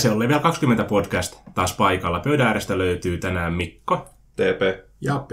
Se 0.00 0.10
on 0.10 0.18
Level 0.18 0.38
20 0.38 0.84
podcast 0.84 1.36
taas 1.54 1.72
paikalla. 1.72 2.20
Pöydän 2.20 2.46
äärestä 2.46 2.78
löytyy 2.78 3.18
tänään 3.18 3.52
Mikko. 3.52 4.08
TP. 4.36 4.86
Ja 5.00 5.18
P. 5.18 5.30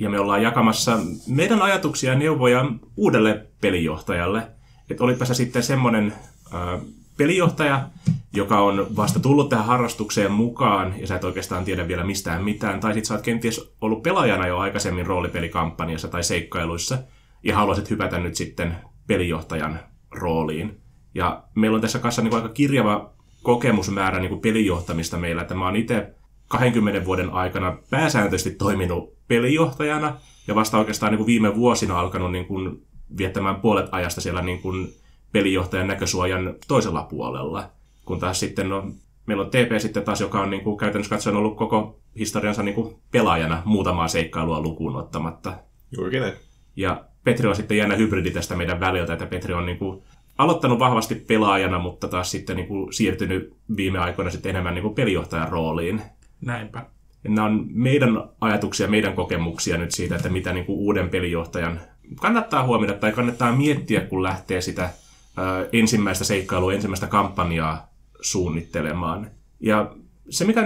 Ja 0.00 0.10
me 0.10 0.20
ollaan 0.20 0.42
jakamassa 0.42 0.98
meidän 1.28 1.62
ajatuksia 1.62 2.12
ja 2.12 2.18
neuvoja 2.18 2.64
uudelle 2.96 3.46
pelijohtajalle. 3.60 4.42
Että 4.90 5.04
olipa 5.04 5.24
se 5.24 5.34
sitten 5.34 5.62
semmoinen 5.62 6.12
äh, 6.54 6.80
pelijohtaja, 7.16 7.88
joka 8.32 8.60
on 8.60 8.86
vasta 8.96 9.20
tullut 9.20 9.48
tähän 9.48 9.66
harrastukseen 9.66 10.32
mukaan, 10.32 10.94
ja 10.98 11.06
sä 11.06 11.16
et 11.16 11.24
oikeastaan 11.24 11.64
tiedä 11.64 11.88
vielä 11.88 12.04
mistään 12.04 12.44
mitään, 12.44 12.80
tai 12.80 12.94
sitten 12.94 13.06
sä 13.08 13.14
oot 13.14 13.22
kenties 13.22 13.74
ollut 13.80 14.02
pelaajana 14.02 14.46
jo 14.46 14.58
aikaisemmin 14.58 15.06
roolipelikampanjassa 15.06 16.08
tai 16.08 16.24
seikkailuissa, 16.24 16.98
ja 17.42 17.56
haluaisit 17.56 17.90
hypätä 17.90 18.18
nyt 18.18 18.34
sitten 18.34 18.76
pelijohtajan 19.06 19.80
rooliin. 20.10 20.80
Ja 21.14 21.42
meillä 21.54 21.74
on 21.74 21.80
tässä 21.80 21.98
kanssa 21.98 22.22
niin 22.22 22.34
aika 22.34 22.48
kirjava 22.48 23.15
kokemusmäärä 23.46 24.20
niin 24.20 24.28
kuin 24.28 24.40
pelijohtamista 24.40 25.16
meillä, 25.16 25.42
että 25.42 25.54
mä 25.54 25.64
oon 25.64 25.76
itse 25.76 26.14
20 26.48 27.04
vuoden 27.04 27.30
aikana 27.30 27.78
pääsääntöisesti 27.90 28.50
toiminut 28.50 29.14
pelijohtajana, 29.28 30.16
ja 30.46 30.54
vasta 30.54 30.78
oikeastaan 30.78 31.12
niin 31.12 31.18
kuin 31.18 31.26
viime 31.26 31.56
vuosina 31.56 32.00
alkanut 32.00 32.32
niin 32.32 32.46
kuin 32.46 32.86
viettämään 33.18 33.56
puolet 33.56 33.86
ajasta 33.92 34.20
siellä 34.20 34.42
niin 34.42 34.62
kuin 34.62 34.94
pelijohtajan 35.32 35.86
näkösuojan 35.86 36.54
toisella 36.68 37.02
puolella. 37.02 37.70
Kun 38.04 38.20
taas 38.20 38.40
sitten 38.40 38.68
no, 38.68 38.90
meillä 39.26 39.44
on 39.44 39.50
TP 39.50 39.78
sitten 39.78 40.02
taas, 40.02 40.20
joka 40.20 40.40
on 40.40 40.50
niin 40.50 40.64
kuin, 40.64 40.78
käytännössä 40.78 41.10
katsoen 41.10 41.36
ollut 41.36 41.56
koko 41.56 41.98
historiansa 42.18 42.62
niin 42.62 42.74
kuin 42.74 42.96
pelaajana 43.10 43.62
muutamaa 43.64 44.08
seikkailua 44.08 44.60
lukuun 44.60 44.96
ottamatta. 44.96 45.54
Juurikin. 45.96 46.22
Ja 46.76 47.04
Petri 47.24 47.48
on 47.48 47.56
sitten 47.56 47.76
jännä 47.76 47.96
hybridi 47.96 48.30
tästä 48.30 48.56
meidän 48.56 48.80
väliltä, 48.80 49.12
että 49.12 49.26
Petri 49.26 49.54
on 49.54 49.66
niin 49.66 49.78
kuin 49.78 50.02
aloittanut 50.38 50.78
vahvasti 50.78 51.14
pelaajana, 51.14 51.78
mutta 51.78 52.08
taas 52.08 52.30
sitten 52.30 52.56
niin 52.56 52.68
kuin 52.68 52.92
siirtynyt 52.92 53.56
viime 53.76 53.98
aikoina 53.98 54.30
sitten 54.30 54.50
enemmän 54.50 54.74
niin 54.74 54.82
kuin 54.82 54.94
pelijohtajan 54.94 55.48
rooliin. 55.48 56.02
Näinpä. 56.40 56.86
Ja 57.24 57.30
nämä 57.30 57.46
on 57.46 57.66
meidän 57.68 58.28
ajatuksia, 58.40 58.88
meidän 58.88 59.14
kokemuksia 59.14 59.78
nyt 59.78 59.90
siitä, 59.90 60.16
että 60.16 60.28
mitä 60.28 60.52
niin 60.52 60.66
kuin 60.66 60.78
uuden 60.78 61.08
pelijohtajan 61.08 61.80
kannattaa 62.20 62.66
huomioida 62.66 62.98
tai 62.98 63.12
kannattaa 63.12 63.56
miettiä, 63.56 64.00
kun 64.00 64.22
lähtee 64.22 64.60
sitä 64.60 64.90
ö, 65.38 65.68
ensimmäistä 65.72 66.24
seikkailua, 66.24 66.72
ensimmäistä 66.72 67.06
kampanjaa 67.06 67.88
suunnittelemaan. 68.20 69.30
Ja 69.60 69.94
se, 70.30 70.44
mikä 70.44 70.62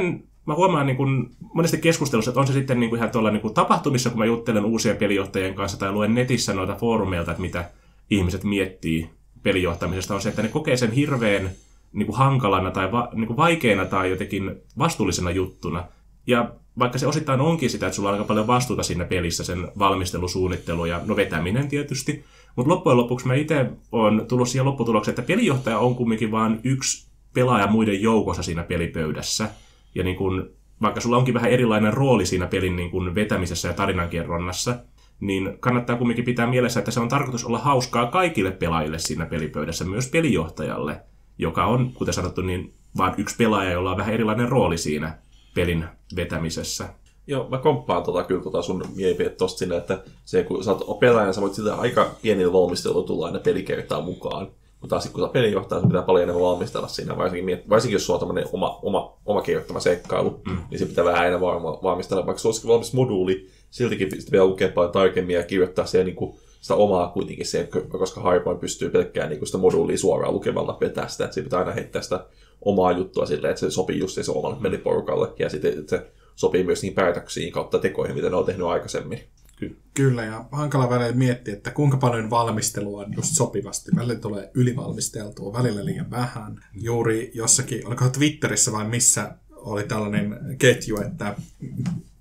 mä 0.47 0.55
huomaan 0.55 0.87
niin 0.87 0.97
kuin 0.97 1.31
monesti 1.55 1.79
keskustelussa, 1.79 2.31
että 2.31 2.41
on 2.41 2.47
se 2.47 2.53
sitten 2.53 2.81
niin 2.81 2.91
kuin 2.91 2.99
ihan 2.99 3.11
tuolla 3.11 3.31
niin 3.31 3.41
kuin 3.41 3.55
tapahtumissa, 3.55 4.11
kun 4.11 4.19
mä 4.19 4.25
juttelen 4.25 4.65
uusien 4.65 4.97
pelijohtajien 4.97 5.55
kanssa 5.55 5.79
tai 5.79 5.93
luen 5.93 6.15
netissä 6.15 6.55
noita 6.55 6.75
foorumeilta, 6.75 7.31
että 7.31 7.41
mitä 7.41 7.71
ihmiset 8.11 8.45
miettii 8.45 9.11
pelijohtamisesta, 9.43 10.15
on 10.15 10.23
se, 10.23 10.29
että 10.29 10.43
ne 10.43 10.49
kokee 10.49 10.77
sen 10.77 10.93
hirveän 10.93 11.51
niin 11.93 12.07
kuin 12.07 12.17
hankalana 12.17 12.71
tai 12.71 12.93
va, 12.93 13.09
niin 13.13 13.27
kuin 13.27 13.37
vaikeana 13.37 13.85
tai 13.85 14.11
jotenkin 14.11 14.57
vastuullisena 14.79 15.31
juttuna. 15.31 15.85
Ja 16.27 16.53
vaikka 16.79 16.99
se 16.99 17.07
osittain 17.07 17.41
onkin 17.41 17.71
sitä, 17.71 17.87
että 17.87 17.97
sulla 17.97 18.09
on 18.09 18.15
aika 18.15 18.25
paljon 18.25 18.47
vastuuta 18.47 18.83
siinä 18.83 19.05
pelissä, 19.05 19.45
sen 19.45 19.69
valmistelu, 19.79 20.29
suunnittelu 20.29 20.85
ja 20.85 21.01
no 21.07 21.17
vetäminen 21.17 21.69
tietysti, 21.69 22.25
mutta 22.57 22.71
loppujen 22.71 22.97
lopuksi 22.97 23.27
mä 23.27 23.35
itse 23.35 23.67
olen 23.93 24.27
tullut 24.27 24.49
siihen 24.49 24.67
lopputulokseen, 24.67 25.13
että 25.13 25.27
pelijohtaja 25.27 25.79
on 25.79 25.95
kumminkin 25.95 26.31
vain 26.31 26.61
yksi 26.65 27.11
pelaaja 27.35 27.67
muiden 27.67 28.03
joukossa 28.03 28.43
siinä 28.43 28.63
pelipöydässä. 28.63 29.49
Ja 29.95 30.05
niin 30.05 30.17
kun, 30.17 30.51
vaikka 30.83 31.01
sulla 31.01 31.17
onkin 31.17 31.35
vähän 31.35 31.51
erilainen 31.51 31.93
rooli 31.93 32.27
siinä 32.27 32.47
pelin 32.47 32.77
niin 32.77 32.91
kun 32.91 33.15
vetämisessä 33.15 33.69
ja 33.69 33.75
tarinankerronnassa, 33.75 34.77
niin 35.21 35.57
kannattaa 35.61 35.97
kumminkin 35.97 36.25
pitää 36.25 36.47
mielessä, 36.47 36.81
että 36.81 36.91
se 36.91 37.01
on 37.01 37.09
tarkoitus 37.09 37.45
olla 37.45 37.59
hauskaa 37.59 38.07
kaikille 38.07 38.51
pelaajille 38.51 38.99
siinä 38.99 39.27
pelipöydässä, 39.27 39.85
myös 39.85 40.09
pelijohtajalle, 40.09 41.01
joka 41.39 41.67
on, 41.67 41.93
kuten 41.93 42.15
sanottu, 42.15 42.41
niin 42.41 42.73
vain 42.97 43.15
yksi 43.19 43.37
pelaaja, 43.37 43.73
jolla 43.73 43.91
on 43.91 43.97
vähän 43.97 44.15
erilainen 44.15 44.49
rooli 44.49 44.79
siinä 44.79 45.19
pelin 45.55 45.85
vetämisessä. 46.17 46.89
Joo, 47.27 47.49
mä 47.49 47.59
komppaan 47.59 48.03
tota, 48.03 48.25
kyllä 48.25 48.43
tota 48.43 48.63
sun 48.63 48.85
mielipiteet 48.97 49.37
tosta 49.37 49.59
sinne, 49.59 49.77
että 49.77 50.03
se, 50.25 50.43
kun 50.43 50.65
sä 50.65 50.71
oot 50.73 51.01
pelaaja, 51.01 51.33
sä 51.33 51.41
voit 51.41 51.55
sitä 51.55 51.75
aika 51.75 52.11
pienillä 52.23 52.53
valmistelulla 52.53 53.07
tulla 53.07 53.27
aina 53.27 53.39
pelikertaa 53.39 54.01
mukaan. 54.01 54.49
Mutta 54.81 54.97
taas 54.97 55.09
kun 55.09 55.23
sä 55.23 55.33
pelijohtaja, 55.33 55.81
sun 55.81 55.91
pitää 55.91 56.03
paljon 56.03 56.23
enemmän 56.23 56.45
valmistella 56.45 56.89
siinä, 56.89 57.17
varsinkin, 57.17 57.63
varsinkin 57.69 57.95
jos 57.95 58.07
sulla 58.07 58.21
on 58.21 58.45
oma, 58.53 58.79
oma, 58.83 59.17
oma 59.27 59.43
kirjoittama 59.43 59.81
seikkailu, 59.81 60.41
mm. 60.47 60.59
niin 60.71 60.79
se 60.79 60.87
pitää 60.87 61.05
vähän 61.05 61.27
enemmän 61.27 61.63
valmistella. 61.63 62.27
Vaikka 62.27 62.41
se 62.41 62.49
olisikin 62.49 62.71
valmis 62.71 62.93
moduuli, 62.93 63.49
siltikin 63.71 64.09
pitää 64.09 64.33
vielä 64.33 64.47
lukea 64.47 64.69
paljon 64.69 64.93
tarkemmin 64.93 65.37
ja 65.37 65.43
kirjoittaa 65.43 65.87
siellä 65.87 66.05
niin 66.05 66.17
kuin 66.17 66.37
sitä 66.61 66.75
omaa 66.75 67.09
kuitenkin 67.09 67.47
se, 67.47 67.69
koska 67.89 68.21
Hardpoint 68.21 68.61
pystyy 68.61 68.91
pelkkään 68.91 69.29
niin 69.29 69.47
sitä 69.47 69.59
moduulia 69.59 69.99
suoraan 69.99 70.35
lukemalla 70.35 70.79
vetää 70.81 71.09
sitä, 71.09 71.25
että 71.25 71.43
pitää 71.43 71.59
aina 71.59 71.73
heittää 71.73 72.03
sitä 72.03 72.27
omaa 72.63 72.93
juttua 72.93 73.27
silleen, 73.27 73.51
että 73.51 73.61
se 73.61 73.71
sopii 73.71 73.99
just 73.99 74.23
se 74.23 74.33
omalle 74.33 74.57
peliporukalle 74.63 75.29
ja 75.39 75.49
sitten 75.49 75.89
se 75.89 76.07
sopii 76.37 76.65
myös 76.65 76.83
niihin 76.83 76.95
päätöksiin 76.95 77.53
kautta 77.53 77.79
tekoihin, 77.79 78.17
mitä 78.17 78.31
ne 78.31 78.37
on 78.37 78.45
tehnyt 78.45 78.67
aikaisemmin. 78.67 79.21
Kyllä. 79.61 79.75
Kyllä, 79.95 80.25
ja 80.25 80.45
hankala 80.53 80.91
välillä 80.91 81.13
miettiä, 81.13 81.55
että 81.55 81.71
kuinka 81.71 81.97
paljon 81.97 82.31
valmistelua 82.31 83.05
on 83.05 83.15
just 83.15 83.35
sopivasti. 83.35 83.91
Välillä 83.97 84.15
tulee 84.21 84.51
ylivalmisteltua, 84.55 85.53
välillä 85.53 85.85
liian 85.85 86.11
vähän. 86.11 86.65
Juuri 86.75 87.31
jossakin, 87.35 87.87
oliko 87.87 88.09
Twitterissä 88.09 88.73
vai 88.73 88.89
missä 88.89 89.35
oli 89.51 89.85
tällainen 89.85 90.57
ketju, 90.59 91.01
että 91.01 91.37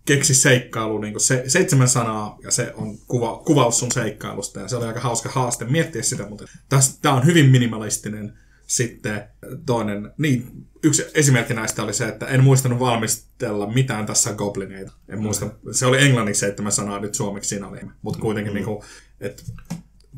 keksi 0.05 0.35
seikkailu, 0.35 0.97
niin 0.97 1.19
se, 1.19 1.43
seitsemän 1.47 1.89
sanaa, 1.89 2.37
ja 2.43 2.51
se 2.51 2.73
on 2.75 2.97
kuva, 3.07 3.41
kuvaus 3.45 3.79
sun 3.79 3.91
seikkailusta, 3.91 4.59
ja 4.59 4.67
se 4.67 4.75
oli 4.75 4.85
aika 4.85 4.99
hauska 4.99 5.29
haaste 5.29 5.65
miettiä 5.65 6.03
sitä, 6.03 6.29
mutta 6.29 6.45
tämä 7.01 7.15
on 7.15 7.25
hyvin 7.25 7.49
minimalistinen. 7.49 8.33
Sitten 8.69 9.23
toinen, 9.65 10.11
niin 10.17 10.65
yksi 10.83 11.05
esimerkki 11.13 11.53
näistä 11.53 11.83
oli 11.83 11.93
se, 11.93 12.07
että 12.07 12.25
en 12.25 12.43
muistanut 12.43 12.79
valmistella 12.79 13.67
mitään 13.67 14.05
tässä 14.05 14.33
goblineita. 14.33 14.91
En 15.07 15.19
muista, 15.19 15.49
se 15.71 15.85
oli 15.85 16.03
englanniksi 16.03 16.39
seitsemän 16.39 16.71
sanaa, 16.71 16.99
nyt 16.99 17.15
suomeksi 17.15 17.49
siinä 17.49 17.67
oli. 17.67 17.79
Mutta 18.01 18.19
kuitenkin, 18.19 18.53
mm. 18.53 18.55
niin 18.55 18.65
kuin, 18.65 18.83
että 19.19 19.43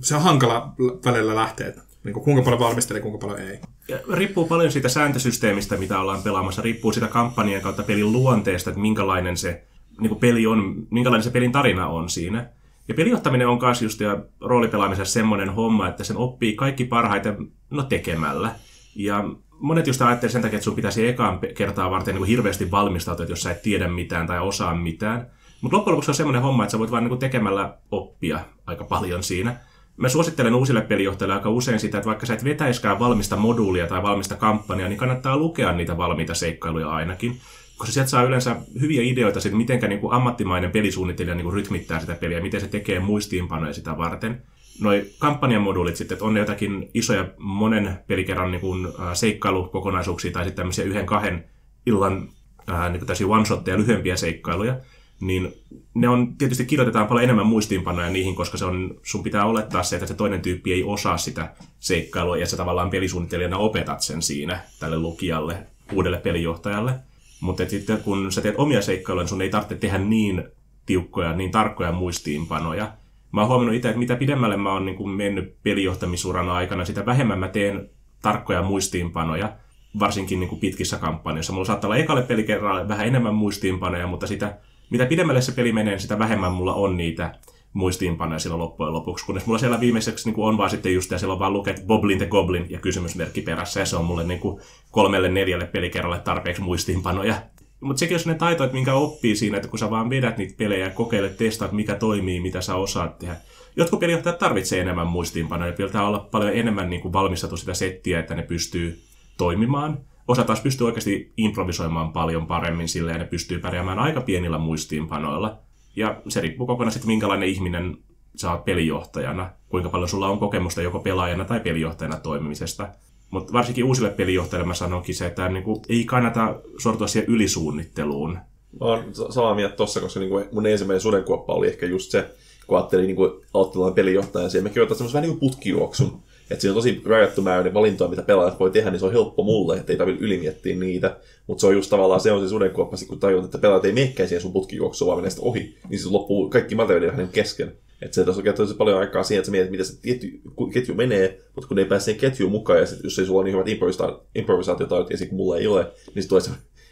se 0.01 0.15
on 0.15 0.21
hankala 0.21 0.73
välillä 1.05 1.35
lähteä, 1.35 1.67
että 1.67 1.81
niin 2.03 2.13
kuin, 2.13 2.23
kuinka 2.23 2.43
paljon 2.43 2.59
valmistelee, 2.59 3.01
kuinka 3.01 3.27
paljon 3.27 3.39
ei. 3.39 3.59
Ja 3.87 3.99
riippuu 4.13 4.47
paljon 4.47 4.71
siitä 4.71 4.89
sääntösysteemistä, 4.89 5.77
mitä 5.77 5.99
ollaan 5.99 6.23
pelaamassa. 6.23 6.61
Riippuu 6.61 6.93
siitä 6.93 7.07
kampanjan 7.07 7.61
kautta 7.61 7.83
pelin 7.83 8.11
luonteesta, 8.11 8.69
että 8.69 8.81
minkälainen 8.81 9.37
se 9.37 9.63
niin 9.99 10.15
peli 10.15 10.47
on, 10.47 10.87
minkälainen 10.89 11.23
se 11.23 11.29
pelin 11.29 11.51
tarina 11.51 11.87
on 11.87 12.09
siinä. 12.09 12.49
Ja 12.87 12.93
pelijohtaminen 12.93 13.47
on 13.47 13.59
myös 13.61 13.81
just 13.81 13.99
ja 13.99 14.19
roolipelaamisessa 14.41 15.13
semmoinen 15.13 15.49
homma, 15.49 15.87
että 15.87 16.03
sen 16.03 16.17
oppii 16.17 16.55
kaikki 16.55 16.85
parhaiten 16.85 17.51
no, 17.69 17.83
tekemällä. 17.83 18.51
Ja 18.95 19.23
monet 19.59 19.87
just 19.87 20.01
ajattelee 20.01 20.31
sen 20.31 20.41
takia, 20.41 20.57
että 20.57 20.63
sun 20.63 20.75
pitäisi 20.75 21.07
ekaan 21.07 21.39
kertaa 21.55 21.91
varten 21.91 22.13
niin 22.13 22.19
kuin 22.19 22.29
hirveästi 22.29 22.71
valmistautua, 22.71 23.23
että 23.23 23.31
jos 23.31 23.43
sä 23.43 23.51
et 23.51 23.61
tiedä 23.61 23.87
mitään 23.87 24.27
tai 24.27 24.39
osaa 24.39 24.75
mitään. 24.75 25.27
Mutta 25.61 25.77
loppujen 25.77 25.93
lopuksi 25.93 26.11
on 26.11 26.15
semmoinen 26.15 26.41
homma, 26.41 26.63
että 26.63 26.71
sä 26.71 26.79
voit 26.79 26.91
vain 26.91 27.03
niin 27.03 27.19
tekemällä 27.19 27.77
oppia 27.91 28.39
aika 28.65 28.83
paljon 28.83 29.23
siinä. 29.23 29.55
Mä 29.97 30.09
suosittelen 30.09 30.55
uusille 30.55 30.81
pelijohtajille 30.81 31.33
aika 31.33 31.49
usein 31.49 31.79
sitä, 31.79 31.97
että 31.97 32.07
vaikka 32.07 32.25
sä 32.25 32.33
et 32.33 32.43
vetäiskään 32.43 32.99
valmista 32.99 33.35
moduulia 33.35 33.87
tai 33.87 34.03
valmista 34.03 34.35
kampanjaa, 34.35 34.89
niin 34.89 34.97
kannattaa 34.97 35.37
lukea 35.37 35.71
niitä 35.71 35.97
valmiita 35.97 36.33
seikkailuja 36.33 36.89
ainakin 36.89 37.39
koska 37.81 37.93
sieltä 37.93 38.09
saa 38.09 38.23
yleensä 38.23 38.55
hyviä 38.81 39.01
ideoita 39.03 39.39
siitä, 39.39 39.57
miten 39.57 39.79
niin 39.89 39.99
kuin 39.99 40.13
ammattimainen 40.13 40.71
pelisuunnittelija 40.71 41.35
niin 41.35 41.43
kuin 41.43 41.53
rytmittää 41.53 41.99
sitä 41.99 42.15
peliä, 42.15 42.41
miten 42.41 42.61
se 42.61 42.67
tekee 42.67 42.99
muistiinpanoja 42.99 43.73
sitä 43.73 43.97
varten. 43.97 44.41
Noi 44.81 45.05
kampanjamoduulit 45.19 45.95
sitten, 45.95 46.15
että 46.15 46.25
on 46.25 46.33
ne 46.33 46.39
jotakin 46.39 46.89
isoja 46.93 47.25
monen 47.37 47.99
pelikerran 48.07 48.51
niin 48.51 48.61
kuin, 48.61 48.85
äh, 48.85 49.13
seikkailukokonaisuuksia 49.13 50.31
tai 50.31 50.43
sitten 50.43 50.55
tämmöisiä 50.55 50.85
yhden 50.85 51.05
kahden 51.05 51.45
illan 51.85 52.29
äh, 52.69 52.91
niin 52.91 53.01
one-shotteja, 53.01 53.77
lyhyempiä 53.77 54.15
seikkailuja, 54.15 54.77
niin 55.21 55.53
ne 55.93 56.09
on, 56.09 56.37
tietysti 56.37 56.65
kirjoitetaan 56.65 57.07
paljon 57.07 57.23
enemmän 57.23 57.45
muistiinpanoja 57.45 58.09
niihin, 58.09 58.35
koska 58.35 58.57
se 58.57 58.65
on, 58.65 58.99
sun 59.03 59.23
pitää 59.23 59.45
olettaa 59.45 59.83
se, 59.83 59.95
että 59.95 60.07
se 60.07 60.13
toinen 60.13 60.41
tyyppi 60.41 60.73
ei 60.73 60.83
osaa 60.83 61.17
sitä 61.17 61.53
seikkailua, 61.79 62.37
ja 62.37 62.47
sä 62.47 62.57
tavallaan 62.57 62.89
pelisuunnittelijana 62.89 63.57
opetat 63.57 64.01
sen 64.01 64.21
siinä 64.21 64.59
tälle 64.79 64.99
lukijalle, 64.99 65.57
uudelle 65.93 66.17
pelijohtajalle. 66.17 67.10
Mutta 67.41 67.69
sitten 67.69 68.03
kun 68.03 68.31
sä 68.31 68.41
teet 68.41 68.55
omia 68.57 68.81
seikkailuja, 68.81 69.23
niin 69.23 69.29
sun 69.29 69.41
ei 69.41 69.49
tarvitse 69.49 69.75
tehdä 69.75 69.97
niin 69.97 70.43
tiukkoja, 70.85 71.33
niin 71.33 71.51
tarkkoja 71.51 71.91
muistiinpanoja. 71.91 72.91
Mä 73.31 73.41
oon 73.41 73.47
huomannut 73.47 73.75
itse, 73.75 73.89
että 73.89 73.99
mitä 73.99 74.15
pidemmälle 74.15 74.57
mä 74.57 74.73
oon 74.73 74.85
niin 74.85 75.09
mennyt 75.09 75.55
pelijohtamisuran 75.63 76.49
aikana, 76.49 76.85
sitä 76.85 77.05
vähemmän 77.05 77.39
mä 77.39 77.47
teen 77.47 77.89
tarkkoja 78.21 78.61
muistiinpanoja, 78.61 79.53
varsinkin 79.99 80.39
niin 80.39 80.49
kuin 80.49 80.59
pitkissä 80.59 80.97
kampanjoissa. 80.97 81.53
Mulla 81.53 81.65
saattaa 81.65 81.87
olla 81.87 81.97
ekalle 81.97 82.21
pelikerralle 82.21 82.87
vähän 82.87 83.07
enemmän 83.07 83.35
muistiinpanoja, 83.35 84.07
mutta 84.07 84.27
sitä, 84.27 84.57
mitä 84.89 85.05
pidemmälle 85.05 85.41
se 85.41 85.51
peli 85.51 85.71
menee, 85.71 85.93
niin 85.93 86.01
sitä 86.01 86.19
vähemmän 86.19 86.51
mulla 86.51 86.73
on 86.73 86.97
niitä 86.97 87.35
muistiinpanoja 87.73 88.39
silloin 88.39 88.61
loppujen 88.61 88.93
lopuksi, 88.93 89.25
kunnes 89.25 89.45
mulla 89.45 89.59
siellä 89.59 89.79
viimeiseksi 89.79 90.27
niin 90.27 90.35
kuin 90.35 90.47
on 90.47 90.57
vaan 90.57 90.69
sitten 90.69 90.93
just, 90.93 91.11
ja 91.11 91.17
siellä 91.17 91.33
on 91.33 91.39
vaan 91.39 91.53
luket 91.53 91.83
Boblin 91.87 92.17
the 92.17 92.27
Goblin 92.27 92.65
ja 92.69 92.79
kysymysmerkki 92.79 93.41
perässä, 93.41 93.79
ja 93.79 93.85
se 93.85 93.95
on 93.95 94.05
mulle 94.05 94.23
niin 94.23 94.39
kuin 94.39 94.61
kolmelle 94.91 95.29
neljälle 95.29 95.65
pelikerralle 95.65 96.19
tarpeeksi 96.19 96.61
muistiinpanoja. 96.61 97.35
Mutta 97.79 97.99
sekin 97.99 98.15
on 98.15 98.19
sellainen 98.19 98.39
taito, 98.39 98.63
että 98.63 98.75
minkä 98.75 98.93
oppii 98.93 99.35
siinä, 99.35 99.57
että 99.57 99.69
kun 99.69 99.79
sä 99.79 99.89
vaan 99.89 100.09
vedät 100.09 100.37
niitä 100.37 100.53
pelejä 100.57 100.85
ja 100.85 100.91
kokeilet, 100.91 101.37
testaat, 101.37 101.71
mikä 101.71 101.95
toimii, 101.95 102.39
mitä 102.39 102.61
sä 102.61 102.75
osaat 102.75 103.19
tehdä. 103.19 103.35
Jotkut 103.75 103.99
pelijohtajat 103.99 104.37
tarvitsee 104.37 104.81
enemmän 104.81 105.07
muistiinpanoja, 105.07 105.73
pitää 105.73 106.07
olla 106.07 106.27
paljon 106.31 106.53
enemmän 106.53 106.89
niin 106.89 107.01
kuin 107.01 107.13
valmistettu 107.13 107.57
sitä 107.57 107.73
settiä, 107.73 108.19
että 108.19 108.35
ne 108.35 108.43
pystyy 108.43 109.01
toimimaan. 109.37 109.97
Osa 110.27 110.43
taas 110.43 110.61
pystyy 110.61 110.87
oikeasti 110.87 111.33
improvisoimaan 111.37 112.13
paljon 112.13 112.47
paremmin 112.47 112.87
silleen, 112.87 113.15
ja 113.15 113.23
ne 113.23 113.29
pystyy 113.29 113.59
pärjäämään 113.59 113.99
aika 113.99 114.21
pienillä 114.21 114.57
muistiinpanoilla. 114.57 115.57
Ja 115.95 116.21
se 116.29 116.41
riippuu 116.41 116.67
kokonaan 116.67 116.91
sitten, 116.91 117.07
minkälainen 117.07 117.49
ihminen 117.49 117.97
sä 118.35 118.51
oot 118.51 118.65
pelijohtajana, 118.65 119.49
kuinka 119.69 119.89
paljon 119.89 120.09
sulla 120.09 120.27
on 120.27 120.39
kokemusta 120.39 120.81
joko 120.81 120.99
pelaajana 120.99 121.45
tai 121.45 121.59
pelijohtajana 121.59 122.17
toimimisesta. 122.17 122.87
Mutta 123.31 123.53
varsinkin 123.53 123.83
uusille 123.83 124.09
pelijohtajille 124.09 124.67
mä 124.67 124.73
sanonkin 124.73 125.15
se, 125.15 125.25
että 125.25 125.49
niinku, 125.49 125.81
ei 125.89 126.03
kannata 126.03 126.55
sortua 126.77 127.07
siihen 127.07 127.29
ylisuunnitteluun. 127.29 128.31
Mä 128.79 128.85
oon 128.85 129.03
samaa 129.29 129.55
mieltä 129.55 129.75
tossa, 129.75 129.99
koska 129.99 130.19
niinku 130.19 130.43
mun 130.51 130.65
ensimmäinen 130.65 131.01
sudenkuoppa 131.01 131.53
oli 131.53 131.67
ehkä 131.67 131.85
just 131.85 132.11
se, 132.11 132.29
kun 132.67 132.77
ajattelin 132.77 133.07
niinku 133.07 133.43
aloittelemaan 133.53 133.93
pelijohtajan 133.93 134.51
siihen, 134.51 134.63
me 134.63 134.69
kirjoitan 134.69 134.97
semmoisen 134.97 135.21
vähän 135.21 135.29
niin 135.29 135.39
putkijuoksun. 135.39 136.19
Että 136.51 136.61
siinä 136.61 136.71
on 136.71 136.75
tosi 136.75 137.01
rajattu 137.05 137.41
määrä 137.41 137.73
valintoja, 137.73 138.09
mitä 138.09 138.21
pelaajat 138.21 138.59
voi 138.59 138.71
tehdä, 138.71 138.91
niin 138.91 138.99
se 138.99 139.05
on 139.05 139.11
helppo 139.11 139.43
mulle, 139.43 139.77
että 139.77 139.93
ei 139.93 139.97
tarvitse 139.97 140.25
ylimiettiä 140.25 140.75
niitä. 140.75 141.17
Mutta 141.47 141.61
se 141.61 141.67
on 141.67 141.73
just 141.73 141.89
tavallaan 141.89 142.21
se 142.21 142.31
on 142.31 142.43
se 142.43 142.49
sudenkuoppa, 142.49 142.97
kun 143.07 143.19
tajuat, 143.19 143.45
että 143.45 143.57
pelaajat 143.57 143.85
ei 143.85 143.91
menekään 143.91 144.29
siihen 144.29 144.41
sun 144.41 144.53
putkijuoksuun, 144.53 145.07
vaan 145.07 145.17
menee 145.17 145.29
sitä 145.29 145.41
ohi, 145.41 145.77
niin 145.89 145.99
se 145.99 146.09
loppuu 146.09 146.49
kaikki 146.49 146.75
materiaali 146.75 147.17
hänen 147.17 147.29
kesken. 147.29 147.71
Että 148.01 148.15
se 148.15 148.21
on 148.21 148.55
tosi 148.55 148.73
paljon 148.73 148.99
aikaa 148.99 149.23
siihen, 149.23 149.39
että 149.39 149.45
sä 149.45 149.51
mietit, 149.51 149.71
miten 149.71 149.85
se 149.85 149.97
ketju, 150.01 150.29
ketju 150.73 150.95
menee, 150.95 151.39
mutta 151.55 151.67
kun 151.67 151.79
ei 151.79 151.85
pääse 151.85 152.05
siihen 152.05 152.21
ketjuun 152.21 152.51
mukaan, 152.51 152.79
ja 152.79 152.85
sit, 152.85 153.03
jos 153.03 153.19
ei 153.19 153.25
sulla 153.25 153.39
ole 153.39 153.45
niin 153.45 153.53
hyvät 153.55 153.67
improvisa- 153.67 154.21
improvisaatiotaidot, 154.35 155.09
ja 155.09 155.27
kun 155.27 155.37
mulla 155.37 155.57
ei 155.57 155.67
ole, 155.67 155.87
niin 156.15 156.23
se 156.23 156.29
tulee 156.29 156.41
se 156.41 156.49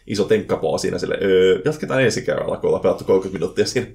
iso 0.08 0.24
tenkkapoo 0.24 0.78
siinä 0.78 0.98
sille, 0.98 1.18
öö, 1.22 1.62
jatketaan 1.66 2.04
ensi 2.04 2.22
kerralla, 2.22 2.58
kun 2.58 2.68
ollaan 2.68 2.82
pelattu 2.82 3.04
30 3.04 3.40
minuuttia 3.40 3.66
siinä 3.66 3.88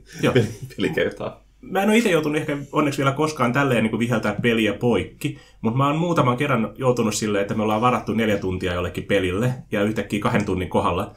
pelikertaa. 0.76 1.43
Mä 1.70 1.82
en 1.82 1.88
ole 1.88 1.96
itse 1.96 2.10
joutunut 2.10 2.38
ehkä 2.38 2.58
onneksi 2.72 2.98
vielä 2.98 3.12
koskaan 3.12 3.52
tälleen 3.52 3.84
niin 3.84 3.98
viheltää 3.98 4.36
peliä 4.42 4.72
poikki, 4.72 5.38
mutta 5.60 5.78
mä 5.78 5.86
oon 5.86 5.98
muutaman 5.98 6.36
kerran 6.36 6.72
joutunut 6.78 7.14
silleen, 7.14 7.42
että 7.42 7.54
me 7.54 7.62
ollaan 7.62 7.80
varattu 7.80 8.12
neljä 8.12 8.38
tuntia 8.38 8.74
jollekin 8.74 9.04
pelille, 9.04 9.54
ja 9.72 9.82
yhtäkkiä 9.82 10.20
kahden 10.20 10.44
tunnin 10.44 10.68
kohdalla 10.68 11.12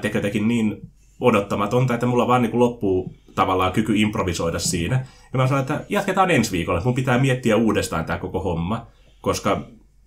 tekee 0.00 0.18
jotenkin 0.18 0.48
niin 0.48 0.90
odottamatonta, 1.20 1.94
että 1.94 2.06
mulla 2.06 2.28
vaan 2.28 2.42
niin 2.42 2.50
kuin 2.50 2.60
loppuu 2.60 3.14
tavallaan 3.34 3.72
kyky 3.72 3.96
improvisoida 3.96 4.58
siinä. 4.58 5.06
Ja 5.32 5.38
mä 5.38 5.46
sanoin, 5.46 5.62
että 5.62 5.84
jatketaan 5.88 6.30
ensi 6.30 6.52
viikolla, 6.52 6.82
mun 6.84 6.94
pitää 6.94 7.18
miettiä 7.18 7.56
uudestaan 7.56 8.04
tämä 8.04 8.18
koko 8.18 8.40
homma, 8.40 8.86
koska 9.20 9.60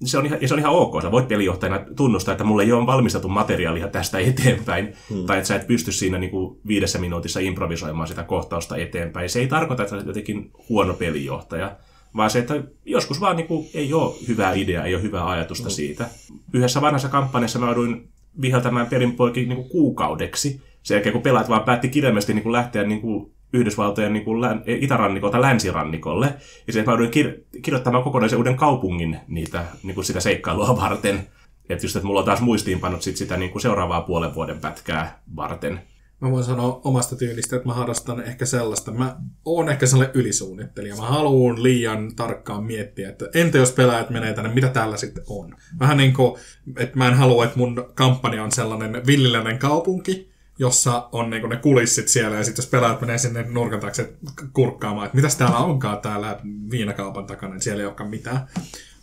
se 0.03 0.17
on, 0.17 0.25
ihan, 0.25 0.41
ja 0.41 0.47
se 0.47 0.53
on 0.53 0.59
ihan 0.59 0.73
ok. 0.73 1.01
Sä 1.01 1.11
voit 1.11 1.27
pelijohtajana 1.27 1.85
tunnustaa, 1.95 2.31
että 2.31 2.43
mulle 2.43 2.63
ei 2.63 2.71
ole 2.71 2.85
valmistettu 2.85 3.29
materiaalia 3.29 3.87
tästä 3.87 4.19
eteenpäin, 4.19 4.93
hmm. 5.09 5.25
tai 5.25 5.37
että 5.37 5.47
sä 5.47 5.55
et 5.55 5.67
pysty 5.67 5.91
siinä 5.91 6.17
niin 6.17 6.31
kuin 6.31 6.59
viidessä 6.67 6.99
minuutissa 6.99 7.39
improvisoimaan 7.39 8.07
sitä 8.07 8.23
kohtausta 8.23 8.77
eteenpäin. 8.77 9.29
Se 9.29 9.39
ei 9.39 9.47
tarkoita, 9.47 9.83
että 9.83 9.89
sä 9.89 9.95
olet 9.95 10.07
jotenkin 10.07 10.51
huono 10.69 10.93
pelijohtaja, 10.93 11.75
vaan 12.15 12.29
se, 12.29 12.39
että 12.39 12.63
joskus 12.85 13.21
vaan 13.21 13.35
niin 13.35 13.47
kuin 13.47 13.67
ei 13.73 13.93
ole 13.93 14.15
hyvää 14.27 14.53
ideaa, 14.53 14.85
ei 14.85 14.95
ole 14.95 15.03
hyvää 15.03 15.29
ajatusta 15.29 15.69
hmm. 15.69 15.75
siitä. 15.75 16.09
Yhdessä 16.53 16.81
vanhassa 16.81 17.09
kampanjassa 17.09 17.59
mä 17.59 17.65
jouduin 17.65 18.09
viheltämään 18.41 18.87
perinpoikin 18.87 19.49
niin 19.49 19.57
kuin 19.57 19.69
kuukaudeksi, 19.69 20.61
sen 20.83 20.95
jälkeen 20.95 21.13
kun 21.13 21.21
pelaat 21.21 21.49
vaan 21.49 21.63
päätti 21.63 21.89
kirjaimesti 21.89 22.33
niin 22.33 22.43
kuin 22.43 22.53
lähteä 22.53 22.83
niin 22.83 23.01
kuin 23.01 23.34
Yhdysvaltojen 23.55 24.13
niin 24.13 24.25
kuin 24.25 24.41
län, 24.41 24.63
itärannikolta 24.65 25.41
länsirannikolle. 25.41 26.25
Ja 26.67 26.73
sitten 26.73 26.85
mä 26.85 26.91
jouduin 26.91 27.11
kir- 27.13 27.61
kirjoittamaan 27.61 28.03
kokonaisen 28.03 28.37
uuden 28.37 28.55
kaupungin 28.55 29.17
niitä, 29.27 29.65
niin 29.83 29.95
kuin 29.95 30.05
sitä 30.05 30.19
seikkailua 30.19 30.75
varten. 30.81 31.27
Että 31.69 31.85
just, 31.85 31.95
että 31.95 32.07
mulla 32.07 32.19
on 32.19 32.25
taas 32.25 32.41
muistiinpanot 32.41 33.01
sit 33.01 33.17
sitä 33.17 33.37
niin 33.37 33.51
kuin 33.51 33.61
seuraavaa 33.61 34.01
puolen 34.01 34.35
vuoden 34.35 34.59
pätkää 34.59 35.21
varten. 35.35 35.81
Mä 36.21 36.31
voin 36.31 36.43
sanoa 36.43 36.81
omasta 36.83 37.15
tyylistä, 37.15 37.55
että 37.55 37.67
mä 37.67 37.73
harrastan 37.73 38.23
ehkä 38.23 38.45
sellaista. 38.45 38.91
Mä 38.91 39.17
oon 39.45 39.69
ehkä 39.69 39.85
sellainen 39.85 40.15
ylisuunnittelija. 40.15 40.95
Mä 40.95 41.01
haluan 41.01 41.63
liian 41.63 42.15
tarkkaan 42.15 42.63
miettiä, 42.63 43.09
että 43.09 43.29
entä 43.33 43.57
jos 43.57 43.71
pelaajat 43.71 44.09
menee 44.09 44.33
tänne, 44.33 44.53
mitä 44.53 44.69
täällä 44.69 44.97
sitten 44.97 45.23
on? 45.29 45.55
Vähän 45.79 45.97
niin 45.97 46.13
kuin, 46.13 46.41
että 46.77 46.97
mä 46.97 47.07
en 47.07 47.13
halua, 47.13 47.43
että 47.43 47.57
mun 47.57 47.91
kampanja 47.95 48.43
on 48.43 48.51
sellainen 48.51 49.01
villiläinen 49.07 49.59
kaupunki, 49.59 50.31
jossa 50.59 51.09
on 51.11 51.29
niin 51.29 51.49
ne 51.49 51.57
kulissit 51.57 52.07
siellä, 52.07 52.37
ja 52.37 52.43
sitten 52.43 52.63
jos 52.63 52.69
pelaajat 52.69 53.01
menee 53.01 53.17
sinne 53.17 53.45
nurkan 53.49 53.79
taakse 53.79 54.13
kurkkaamaan, 54.53 55.05
että 55.05 55.15
mitäs 55.15 55.35
täällä 55.35 55.57
onkaan 55.57 55.97
täällä 55.97 56.39
viinakaupan 56.71 57.25
takana, 57.25 57.53
niin 57.53 57.61
siellä 57.61 57.81
ei 57.81 57.87
olekaan 57.87 58.09
mitään. 58.09 58.47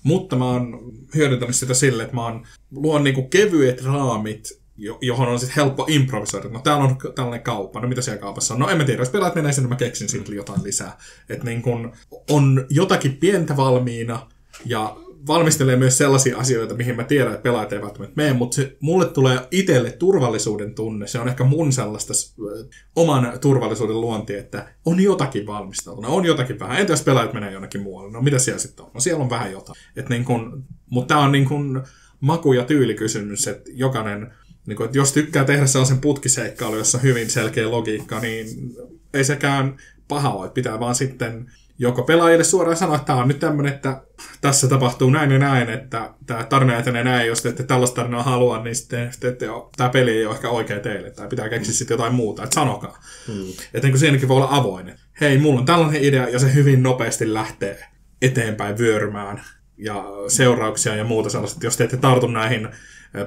Mutta 0.03 0.37
mä 0.37 0.45
oon 0.45 0.93
hyödyntänyt 1.15 1.57
sitä 1.57 1.75
sille, 1.75 2.03
että 2.03 2.15
mä 2.15 2.25
oon, 2.25 2.47
luon 2.71 3.05
niin 3.05 3.31
kevyet 3.31 3.85
raamit, 3.85 4.63
johon 5.01 5.29
on 5.29 5.39
sitten 5.39 5.57
helppo 5.57 5.87
improvisoida. 5.89 6.49
No 6.49 6.61
täällä 6.61 6.85
on 6.85 6.97
tällainen 7.15 7.43
kauppa, 7.43 7.81
no 7.81 7.89
mitä 7.89 8.03
siellä 8.03 8.21
kaupassa 8.21 8.55
on? 8.55 8.61
No 8.61 8.69
en 8.69 8.79
mä 8.79 8.85
tiedä, 8.85 9.03
jos 9.03 9.11
pelaat 9.11 9.35
menee 9.35 9.53
sinne, 9.53 9.69
mä 9.69 9.77
keksin 9.77 10.09
siitä 10.09 10.35
jotain 10.35 10.63
lisää. 10.63 10.99
Että 11.29 11.45
niin 11.45 11.63
on 12.31 12.67
jotakin 12.71 13.17
pientä 13.17 13.57
valmiina, 13.57 14.27
ja 14.65 14.97
valmistelee 15.27 15.77
myös 15.77 15.99
sellaisia 15.99 16.39
asioita, 16.39 16.75
mihin 16.75 16.97
mä 16.97 17.05
tiedän, 17.05 17.33
että 17.33 17.43
pelaajat 17.43 17.73
eivät 17.73 17.85
välttämättä 17.85 18.17
mene, 18.17 18.33
mutta 18.33 18.55
se, 18.55 18.77
mulle 18.81 19.07
tulee 19.07 19.39
itselle 19.51 19.91
turvallisuuden 19.91 20.75
tunne. 20.75 21.07
Se 21.07 21.19
on 21.19 21.29
ehkä 21.29 21.45
mun 21.45 21.73
sellaista 21.73 22.13
äh, 22.13 22.69
oman 22.97 23.33
turvallisuuden 23.41 24.01
luonti, 24.01 24.35
että 24.35 24.75
on 24.85 25.01
jotakin 25.01 25.47
valmisteltuna, 25.47 26.09
on 26.09 26.25
jotakin 26.25 26.59
vähän. 26.59 26.81
Entä 26.81 26.93
jos 26.93 27.03
pelaajat 27.03 27.33
menee 27.33 27.53
jonnekin 27.53 27.83
muualle? 27.83 28.13
No 28.13 28.23
mitä 28.23 28.39
siellä 28.39 28.59
sitten 28.59 28.85
on? 28.85 28.91
No 28.95 29.01
siellä 29.01 29.23
on 29.23 29.31
vähän 29.31 29.53
jotain. 29.53 29.79
Et 29.97 30.09
niin 30.09 30.25
kun, 30.25 30.65
mutta 30.91 31.15
tämä 31.15 31.25
on 31.25 31.33
niin 31.33 31.49
kun 31.49 31.83
maku- 32.21 32.53
ja 32.53 32.65
tyylikysymys, 32.65 33.49
että 33.49 33.71
jokainen, 33.75 34.35
niin 34.67 34.77
kun, 34.77 34.87
että 34.87 34.99
jos 34.99 35.13
tykkää 35.13 35.45
tehdä 35.45 35.67
sellaisen 35.67 36.01
putkiseikkailu, 36.01 36.77
jossa 36.77 36.99
on 36.99 37.03
hyvin 37.03 37.31
selkeä 37.31 37.71
logiikka, 37.71 38.21
niin 38.21 38.47
ei 39.15 39.25
sekään 39.25 39.77
paha 40.09 40.31
ole. 40.31 40.51
Pitää 40.51 40.81
vaan 40.81 40.95
sitten 40.95 41.51
joko 41.79 42.03
pelaajille 42.03 42.45
suoraan 42.45 42.77
sanoa, 42.77 42.97
että 42.97 43.07
tämä 43.07 43.19
on 43.19 43.29
nyt 43.29 43.39
tämmöinen, 43.39 43.75
että 43.75 44.03
tässä 44.41 44.69
tapahtuu 44.69 45.11
näin 45.11 45.31
ja 45.31 45.39
näin, 45.39 45.71
että 45.71 46.15
tämä 46.27 46.45
tarina 46.45 46.79
etenee 46.79 47.05
näin, 47.05 47.27
jos 47.27 47.43
te 47.43 47.49
ette 47.49 47.63
tällaista 47.63 47.97
tarinaa 47.97 48.23
halua, 48.23 48.63
niin 48.63 48.77
sitten 48.77 49.13
te 49.21 49.29
ette 49.29 49.51
ole, 49.51 49.71
tämä 49.77 49.91
peli 49.91 50.11
ei 50.11 50.27
ole 50.27 50.35
ehkä 50.35 50.49
oikea 50.49 50.81
teille, 50.81 51.11
tai 51.11 51.29
pitää 51.29 51.49
keksiä 51.49 51.75
sitten 51.75 51.95
jotain 51.95 52.15
muuta, 52.15 52.43
että 52.43 52.55
sanokaa. 52.55 52.99
Hmm. 53.27 53.49
Että 53.75 53.89
niin 53.89 53.99
siinäkin 53.99 54.29
voi 54.29 54.37
olla 54.37 54.49
avoin. 54.51 54.95
Hei, 55.21 55.39
mulla 55.39 55.61
on 55.61 55.67
tällainen 55.67 56.05
idea, 56.05 56.29
ja 56.29 56.39
se 56.39 56.55
hyvin 56.55 56.83
nopeasti 56.83 57.35
lähtee 57.35 57.87
eteenpäin 58.23 58.79
vyörymään, 58.79 59.43
ja 59.79 60.05
seurauksia 60.29 60.97
ja 60.97 61.05
muuta 61.05 61.31
sellaista, 61.31 61.57
että 61.57 61.67
jos 61.67 61.77
te 61.77 61.85
ette 61.85 61.97
tartu 61.97 62.27
näihin 62.27 62.69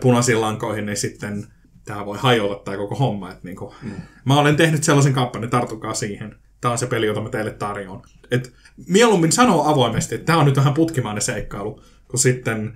punaisiin 0.01 0.41
lankoihin, 0.41 0.86
niin 0.86 0.98
sitten 0.98 1.48
tämä 1.86 2.05
voi 2.05 2.17
hajota 2.22 2.63
tämä 2.63 2.77
koko 2.77 2.96
homma. 2.96 3.31
Että 3.31 3.41
niin 3.43 3.55
kuin, 3.55 3.75
hmm. 3.81 3.91
Mä 4.25 4.39
olen 4.39 4.55
tehnyt 4.55 4.84
sellaisen 4.84 5.13
kampanjan, 5.13 5.50
tartukaa 5.50 5.93
siihen 5.93 6.36
tämä 6.65 6.72
on 6.72 6.77
se 6.77 6.88
peli, 6.88 7.05
jota 7.05 7.22
mä 7.22 7.29
teille 7.29 7.51
tarjoan. 7.51 8.01
Et 8.31 8.53
mieluummin 8.88 9.31
sanoo 9.31 9.72
avoimesti, 9.72 10.15
että 10.15 10.25
tämä 10.25 10.39
on 10.39 10.45
nyt 10.45 10.55
vähän 10.55 10.74
putkimainen 10.74 11.22
seikkailu, 11.22 11.81
kun 12.07 12.19
sitten 12.19 12.74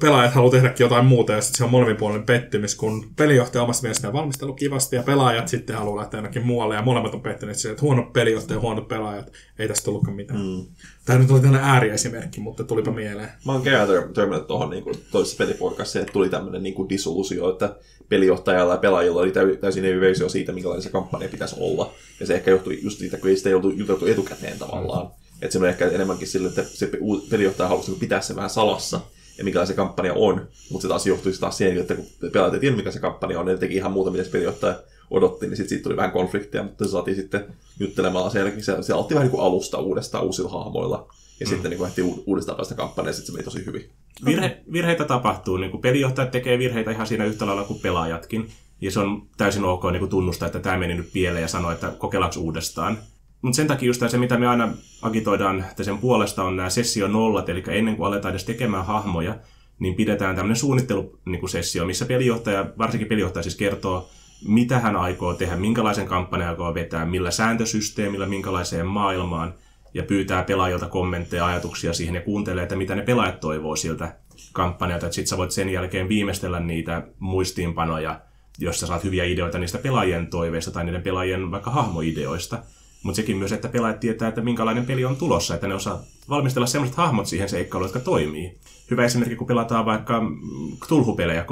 pelaajat 0.00 0.34
haluaa 0.34 0.50
tehdäkin 0.50 0.84
jotain 0.84 1.06
muuta 1.06 1.32
ja 1.32 1.40
sitten 1.40 1.58
se 1.58 1.64
on 1.64 1.70
molemminpuolinen 1.70 2.26
pettymys, 2.26 2.74
kun 2.74 3.10
pelijohtaja 3.16 3.62
omasta 3.62 3.82
mielestään 3.82 4.12
valmistelu 4.12 4.54
kivasti 4.54 4.96
ja 4.96 5.02
pelaajat 5.02 5.48
sitten 5.48 5.76
haluaa 5.76 6.00
lähteä 6.00 6.18
jonnekin 6.18 6.46
muualle 6.46 6.74
ja 6.74 6.82
molemmat 6.82 7.14
on 7.14 7.20
pettyneet 7.20 7.64
että 7.70 7.82
huono 7.82 8.02
pelijohtaja 8.12 8.56
ja 8.56 8.60
huonot 8.60 8.88
pelaajat, 8.88 9.32
ei 9.58 9.68
tästä 9.68 9.84
tullutkaan 9.84 10.16
mitään. 10.16 10.40
Mm. 10.40 10.66
Tämä 11.04 11.18
nyt 11.18 11.30
oli 11.30 11.40
tämmöinen 11.40 11.68
ääriesimerkki, 11.68 12.40
mutta 12.40 12.64
tulipa 12.64 12.90
mieleen. 12.90 13.28
Mä 13.46 13.52
oon 13.52 13.62
kerran 13.62 14.14
törmännyt 14.14 14.46
tuohon 14.46 14.70
niin 14.70 14.84
toisessa 15.10 15.44
pelipuolessa, 15.44 16.00
että 16.00 16.12
tuli 16.12 16.28
tämmöinen 16.28 16.62
niin 16.62 16.74
kuin 16.74 16.88
disillusio, 16.88 17.50
että 17.50 17.76
pelijohtajalla 18.08 18.74
ja 18.74 18.78
pelaajilla 18.78 19.20
oli 19.20 19.32
täysin 19.60 19.84
eri 19.84 20.00
versio 20.00 20.28
siitä, 20.28 20.52
minkälainen 20.52 20.82
se 20.82 20.90
kampanja 20.90 21.28
pitäisi 21.28 21.56
olla. 21.58 21.92
Ja 22.20 22.26
se 22.26 22.34
ehkä 22.34 22.50
johtui 22.50 22.78
just 22.82 22.98
siitä, 22.98 23.18
kun 23.18 23.30
ei 23.30 23.36
sitä 23.36 23.56
ollut 23.56 23.78
juteltu 23.78 24.06
etukäteen 24.06 24.58
tavallaan. 24.58 25.10
Että 25.42 25.52
se 25.52 25.58
on 25.58 25.68
ehkä 25.68 25.88
enemmänkin 25.88 26.28
sille, 26.28 26.48
että 26.48 26.62
se 26.64 26.90
pelijohtaja 27.30 27.68
halusi 27.68 27.88
niinku 27.88 28.00
pitää 28.00 28.20
sen 28.20 28.36
vähän 28.36 28.50
salassa, 28.50 29.00
ja 29.38 29.44
mikä 29.44 29.66
se 29.66 29.74
kampanja 29.74 30.14
on. 30.14 30.48
Mutta 30.70 30.82
se 30.82 30.88
taas 30.88 31.06
johtuisi 31.06 31.40
taas 31.40 31.58
siihen, 31.58 31.78
että 31.78 31.94
kun 31.94 32.06
pelaajat 32.32 32.54
ei 32.54 32.60
tiedä, 32.60 32.76
mikä 32.76 32.90
se 32.90 32.98
kampanja 32.98 33.40
on, 33.40 33.46
niin 33.46 33.58
teki 33.58 33.74
ihan 33.74 33.92
muuta, 33.92 34.10
mitä 34.10 34.24
se 34.24 34.30
pelijohtaja 34.30 34.74
odotti, 35.10 35.46
niin 35.46 35.56
sitten 35.56 35.68
siitä 35.68 35.82
tuli 35.82 35.96
vähän 35.96 36.12
konflikteja, 36.12 36.64
mutta 36.64 36.84
se 36.84 36.90
saatiin 36.90 37.16
sitten 37.16 37.44
juttelemalla 37.80 38.30
sen 38.30 38.62
Se, 38.62 38.82
se 38.82 38.92
aloitti 38.92 39.14
vähän 39.14 39.24
niin 39.24 39.36
kuin 39.36 39.44
alusta 39.44 39.78
uudestaan 39.78 40.24
uusilla 40.24 40.50
hahmoilla. 40.50 41.08
Ja 41.40 41.46
mm. 41.46 41.50
sitten 41.50 41.70
niin 41.70 41.86
ehti 41.86 42.02
uudestaan 42.26 42.56
päästä 42.56 42.74
kampanjaa, 42.74 43.08
ja 43.08 43.12
sitten 43.12 43.26
se 43.26 43.32
meni 43.32 43.44
tosi 43.44 43.66
hyvin. 43.66 43.90
Virhe, 44.24 44.62
virheitä 44.72 45.04
tapahtuu. 45.04 45.56
Niin 45.56 45.70
kuin 45.70 45.80
pelijohtajat 45.80 46.30
tekee 46.30 46.58
virheitä 46.58 46.90
ihan 46.90 47.06
siinä 47.06 47.24
yhtä 47.24 47.46
lailla 47.46 47.64
kuin 47.64 47.80
pelaajatkin. 47.80 48.48
Ja 48.80 48.90
se 48.90 49.00
on 49.00 49.26
täysin 49.36 49.64
ok 49.64 49.84
niin 49.84 49.98
kuin 49.98 50.10
tunnustaa, 50.10 50.46
että 50.46 50.60
tämä 50.60 50.78
meni 50.78 50.94
nyt 50.94 51.12
pieleen 51.12 51.42
ja 51.42 51.48
sanoa, 51.48 51.72
että 51.72 51.92
kokeillaanko 51.98 52.40
uudestaan. 52.40 52.98
Mutta 53.42 53.56
sen 53.56 53.66
takia 53.66 53.86
just 53.86 54.02
se, 54.08 54.18
mitä 54.18 54.38
me 54.38 54.46
aina 54.46 54.74
agitoidaan 55.02 55.64
että 55.70 55.84
sen 55.84 55.98
puolesta, 55.98 56.44
on 56.44 56.56
nämä 56.56 56.70
sessio 56.70 57.08
nollat, 57.08 57.48
eli 57.48 57.64
ennen 57.68 57.96
kuin 57.96 58.06
aletaan 58.06 58.32
edes 58.32 58.44
tekemään 58.44 58.86
hahmoja, 58.86 59.36
niin 59.78 59.94
pidetään 59.94 60.36
tämmöinen 60.36 60.56
suunnittelusessio, 60.56 61.82
niin 61.82 61.86
missä 61.86 62.04
pelijohtaja, 62.04 62.66
varsinkin 62.78 63.08
pelijohtaja 63.08 63.42
siis 63.42 63.56
kertoo, 63.56 64.08
mitä 64.46 64.78
hän 64.78 64.96
aikoo 64.96 65.34
tehdä, 65.34 65.56
minkälaisen 65.56 66.06
kampanjan 66.06 66.50
aikoo 66.50 66.74
vetää, 66.74 67.06
millä 67.06 67.30
sääntösysteemillä, 67.30 68.26
minkälaiseen 68.26 68.86
maailmaan, 68.86 69.54
ja 69.94 70.02
pyytää 70.02 70.42
pelaajilta 70.42 70.88
kommentteja, 70.88 71.46
ajatuksia 71.46 71.92
siihen 71.92 72.14
ja 72.14 72.20
kuuntelee, 72.20 72.62
että 72.62 72.76
mitä 72.76 72.94
ne 72.94 73.02
pelaajat 73.02 73.40
toivoo 73.40 73.76
siltä 73.76 74.16
kampanjalta, 74.52 75.06
että 75.06 75.14
sit 75.14 75.26
sä 75.26 75.36
voit 75.36 75.50
sen 75.50 75.68
jälkeen 75.68 76.08
viimeistellä 76.08 76.60
niitä 76.60 77.06
muistiinpanoja, 77.18 78.20
jossa 78.58 78.86
saat 78.86 79.04
hyviä 79.04 79.24
ideoita 79.24 79.58
niistä 79.58 79.78
pelaajien 79.78 80.26
toiveista 80.26 80.70
tai 80.70 80.84
niiden 80.84 81.02
pelaajien 81.02 81.50
vaikka 81.50 81.70
hahmoideoista. 81.70 82.62
mutta 83.02 83.16
sekin 83.16 83.36
myös, 83.36 83.52
että 83.52 83.68
pelaajat 83.68 84.00
tietää, 84.00 84.28
että 84.28 84.40
minkälainen 84.40 84.86
peli 84.86 85.04
on 85.04 85.16
tulossa, 85.16 85.54
että 85.54 85.68
ne 85.68 85.74
osaa 85.74 86.02
valmistella 86.28 86.66
sellaiset 86.66 86.96
hahmot 86.96 87.26
siihen 87.26 87.48
seikkailuun, 87.48 87.88
jotka 87.88 88.00
toimii. 88.00 88.58
Hyvä 88.90 89.04
esimerkki, 89.04 89.36
kun 89.36 89.46
pelataan 89.46 89.86
vaikka 89.86 90.22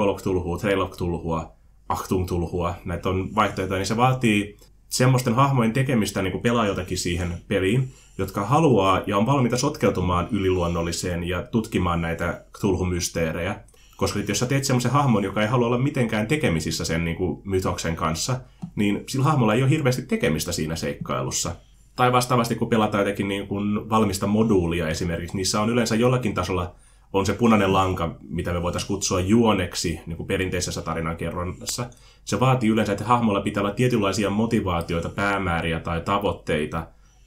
of 0.07 0.17
Cthulhua, 0.19 0.59
Trail 0.59 0.81
of 0.81 0.91
Cthulhua, 0.91 1.53
Achtung 1.89 2.27
Cthulhua, 2.27 2.75
näitä 2.85 3.09
on 3.09 3.35
vaihtoehtoja, 3.35 3.79
niin 3.79 3.87
se 3.87 3.97
vaatii 3.97 4.57
semmoisten 4.89 5.35
hahmojen 5.35 5.73
tekemistä 5.73 6.23
niin 6.23 6.33
kuin 6.33 6.43
pelaajiltakin 6.43 6.99
siihen 6.99 7.33
peliin, 7.49 7.93
jotka 8.19 8.45
haluaa 8.45 9.00
ja 9.07 9.19
on 9.19 9.26
valmiita 9.26 9.57
sotkeutumaan 9.57 10.28
yliluonnolliseen 10.31 11.25
ja 11.25 11.42
tutkimaan 11.42 12.00
näitä 12.00 12.45
Cthulhu-mysteerejä. 12.59 13.61
Koska 13.97 14.19
jos 14.28 14.38
sä 14.38 14.47
teet 14.47 14.64
semmoisen 14.64 14.90
hahmon, 14.90 15.25
joka 15.25 15.42
ei 15.42 15.49
halua 15.49 15.66
olla 15.66 15.78
mitenkään 15.78 16.26
tekemisissä 16.26 16.85
sen 16.85 17.04
niin 17.04 17.16
kuin, 17.16 17.42
mytoksen 17.45 17.97
kanssa, 17.97 18.40
niin 18.76 19.04
sillä 19.09 19.25
hahmolla 19.25 19.54
ei 19.54 19.62
ole 19.62 19.71
hirveästi 19.71 20.02
tekemistä 20.02 20.52
siinä 20.52 20.76
seikkailussa. 20.76 21.57
Tai 21.97 22.12
vastaavasti, 22.12 22.54
kun 22.54 22.69
pelataan 22.69 23.00
jotenkin 23.00 23.28
niin 23.28 23.47
kuin 23.47 23.90
valmista 23.90 24.26
moduulia 24.26 24.88
esimerkiksi, 24.88 25.37
niissä 25.37 25.61
on 25.61 25.71
yleensä 25.71 25.95
jollakin 25.95 26.35
tasolla 26.35 26.75
on 27.12 27.26
se 27.26 27.33
punainen 27.33 27.73
lanka, 27.73 28.16
mitä 28.28 28.52
me 28.52 28.62
voitaisiin 28.62 28.88
kutsua 28.88 29.21
juoneksi 29.21 30.00
niin 30.07 30.16
kuin 30.16 30.26
perinteisessä 30.26 30.83
tarinankerronnassa. 30.83 31.87
Se 32.25 32.40
vaatii 32.40 32.71
yleensä, 32.71 32.92
että 32.92 33.04
hahmolla 33.04 33.40
pitää 33.40 33.62
olla 33.62 33.75
tietynlaisia 33.75 34.31
motivaatioita, 34.31 35.09
päämääriä 35.09 35.81
tai 35.81 36.00
tavoitteita, 36.00 36.87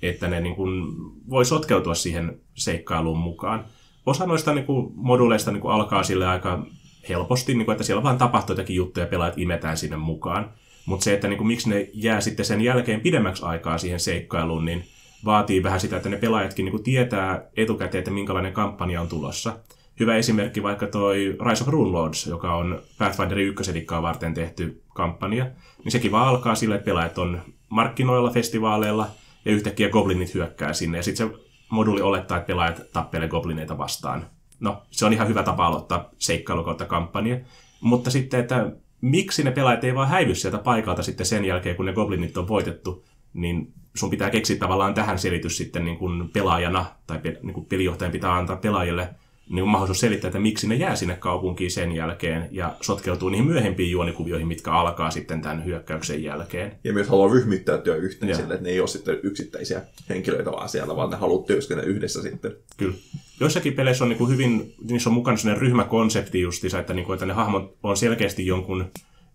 että 0.09 0.27
ne 0.27 0.39
niin 0.39 0.55
kuin, 0.55 0.85
voi 1.29 1.45
sotkeutua 1.45 1.95
siihen 1.95 2.39
seikkailuun 2.53 3.19
mukaan. 3.19 3.65
Osa 4.05 4.25
noista 4.25 4.53
niin 4.53 4.65
kuin, 4.65 4.91
moduleista 4.95 5.51
niin 5.51 5.62
kuin, 5.62 5.74
alkaa 5.74 6.03
sille 6.03 6.27
aika 6.27 6.65
helposti, 7.09 7.53
niin 7.53 7.65
kuin, 7.65 7.74
että 7.74 7.83
siellä 7.83 8.03
vaan 8.03 8.17
tapahtuu 8.17 8.53
jotakin 8.53 8.75
juttuja 8.75 9.05
ja 9.05 9.09
pelaajat 9.09 9.38
imetään 9.38 9.77
sinne 9.77 9.97
mukaan. 9.97 10.51
Mutta 10.85 11.03
se, 11.03 11.13
että 11.13 11.27
niin 11.27 11.38
kuin, 11.38 11.47
miksi 11.47 11.69
ne 11.69 11.89
jää 11.93 12.21
sitten 12.21 12.45
sen 12.45 12.62
jälkeen 12.62 13.01
pidemmäksi 13.01 13.45
aikaa 13.45 13.77
siihen 13.77 14.00
seikkailuun, 14.00 14.65
niin 14.65 14.85
vaatii 15.25 15.63
vähän 15.63 15.79
sitä, 15.79 15.97
että 15.97 16.09
ne 16.09 16.17
pelaajatkin 16.17 16.65
niin 16.65 16.71
kuin, 16.71 16.83
tietää 16.83 17.43
etukäteen, 17.57 18.00
että 18.00 18.12
minkälainen 18.12 18.53
kampanja 18.53 19.01
on 19.01 19.07
tulossa. 19.07 19.57
Hyvä 20.00 20.15
esimerkki 20.15 20.63
vaikka 20.63 20.88
toi 20.88 21.38
Rise 21.50 21.63
of 21.63 21.67
Rune 21.67 21.91
Lords, 21.91 22.27
joka 22.27 22.55
on 22.55 22.81
Pathfinder 22.97 23.39
1 23.39 23.71
varten 24.01 24.33
tehty 24.33 24.81
kampanja, 24.93 25.45
niin 25.83 25.91
sekin 25.91 26.12
vaan 26.12 26.27
alkaa 26.27 26.55
sillä, 26.55 26.75
että 26.75 26.85
pelaajat 26.85 27.17
on 27.17 27.41
markkinoilla, 27.69 28.29
festivaaleilla, 28.29 29.07
ja 29.45 29.51
yhtäkkiä 29.51 29.89
goblinit 29.89 30.33
hyökkää 30.33 30.73
sinne, 30.73 30.97
ja 30.97 31.03
sitten 31.03 31.27
se 31.27 31.35
moduli 31.69 32.01
olettaa, 32.01 32.37
että 32.37 32.47
pelaajat 32.47 32.81
tappelee 32.93 33.27
goblineita 33.27 33.77
vastaan. 33.77 34.25
No, 34.59 34.83
se 34.91 35.05
on 35.05 35.13
ihan 35.13 35.27
hyvä 35.27 35.43
tapa 35.43 35.65
aloittaa 35.65 36.09
seikkailu 36.17 36.63
kautta 36.63 36.85
kampanja. 36.85 37.37
Mutta 37.81 38.09
sitten, 38.11 38.39
että 38.39 38.71
miksi 39.01 39.43
ne 39.43 39.51
pelaajat 39.51 39.83
ei 39.83 39.95
vaan 39.95 40.09
häivy 40.09 40.35
sieltä 40.35 40.57
paikalta 40.57 41.03
sitten 41.03 41.25
sen 41.25 41.45
jälkeen, 41.45 41.75
kun 41.75 41.85
ne 41.85 41.93
goblinit 41.93 42.37
on 42.37 42.47
voitettu, 42.47 43.05
niin 43.33 43.73
sun 43.95 44.09
pitää 44.09 44.29
keksiä 44.29 44.57
tavallaan 44.57 44.93
tähän 44.93 45.19
selitys 45.19 45.57
sitten 45.57 45.85
niin 45.85 45.97
kuin 45.97 46.29
pelaajana, 46.29 46.85
tai 47.07 47.19
niin 47.43 47.53
kuin 47.53 47.65
pelijohtajan 47.65 48.11
pitää 48.11 48.37
antaa 48.37 48.55
pelaajille 48.55 49.09
niin 49.49 49.67
mahdollisuus 49.67 49.99
selittää, 49.99 50.27
että 50.27 50.39
miksi 50.39 50.67
ne 50.67 50.75
jää 50.75 50.95
sinne 50.95 51.15
kaupunkiin 51.15 51.71
sen 51.71 51.91
jälkeen 51.91 52.47
ja 52.51 52.75
sotkeutuu 52.81 53.29
niihin 53.29 53.47
myöhempiin 53.47 53.91
juonikuvioihin, 53.91 54.47
mitkä 54.47 54.71
alkaa 54.71 55.11
sitten 55.11 55.41
tämän 55.41 55.65
hyökkäyksen 55.65 56.23
jälkeen. 56.23 56.75
Ja 56.83 56.93
myös 56.93 57.07
haluaa 57.07 57.33
ryhmittäytyä 57.33 57.95
yhteen 57.95 58.35
sille, 58.35 58.53
että 58.53 58.63
ne 58.63 58.69
ei 58.69 58.79
ole 58.79 58.87
sitten 58.87 59.19
yksittäisiä 59.23 59.81
henkilöitä 60.09 60.51
vaan 60.51 60.69
siellä, 60.69 60.95
vaan 60.95 61.09
ne 61.09 61.15
haluaa 61.17 61.45
työskennellä 61.45 61.89
yhdessä 61.89 62.21
sitten. 62.21 62.51
Kyllä. 62.77 62.95
Joissakin 63.39 63.73
peleissä 63.73 64.03
on 64.03 64.09
niin 64.09 64.17
kuin 64.17 64.31
hyvin, 64.31 64.73
niissä 64.89 65.09
on 65.09 65.13
mukana 65.13 65.37
sellainen 65.37 65.61
ryhmäkonsepti 65.61 66.41
justiinsa, 66.41 66.79
että, 66.79 66.93
niin 66.93 67.05
kuin, 67.05 67.13
että 67.13 67.25
ne 67.25 67.33
hahmot 67.33 67.77
on 67.83 67.97
selkeästi 67.97 68.45
jonkun 68.45 68.85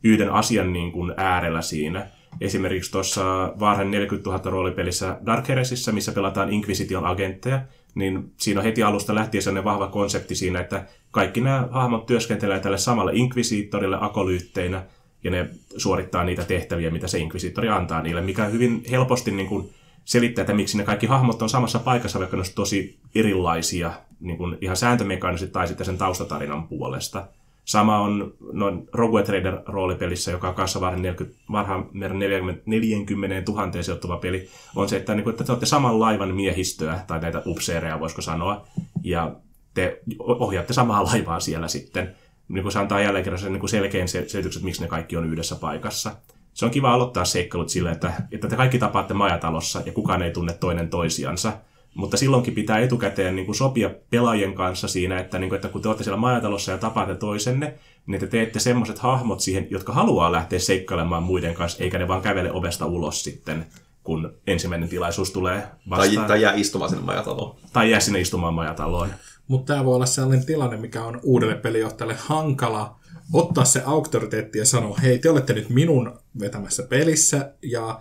yhden 0.04 0.32
asian 0.32 0.72
niin 0.72 0.92
kuin 0.92 1.14
äärellä 1.16 1.62
siinä. 1.62 2.06
Esimerkiksi 2.40 2.92
tuossa 2.92 3.52
Varhen 3.60 3.90
40 3.90 4.30
000 4.30 4.50
roolipelissä 4.50 5.16
Dark 5.26 5.48
Heresissä, 5.48 5.92
missä 5.92 6.12
pelataan 6.12 6.52
Inquisition 6.52 7.06
agentteja, 7.06 7.62
niin 7.94 8.32
siinä 8.36 8.60
on 8.60 8.64
heti 8.64 8.82
alusta 8.82 9.14
lähtien 9.14 9.42
sellainen 9.42 9.64
vahva 9.64 9.86
konsepti 9.86 10.34
siinä, 10.34 10.60
että 10.60 10.84
kaikki 11.10 11.40
nämä 11.40 11.68
hahmot 11.70 12.06
työskentelee 12.06 12.60
tälle 12.60 12.78
samalle 12.78 13.12
inkvisiittorille 13.14 13.98
akolyytteinä, 14.00 14.84
ja 15.24 15.30
ne 15.30 15.48
suorittaa 15.76 16.24
niitä 16.24 16.44
tehtäviä, 16.44 16.90
mitä 16.90 17.08
se 17.08 17.18
inkvisiittori 17.18 17.68
antaa 17.68 18.02
niille, 18.02 18.20
mikä 18.20 18.44
hyvin 18.44 18.82
helposti 18.90 19.30
niin 19.30 19.48
kuin 19.48 19.70
selittää, 20.04 20.42
että 20.42 20.54
miksi 20.54 20.76
ne 20.78 20.84
kaikki 20.84 21.06
hahmot 21.06 21.42
on 21.42 21.48
samassa 21.48 21.78
paikassa, 21.78 22.18
vaikka 22.18 22.36
ne 22.36 22.40
on 22.40 22.46
tosi 22.54 22.98
erilaisia 23.14 23.92
niin 24.20 24.36
kuin 24.38 24.58
ihan 24.60 24.76
sääntömekaanisesti 24.76 25.52
tai 25.52 25.68
sitten 25.68 25.86
sen 25.86 25.98
taustatarinan 25.98 26.68
puolesta. 26.68 27.26
Sama 27.70 27.98
on 27.98 28.34
noin 28.52 28.88
Rogue 28.92 29.22
Trader 29.22 29.58
roolipelissä, 29.66 30.30
joka 30.30 30.48
on 30.48 30.54
kanssa 30.54 30.80
varhaan 30.80 31.02
40, 31.02 31.40
40, 31.52 32.62
40 32.66 33.52
000 33.52 33.82
sijoittuva 33.82 34.16
peli, 34.16 34.48
on 34.76 34.88
se, 34.88 34.96
että, 34.96 35.14
niin 35.14 35.24
kuin, 35.24 35.32
että 35.32 35.44
te 35.44 35.52
olette 35.52 35.66
saman 35.66 36.00
laivan 36.00 36.34
miehistöä, 36.34 37.04
tai 37.06 37.20
näitä 37.20 37.42
upseereja 37.46 38.00
voisiko 38.00 38.22
sanoa, 38.22 38.66
ja 39.02 39.36
te 39.74 40.00
ohjaatte 40.18 40.72
samaa 40.72 41.04
laivaa 41.04 41.40
siellä 41.40 41.68
sitten. 41.68 42.14
Niin 42.48 42.62
kuin 42.62 42.72
se 42.72 42.78
antaa 42.78 43.00
jälleen 43.00 43.24
kerran 43.24 43.40
sen 43.40 43.52
niin 43.52 43.68
selkeän 43.68 44.08
selityksen, 44.08 44.64
miksi 44.64 44.82
ne 44.82 44.88
kaikki 44.88 45.16
on 45.16 45.32
yhdessä 45.32 45.56
paikassa. 45.56 46.16
Se 46.54 46.64
on 46.64 46.70
kiva 46.70 46.94
aloittaa 46.94 47.24
seikkailut 47.24 47.68
silleen, 47.68 47.94
että, 47.94 48.12
että 48.32 48.48
te 48.48 48.56
kaikki 48.56 48.78
tapaatte 48.78 49.14
majatalossa 49.14 49.82
ja 49.86 49.92
kukaan 49.92 50.22
ei 50.22 50.30
tunne 50.32 50.52
toinen 50.52 50.88
toisiansa. 50.88 51.52
Mutta 51.94 52.16
silloinkin 52.16 52.54
pitää 52.54 52.78
etukäteen 52.78 53.36
niin 53.36 53.46
kuin 53.46 53.56
sopia 53.56 53.90
pelaajien 54.10 54.54
kanssa 54.54 54.88
siinä, 54.88 55.20
että, 55.20 55.38
niin 55.38 55.48
kuin, 55.48 55.56
että 55.56 55.68
kun 55.68 55.82
te 55.82 55.88
olette 55.88 56.04
siellä 56.04 56.20
majatalossa 56.20 56.72
ja 56.72 56.78
tapaatte 56.78 57.14
toisenne, 57.14 57.74
niin 58.06 58.20
te 58.20 58.26
teette 58.26 58.58
semmoiset 58.60 58.98
hahmot 58.98 59.40
siihen, 59.40 59.66
jotka 59.70 59.92
haluaa 59.92 60.32
lähteä 60.32 60.58
seikkailemaan 60.58 61.22
muiden 61.22 61.54
kanssa, 61.54 61.84
eikä 61.84 61.98
ne 61.98 62.08
vaan 62.08 62.22
kävele 62.22 62.52
ovesta 62.52 62.86
ulos 62.86 63.24
sitten, 63.24 63.66
kun 64.02 64.34
ensimmäinen 64.46 64.88
tilaisuus 64.88 65.30
tulee 65.30 65.68
vastaan. 65.90 66.16
Tai, 66.16 66.26
tai 66.28 66.42
jää 66.42 66.54
istumaan 66.54 66.90
sinne 66.90 67.04
majataloon. 67.04 67.56
Tai 67.72 67.90
jää 67.90 68.00
sinne 68.00 68.20
istumaan 68.20 68.54
majataloon. 68.54 69.08
Mutta 69.48 69.72
tämä 69.72 69.84
voi 69.84 69.94
olla 69.94 70.06
sellainen 70.06 70.46
tilanne, 70.46 70.76
mikä 70.76 71.04
on 71.04 71.20
uudelle 71.22 71.54
pelijohtajalle 71.54 72.16
hankala 72.18 73.00
ottaa 73.32 73.64
se 73.64 73.82
auktoriteetti 73.86 74.58
ja 74.58 74.64
sanoa, 74.64 74.96
hei, 74.96 75.18
te 75.18 75.30
olette 75.30 75.52
nyt 75.52 75.68
minun 75.68 76.18
vetämässä 76.40 76.82
pelissä, 76.82 77.52
ja 77.62 78.00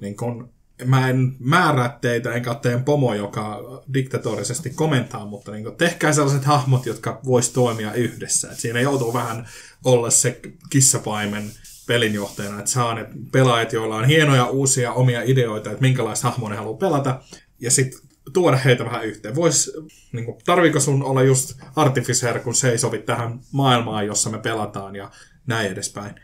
niin 0.00 0.16
kun 0.16 0.48
mä 0.84 1.08
en 1.08 1.36
määrää 1.38 1.98
teitä, 2.00 2.32
enkä 2.32 2.54
teidän 2.54 2.84
pomo, 2.84 3.14
joka 3.14 3.60
diktatorisesti 3.94 4.70
komentaa, 4.70 5.26
mutta 5.26 5.52
niin 5.52 5.76
tehkää 5.78 6.12
sellaiset 6.12 6.44
hahmot, 6.44 6.86
jotka 6.86 7.20
vois 7.24 7.50
toimia 7.50 7.92
yhdessä. 7.94 8.50
Et 8.50 8.58
siinä 8.58 8.80
joutuu 8.80 9.14
vähän 9.14 9.48
olla 9.84 10.10
se 10.10 10.40
kissapaimen 10.70 11.50
pelinjohtajana, 11.86 12.58
että 12.58 12.70
saa 12.70 12.94
ne 12.94 13.06
pelaajat, 13.32 13.72
joilla 13.72 13.96
on 13.96 14.04
hienoja 14.04 14.46
uusia 14.46 14.92
omia 14.92 15.22
ideoita, 15.22 15.70
että 15.70 15.82
minkälaista 15.82 16.30
hahmoa 16.30 16.50
ne 16.50 16.56
haluaa 16.56 16.78
pelata, 16.78 17.20
ja 17.60 17.70
sitten 17.70 18.00
tuoda 18.32 18.56
heitä 18.56 18.84
vähän 18.84 19.04
yhteen. 19.04 19.34
Vois, 19.34 19.72
niin 20.12 20.24
kuin, 20.24 20.38
tarviko 20.44 20.80
sun 20.80 21.02
olla 21.02 21.22
just 21.22 21.60
Artificer, 21.76 22.40
kun 22.40 22.54
se 22.54 22.70
ei 22.70 22.78
sovi 22.78 22.98
tähän 22.98 23.40
maailmaan, 23.52 24.06
jossa 24.06 24.30
me 24.30 24.38
pelataan 24.38 24.96
ja 24.96 25.10
näin 25.46 25.72
edespäin. 25.72 26.14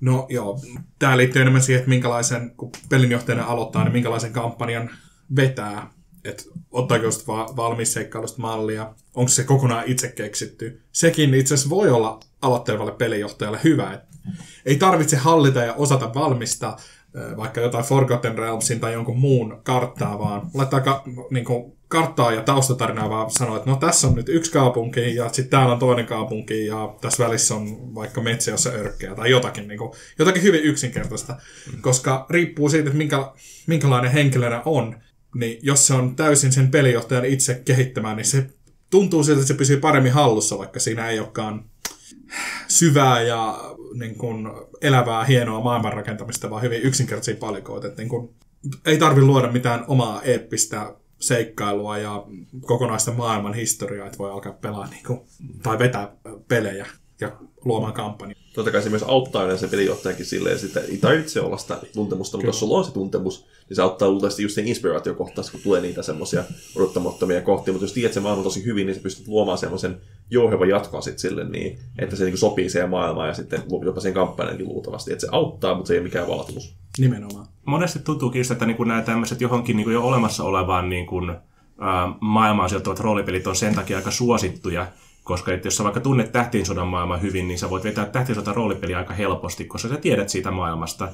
No 0.00 0.26
joo, 0.28 0.60
tämä 0.98 1.16
liittyy 1.16 1.42
enemmän 1.42 1.62
siihen, 1.62 1.78
että 1.78 1.88
minkälaisen, 1.88 2.50
kun 2.56 2.70
pelinjohtajana 2.88 3.44
aloittaa, 3.44 3.84
niin 3.84 3.92
minkälaisen 3.92 4.32
kampanjan 4.32 4.90
vetää. 5.36 5.90
Että 6.24 6.42
ottaako 6.70 7.04
just 7.04 7.26
va- 7.26 7.52
valmis 7.56 7.92
seikkailusta 7.92 8.42
mallia, 8.42 8.94
onko 9.14 9.28
se 9.28 9.44
kokonaan 9.44 9.84
itse 9.86 10.08
keksitty. 10.08 10.82
Sekin 10.92 11.34
itse 11.34 11.54
asiassa 11.54 11.70
voi 11.70 11.90
olla 11.90 12.20
aloittelevalle 12.42 12.92
pelinjohtajalle 12.92 13.60
hyvä. 13.64 13.92
Et 13.92 14.00
ei 14.66 14.76
tarvitse 14.76 15.16
hallita 15.16 15.60
ja 15.60 15.74
osata 15.74 16.14
valmistaa 16.14 16.76
vaikka 17.36 17.60
jotain 17.60 17.84
Forgotten 17.84 18.38
Realmsin 18.38 18.80
tai 18.80 18.92
jonkun 18.92 19.18
muun 19.18 19.60
karttaa, 19.64 20.18
vaan 20.18 20.50
laittaa 20.54 20.80
ka- 20.80 21.02
niin 21.30 21.44
kuin 21.44 21.72
karttaa 21.88 22.32
ja 22.32 22.42
taustatarinaa, 22.42 23.10
vaan 23.10 23.30
sanoa, 23.30 23.56
että 23.56 23.70
no 23.70 23.76
tässä 23.76 24.06
on 24.06 24.14
nyt 24.14 24.28
yksi 24.28 24.52
kaupunki 24.52 25.14
ja 25.14 25.28
sitten 25.28 25.50
täällä 25.50 25.72
on 25.72 25.78
toinen 25.78 26.06
kaupunki 26.06 26.66
ja 26.66 26.94
tässä 27.00 27.24
välissä 27.24 27.54
on 27.54 27.94
vaikka 27.94 28.20
metsä, 28.20 28.50
jossa 28.50 28.70
örkkejä 28.70 29.14
tai 29.14 29.30
jotakin, 29.30 29.68
niin 29.68 29.78
kuin, 29.78 29.92
jotakin 30.18 30.42
hyvin 30.42 30.62
yksinkertaista, 30.62 31.32
mm. 31.32 31.82
koska 31.82 32.26
riippuu 32.30 32.68
siitä, 32.68 32.88
että 32.88 32.98
minkä, 32.98 33.32
minkälainen 33.66 34.12
henkilönä 34.12 34.62
on, 34.64 34.96
niin 35.34 35.58
jos 35.62 35.86
se 35.86 35.94
on 35.94 36.16
täysin 36.16 36.52
sen 36.52 36.70
pelijohtajan 36.70 37.24
itse 37.24 37.62
kehittämään, 37.64 38.16
niin 38.16 38.26
se 38.26 38.46
tuntuu 38.90 39.24
siltä, 39.24 39.40
että 39.40 39.48
se 39.48 39.54
pysyy 39.54 39.76
paremmin 39.76 40.12
hallussa, 40.12 40.58
vaikka 40.58 40.80
siinä 40.80 41.08
ei 41.08 41.18
olekaan 41.18 41.64
syvää 42.68 43.22
ja 43.22 43.60
niin 43.98 44.18
kuin, 44.18 44.50
elävää, 44.82 45.24
hienoa 45.24 45.60
maailmanrakentamista, 45.60 46.50
vaan 46.50 46.62
hyvin 46.62 46.82
yksinkertaisia 46.82 47.36
palikoita. 47.36 47.86
Että, 47.86 48.02
niin 48.02 48.08
kuin, 48.08 48.34
ei 48.86 48.98
tarvi 48.98 49.22
luoda 49.22 49.52
mitään 49.52 49.84
omaa 49.88 50.22
eeppistä 50.22 50.94
seikkailua 51.20 51.98
ja 51.98 52.26
kokonaista 52.60 53.12
maailman 53.12 53.54
historiaa, 53.54 54.06
että 54.06 54.18
voi 54.18 54.30
alkaa 54.30 54.52
pelaa 54.52 54.86
niin 54.86 55.04
kuin, 55.06 55.20
tai 55.62 55.78
vetää 55.78 56.16
pelejä 56.48 56.86
ja 57.20 57.32
luomaan 57.64 57.92
kampanjaa. 57.92 58.40
Totta 58.54 58.70
kai 58.70 58.82
se 58.82 58.90
myös 58.90 59.02
auttaa 59.02 59.44
yleensä 59.44 59.68
pelijohtajakin 59.68 60.26
silleen, 60.26 60.58
että 60.64 60.80
ei 60.80 60.96
tarvitse 60.96 61.40
olla 61.40 61.56
sitä 61.56 61.78
tuntemusta, 61.94 62.36
mutta 62.36 62.48
jos 62.48 62.58
sulla 62.60 62.78
on 62.78 62.84
se 62.84 62.92
tuntemus, 62.92 63.46
niin 63.68 63.76
se 63.76 63.82
auttaa 63.82 64.08
luultavasti 64.08 64.42
just 64.42 64.54
sen 64.54 64.68
inspiraatiokohtaisesti, 64.68 65.56
kun 65.56 65.62
tulee 65.64 65.80
niitä 65.80 66.02
semmoisia 66.02 66.44
odottamattomia 66.76 67.40
kohtia. 67.40 67.72
Mutta 67.72 67.84
jos 67.84 67.92
tiedät 67.92 68.12
sen 68.12 68.22
maailman 68.22 68.44
tosi 68.44 68.64
hyvin, 68.64 68.86
niin 68.86 68.94
sä 68.94 69.02
pystyt 69.02 69.28
luomaan 69.28 69.58
semmoisen 69.58 70.00
jouhevan 70.30 70.68
jatkoa 70.68 71.00
sitten 71.00 71.20
sille 71.20 71.44
niin, 71.48 71.78
että 71.98 72.16
se 72.16 72.24
niin 72.24 72.38
sopii 72.38 72.70
siihen 72.70 72.90
maailmaan 72.90 73.28
ja 73.28 73.34
sitten 73.34 73.62
jopa 73.84 74.00
sen 74.00 74.14
kampanjankin 74.14 74.68
luultavasti. 74.68 75.12
Että 75.12 75.26
se 75.26 75.28
auttaa, 75.32 75.74
mutta 75.74 75.88
se 75.88 75.94
ei 75.94 75.98
ole 75.98 76.04
mikään 76.04 76.28
vaatimus. 76.28 76.74
Nimenomaan. 76.98 77.46
monesti 77.66 77.98
tuntuukin 77.98 78.40
just, 78.40 78.50
että 78.50 78.66
niin 78.66 78.76
kuin 78.76 78.88
nämä 78.88 79.02
tämmöiset 79.02 79.40
johonkin 79.40 79.76
niin 79.76 79.84
kuin 79.84 79.94
jo 79.94 80.02
olemassa 80.02 80.44
olevaan 80.44 80.88
niin 80.88 81.06
kuin, 81.06 81.30
ää, 81.30 82.12
maailmaan 82.20 82.68
sijoittuvat 82.68 83.00
roolipelit 83.00 83.46
on 83.46 83.56
sen 83.56 83.74
takia 83.74 83.96
aika 83.96 84.10
suosittuja, 84.10 84.86
koska 85.24 85.52
että 85.52 85.66
jos 85.66 85.76
sä 85.76 85.84
vaikka 85.84 86.00
tunnet 86.00 86.32
Tähtien 86.32 86.66
sodan 86.66 86.88
maailman 86.88 87.22
hyvin, 87.22 87.48
niin 87.48 87.58
sä 87.58 87.70
voit 87.70 87.84
vetää 87.84 88.06
Tähtien 88.06 88.36
sodan 88.36 88.54
roolipeliä 88.54 88.98
aika 88.98 89.14
helposti, 89.14 89.64
koska 89.64 89.88
sä 89.88 89.96
tiedät 89.96 90.28
siitä 90.28 90.50
maailmasta. 90.50 91.08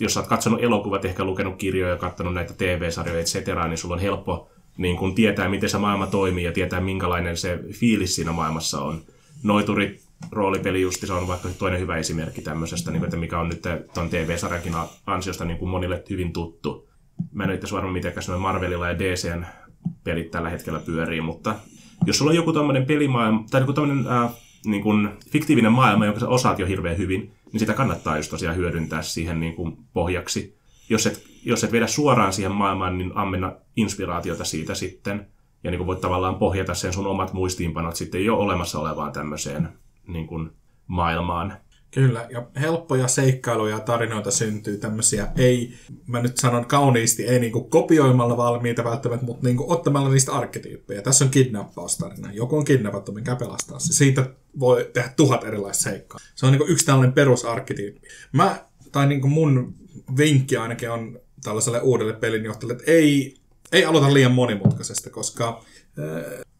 Jos 0.00 0.14
sä 0.14 0.20
oot 0.20 0.28
katsonut 0.28 0.62
elokuvat, 0.62 1.04
ehkä 1.04 1.24
lukenut 1.24 1.56
kirjoja, 1.56 1.96
katsonut 1.96 2.34
näitä 2.34 2.54
TV-sarjoja, 2.54 3.20
et 3.20 3.26
cetera, 3.26 3.68
niin 3.68 3.78
sulla 3.78 3.94
on 3.94 4.00
helppo 4.00 4.50
niin 4.76 4.96
kun 4.96 5.14
tietää, 5.14 5.48
miten 5.48 5.68
se 5.68 5.78
maailma 5.78 6.06
toimii 6.06 6.44
ja 6.44 6.52
tietää, 6.52 6.80
minkälainen 6.80 7.36
se 7.36 7.58
fiilis 7.72 8.14
siinä 8.14 8.32
maailmassa 8.32 8.80
on. 8.80 9.00
Noiturit 9.42 10.00
roolipeli 10.30 10.80
justi, 10.80 11.06
se 11.06 11.12
on 11.12 11.28
vaikka 11.28 11.48
toinen 11.58 11.80
hyvä 11.80 11.96
esimerkki 11.96 12.42
tämmöisestä, 12.42 12.90
niin 12.90 13.00
kuin, 13.00 13.06
että 13.06 13.16
mikä 13.16 13.40
on 13.40 13.48
nyt 13.48 13.62
tuon 13.94 14.08
TV-sarjankin 14.08 14.74
ansiosta 15.06 15.44
niin 15.44 15.58
kuin 15.58 15.68
monille 15.68 16.04
hyvin 16.10 16.32
tuttu. 16.32 16.88
Mä 17.32 17.44
en 17.44 17.50
ole 17.50 17.54
itse 17.54 17.74
varma, 17.74 17.92
miten 17.92 18.12
Marvelilla 18.38 18.88
ja 18.88 18.98
DCn 18.98 19.46
pelit 20.04 20.30
tällä 20.30 20.50
hetkellä 20.50 20.78
pyörii, 20.78 21.20
mutta 21.20 21.54
jos 22.06 22.18
sulla 22.18 22.30
on 22.30 22.36
joku 22.36 22.52
tämmöinen 22.52 22.86
pelimaailma, 22.86 23.44
tai 23.50 23.60
joku 23.60 23.72
tämmöinen 23.72 24.06
äh, 24.12 24.30
niin 24.64 24.82
kuin 24.82 25.08
fiktiivinen 25.30 25.72
maailma, 25.72 26.04
jonka 26.04 26.20
sä 26.20 26.28
osaat 26.28 26.58
jo 26.58 26.66
hirveän 26.66 26.98
hyvin, 26.98 27.32
niin 27.52 27.60
sitä 27.60 27.74
kannattaa 27.74 28.16
just 28.16 28.30
tosiaan 28.30 28.56
hyödyntää 28.56 29.02
siihen 29.02 29.40
niin 29.40 29.54
kuin 29.54 29.76
pohjaksi. 29.92 30.58
Jos 30.88 31.06
et, 31.06 31.24
jos 31.44 31.64
et 31.64 31.72
vedä 31.72 31.86
suoraan 31.86 32.32
siihen 32.32 32.52
maailmaan, 32.52 32.98
niin 32.98 33.12
ammenna 33.14 33.52
inspiraatiota 33.76 34.44
siitä 34.44 34.74
sitten. 34.74 35.26
Ja 35.64 35.70
niin 35.70 35.78
kuin 35.78 35.86
voit 35.86 36.00
tavallaan 36.00 36.34
pohjata 36.34 36.74
sen 36.74 36.92
sun 36.92 37.06
omat 37.06 37.32
muistiinpanot 37.32 37.96
sitten 37.96 38.24
jo 38.24 38.36
olemassa 38.36 38.78
olevaan 38.78 39.12
tämmöiseen 39.12 39.68
niin 40.06 40.26
kuin 40.26 40.50
maailmaan. 40.86 41.52
Kyllä, 41.90 42.26
ja 42.30 42.46
helppoja 42.60 43.08
seikkailuja 43.08 43.74
ja 43.74 43.80
tarinoita 43.80 44.30
syntyy 44.30 44.76
tämmöisiä, 44.76 45.28
ei, 45.36 45.74
mä 46.06 46.22
nyt 46.22 46.36
sanon 46.36 46.66
kauniisti, 46.66 47.26
ei 47.26 47.38
niinku 47.38 47.64
kopioimalla 47.64 48.36
valmiita 48.36 48.84
välttämättä, 48.84 49.26
mutta 49.26 49.46
niinku 49.46 49.72
ottamalla 49.72 50.08
niistä 50.08 50.32
arkkityyppejä. 50.32 51.02
Tässä 51.02 51.24
on 51.24 51.30
kidnappaustarina. 51.30 52.32
Joku 52.32 52.56
on 52.56 52.64
kidnappattu, 52.64 53.12
mikä 53.12 53.36
pelastaa 53.36 53.78
se. 53.78 53.92
Siitä 53.92 54.30
voi 54.58 54.90
tehdä 54.92 55.12
tuhat 55.16 55.44
erilaista 55.44 55.82
seikkaa. 55.82 56.20
Se 56.34 56.46
on 56.46 56.52
niinku 56.52 56.66
yksi 56.68 56.86
tällainen 56.86 57.12
perusarkkityyppi. 57.12 58.08
Mä, 58.32 58.64
tai 58.92 59.06
niinku 59.06 59.28
mun 59.28 59.74
vinkki 60.16 60.56
ainakin 60.56 60.90
on 60.90 61.20
tällaiselle 61.42 61.80
uudelle 61.80 62.12
pelinjohtajalle, 62.12 62.72
että 62.72 62.92
ei, 62.92 63.34
ei 63.72 63.84
aloita 63.84 64.14
liian 64.14 64.32
monimutkaisesta, 64.32 65.10
koska 65.10 65.64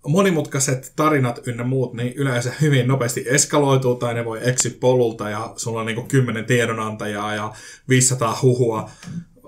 monimutkaiset 0.08 0.92
tarinat 0.96 1.40
ynnä 1.46 1.64
muut, 1.64 1.94
niin 1.94 2.12
yleensä 2.12 2.52
hyvin 2.60 2.88
nopeasti 2.88 3.24
eskaloituu 3.26 3.94
tai 3.94 4.14
ne 4.14 4.24
voi 4.24 4.40
eksyä 4.42 4.72
polulta 4.80 5.30
ja 5.30 5.52
sulla 5.56 5.80
on 5.80 5.86
niin 5.86 6.08
10 6.08 6.44
tiedonantajaa 6.44 7.34
ja 7.34 7.52
500 7.88 8.38
huhua 8.42 8.90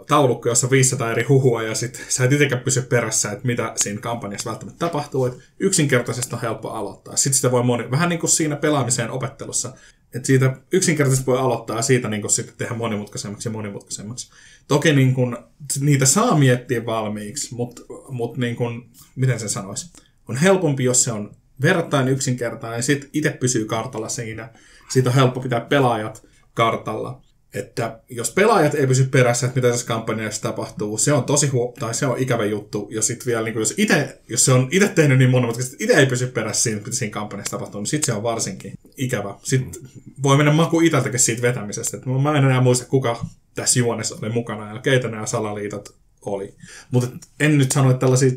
taulukko, 0.08 0.48
jossa 0.48 0.70
500 0.70 1.10
eri 1.10 1.22
huhua 1.22 1.62
ja 1.62 1.74
sit 1.74 2.04
sä 2.08 2.24
et 2.24 2.32
itsekään 2.32 2.62
pysy 2.62 2.82
perässä, 2.82 3.32
että 3.32 3.46
mitä 3.46 3.72
siinä 3.76 4.00
kampanjassa 4.00 4.50
välttämättä 4.50 4.78
tapahtuu. 4.78 5.26
Et 5.26 5.38
yksinkertaisesti 5.58 6.34
on 6.34 6.40
helppo 6.40 6.70
aloittaa. 6.70 7.16
Sitten 7.16 7.36
sitä 7.36 7.50
voi 7.50 7.62
moni, 7.62 7.90
vähän 7.90 8.08
niin 8.08 8.20
kuin 8.20 8.30
siinä 8.30 8.56
pelaamiseen 8.56 9.10
opettelussa, 9.10 9.72
että 10.14 10.26
siitä 10.26 10.56
yksinkertaisesti 10.72 11.26
voi 11.26 11.38
aloittaa 11.38 11.76
ja 11.76 11.82
siitä 11.82 12.08
niin 12.08 12.20
kuin 12.20 12.30
sitten 12.30 12.54
tehdä 12.58 12.74
monimutkaisemmaksi 12.74 13.48
ja 13.48 13.52
monimutkaisemmaksi. 13.52 14.30
Toki 14.68 14.92
niin 14.92 15.14
kuin, 15.14 15.36
niitä 15.80 16.06
saa 16.06 16.38
miettiä 16.38 16.86
valmiiksi, 16.86 17.54
mutta 17.54 17.82
mut 18.08 18.36
niin 18.36 18.56
kuin, 18.56 18.90
miten 19.16 19.40
se 19.40 19.48
sanoisi? 19.48 19.90
On 20.28 20.36
helpompi, 20.36 20.84
jos 20.84 21.04
se 21.04 21.12
on 21.12 21.36
verrattain 21.62 22.08
yksinkertainen, 22.08 22.82
sitten 22.82 23.10
itse 23.12 23.30
pysyy 23.30 23.64
kartalla 23.64 24.08
siinä. 24.08 24.48
Siitä 24.88 25.10
on 25.10 25.14
helppo 25.14 25.40
pitää 25.40 25.60
pelaajat 25.60 26.26
kartalla. 26.54 27.22
Että 27.54 28.00
jos 28.10 28.30
pelaajat 28.30 28.74
ei 28.74 28.86
pysy 28.86 29.04
perässä, 29.04 29.46
että 29.46 29.60
mitä 29.60 29.70
tässä 29.70 29.86
kampanjassa 29.86 30.42
tapahtuu, 30.42 30.98
se 30.98 31.12
on 31.12 31.24
tosi 31.24 31.46
huo- 31.46 31.74
tai 31.78 31.94
se 31.94 32.06
on 32.06 32.18
ikävä 32.18 32.44
juttu. 32.44 32.88
Ja 32.90 33.02
sitten 33.02 33.26
vielä, 33.26 33.42
niin 33.42 33.58
jos, 33.58 33.74
ite, 33.76 34.18
jos 34.28 34.44
se 34.44 34.52
on 34.52 34.68
itse 34.70 34.88
tehnyt 34.88 35.18
niin 35.18 35.30
monimutkaisesti, 35.30 35.74
että 35.74 35.84
itse 35.84 36.00
ei 36.00 36.06
pysy 36.06 36.26
perässä 36.26 36.62
siinä, 36.62 36.78
mitä 36.78 36.92
siinä 36.92 37.12
kampanjassa 37.12 37.50
tapahtuu, 37.50 37.80
niin 37.80 37.86
sitten 37.86 38.06
se 38.06 38.12
on 38.12 38.22
varsinkin 38.22 38.74
ikävä. 38.96 39.34
Sitten 39.42 39.82
voi 40.22 40.36
mennä 40.36 40.52
maku 40.52 40.80
itseltäkin 40.80 41.20
siitä 41.20 41.42
vetämisestä. 41.42 41.96
Että 41.96 42.10
mä 42.10 42.38
en 42.38 42.44
enää 42.44 42.60
muista, 42.60 42.86
kuka 42.86 43.26
tässä 43.54 43.78
juonessa 43.78 44.16
oli 44.22 44.30
mukana 44.30 44.74
ja 44.74 44.80
keitä 44.80 45.08
nämä 45.08 45.26
salaliitot 45.26 45.96
oli. 46.20 46.54
Mutta 46.90 47.26
en 47.40 47.58
nyt 47.58 47.72
sano, 47.72 47.90
että 47.90 48.00
tällaisia 48.00 48.30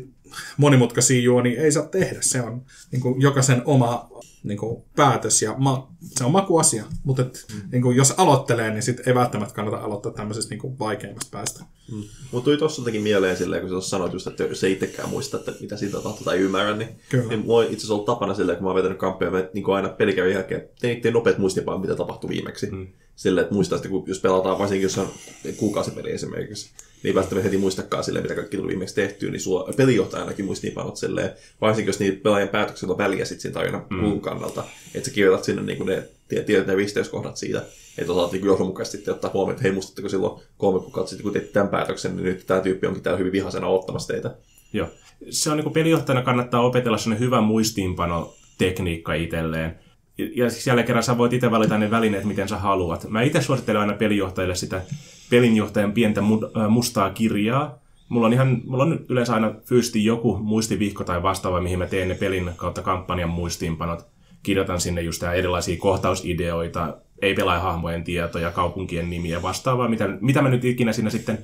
monimutkaisia 0.56 1.20
juonia 1.20 1.62
ei 1.62 1.72
saa 1.72 1.86
tehdä. 1.86 2.18
Se 2.20 2.42
on 2.42 2.62
niin 2.92 3.02
kuin, 3.02 3.20
jokaisen 3.20 3.62
oma 3.64 4.10
niin 4.42 4.58
kuin, 4.58 4.82
päätös 4.96 5.42
ja 5.42 5.54
ma- 5.58 5.92
se 6.00 6.24
on 6.24 6.32
makuasia. 6.32 6.84
Mutta 7.04 7.22
et, 7.22 7.46
mm. 7.54 7.70
niin 7.72 7.82
kuin, 7.82 7.96
jos 7.96 8.14
aloittelee, 8.16 8.70
niin 8.70 8.82
sit 8.82 9.08
ei 9.08 9.14
välttämättä 9.14 9.54
kannata 9.54 9.76
aloittaa 9.76 10.12
tämmöisestä 10.12 10.50
niin 10.50 10.60
kuin, 10.60 10.78
vaikeimmasta 10.78 11.30
päästä. 11.30 11.64
Mm. 11.92 12.02
Mutta 12.32 12.44
tuli 12.44 12.56
tuossa 12.56 12.80
jotenkin 12.80 13.02
mieleen 13.02 13.36
silleen, 13.36 13.68
kun 13.68 13.82
sä 13.82 13.88
sanoit 13.88 14.12
just, 14.12 14.26
että 14.26 14.44
jos 14.44 14.64
ei 14.64 14.72
itsekään 14.72 15.08
muista, 15.08 15.36
että 15.36 15.52
mitä 15.60 15.76
siitä 15.76 15.96
tapahtuu 15.96 16.24
tai 16.24 16.38
ymmärrä, 16.38 16.76
niin, 16.76 16.88
Kyllä. 17.08 17.28
niin 17.28 17.40
mulla 17.40 17.58
on 17.58 17.64
itse 17.64 17.76
asiassa 17.76 17.94
ollut 17.94 18.06
tapana 18.06 18.34
silleen, 18.34 18.58
kun 18.58 18.64
mä 18.64 18.70
oon 18.70 18.76
vetänyt 18.76 18.98
kamppeja, 18.98 19.38
että 19.38 19.50
niin 19.54 19.70
aina 19.70 19.88
pelikävyn 19.88 20.32
jälkeen 20.32 20.68
tein, 20.80 21.00
tein 21.00 21.14
nopeat 21.14 21.38
muistipaan, 21.38 21.80
mitä 21.80 21.94
tapahtui 21.94 22.30
viimeksi. 22.30 22.70
Mm. 22.70 22.86
Silleen, 23.16 23.42
että 23.42 23.54
muistaa 23.54 23.78
sitten, 23.78 23.90
kun 23.90 24.04
jos 24.06 24.20
pelataan 24.20 24.58
varsinkin, 24.58 24.82
jos 24.82 24.98
on 24.98 25.08
kuukausipeli 25.56 26.10
esimerkiksi, 26.10 26.70
niin 27.02 27.14
välttämättä 27.14 27.44
heti 27.44 27.58
muistakaan 27.58 28.04
silleen, 28.04 28.24
mitä 28.24 28.34
kaikki 28.34 28.56
tuli 28.56 28.68
viimeksi 28.68 28.94
tehtyä, 28.94 29.30
niin 29.30 29.40
sulla 29.40 29.72
pelijohtaja 29.76 30.22
ainakin 30.22 30.44
muistiinpanot 30.44 30.96
silleen, 30.96 31.30
varsinkin 31.60 31.88
jos 31.88 32.00
niitä 32.00 32.22
pelaajan 32.22 32.48
päätökset 32.48 32.90
on 32.90 32.98
väliä 32.98 33.24
sitten 33.24 33.42
siinä 33.42 33.54
tarinan 33.54 33.86
mm. 33.90 33.98
Kannalta, 34.34 34.64
että 34.94 35.08
sä 35.08 35.14
kirjoitat 35.14 35.44
sinne 35.44 35.62
niin 35.62 35.86
ne, 35.86 36.08
tiedät 36.42 36.66
ne 36.66 36.74
risteyskohdat 36.74 37.36
siitä, 37.36 37.62
että 37.98 38.12
osaat 38.12 38.32
niin 38.32 38.44
johdonmukaisesti 38.44 39.10
ottaa 39.10 39.30
huomioon, 39.34 39.52
että 39.52 39.62
hei, 39.62 39.72
muistatteko 39.72 40.08
silloin 40.08 40.42
kolme 40.58 40.80
kuukautta 40.80 41.10
sitten, 41.10 41.22
kun 41.22 41.32
teit 41.32 41.52
tämän 41.52 41.68
päätöksen, 41.68 42.16
niin 42.16 42.24
nyt 42.24 42.46
tämä 42.46 42.60
tyyppi 42.60 42.86
onkin 42.86 43.02
täällä 43.02 43.18
hyvin 43.18 43.32
vihasena 43.32 43.66
ottamassa 43.66 44.12
teitä. 44.12 44.34
Joo. 44.72 44.88
Se 45.30 45.50
on 45.50 45.56
niin 45.56 45.72
pelijohtajana 45.72 46.22
kannattaa 46.22 46.60
opetella 46.60 46.98
sellainen 46.98 47.26
hyvä 47.26 47.40
muistiinpano 47.40 48.34
tekniikka 48.58 49.14
itselleen. 49.14 49.78
Ja 50.18 50.50
siis 50.50 50.66
jälleen 50.66 50.86
kerran 50.86 51.02
sä 51.02 51.18
voit 51.18 51.32
itse 51.32 51.50
valita 51.50 51.78
ne 51.78 51.90
välineet, 51.90 52.24
miten 52.24 52.48
sä 52.48 52.56
haluat. 52.56 53.08
Mä 53.08 53.22
itse 53.22 53.42
suosittelen 53.42 53.80
aina 53.80 53.92
pelijohtajille 53.92 54.54
sitä 54.54 54.82
pelinjohtajan 55.30 55.92
pientä 55.92 56.22
mustaa 56.68 57.10
kirjaa. 57.10 57.78
Mulla 58.08 58.26
on, 58.26 58.32
ihan, 58.32 58.62
mulla 58.64 58.82
on 58.82 59.04
yleensä 59.08 59.34
aina 59.34 59.54
fyysisesti 59.64 60.04
joku 60.04 60.36
muistivihko 60.36 61.04
tai 61.04 61.22
vastaava, 61.22 61.60
mihin 61.60 61.78
mä 61.78 61.86
teen 61.86 62.08
ne 62.08 62.14
pelin 62.14 62.50
kautta 62.56 62.82
kampanjan 62.82 63.30
muistiinpanot. 63.30 64.06
Kirjoitan 64.42 64.80
sinne 64.80 65.02
just 65.02 65.22
erilaisia 65.22 65.76
kohtausideoita, 65.76 66.96
ei 67.22 67.36
hahmojen 67.60 68.04
tietoja, 68.04 68.50
kaupunkien 68.50 69.10
nimiä 69.10 69.42
vastaavaa, 69.42 69.88
mitä, 69.88 70.08
mitä 70.20 70.42
mä 70.42 70.48
nyt 70.48 70.64
ikinä 70.64 70.92
siinä 70.92 71.10
sitten 71.10 71.38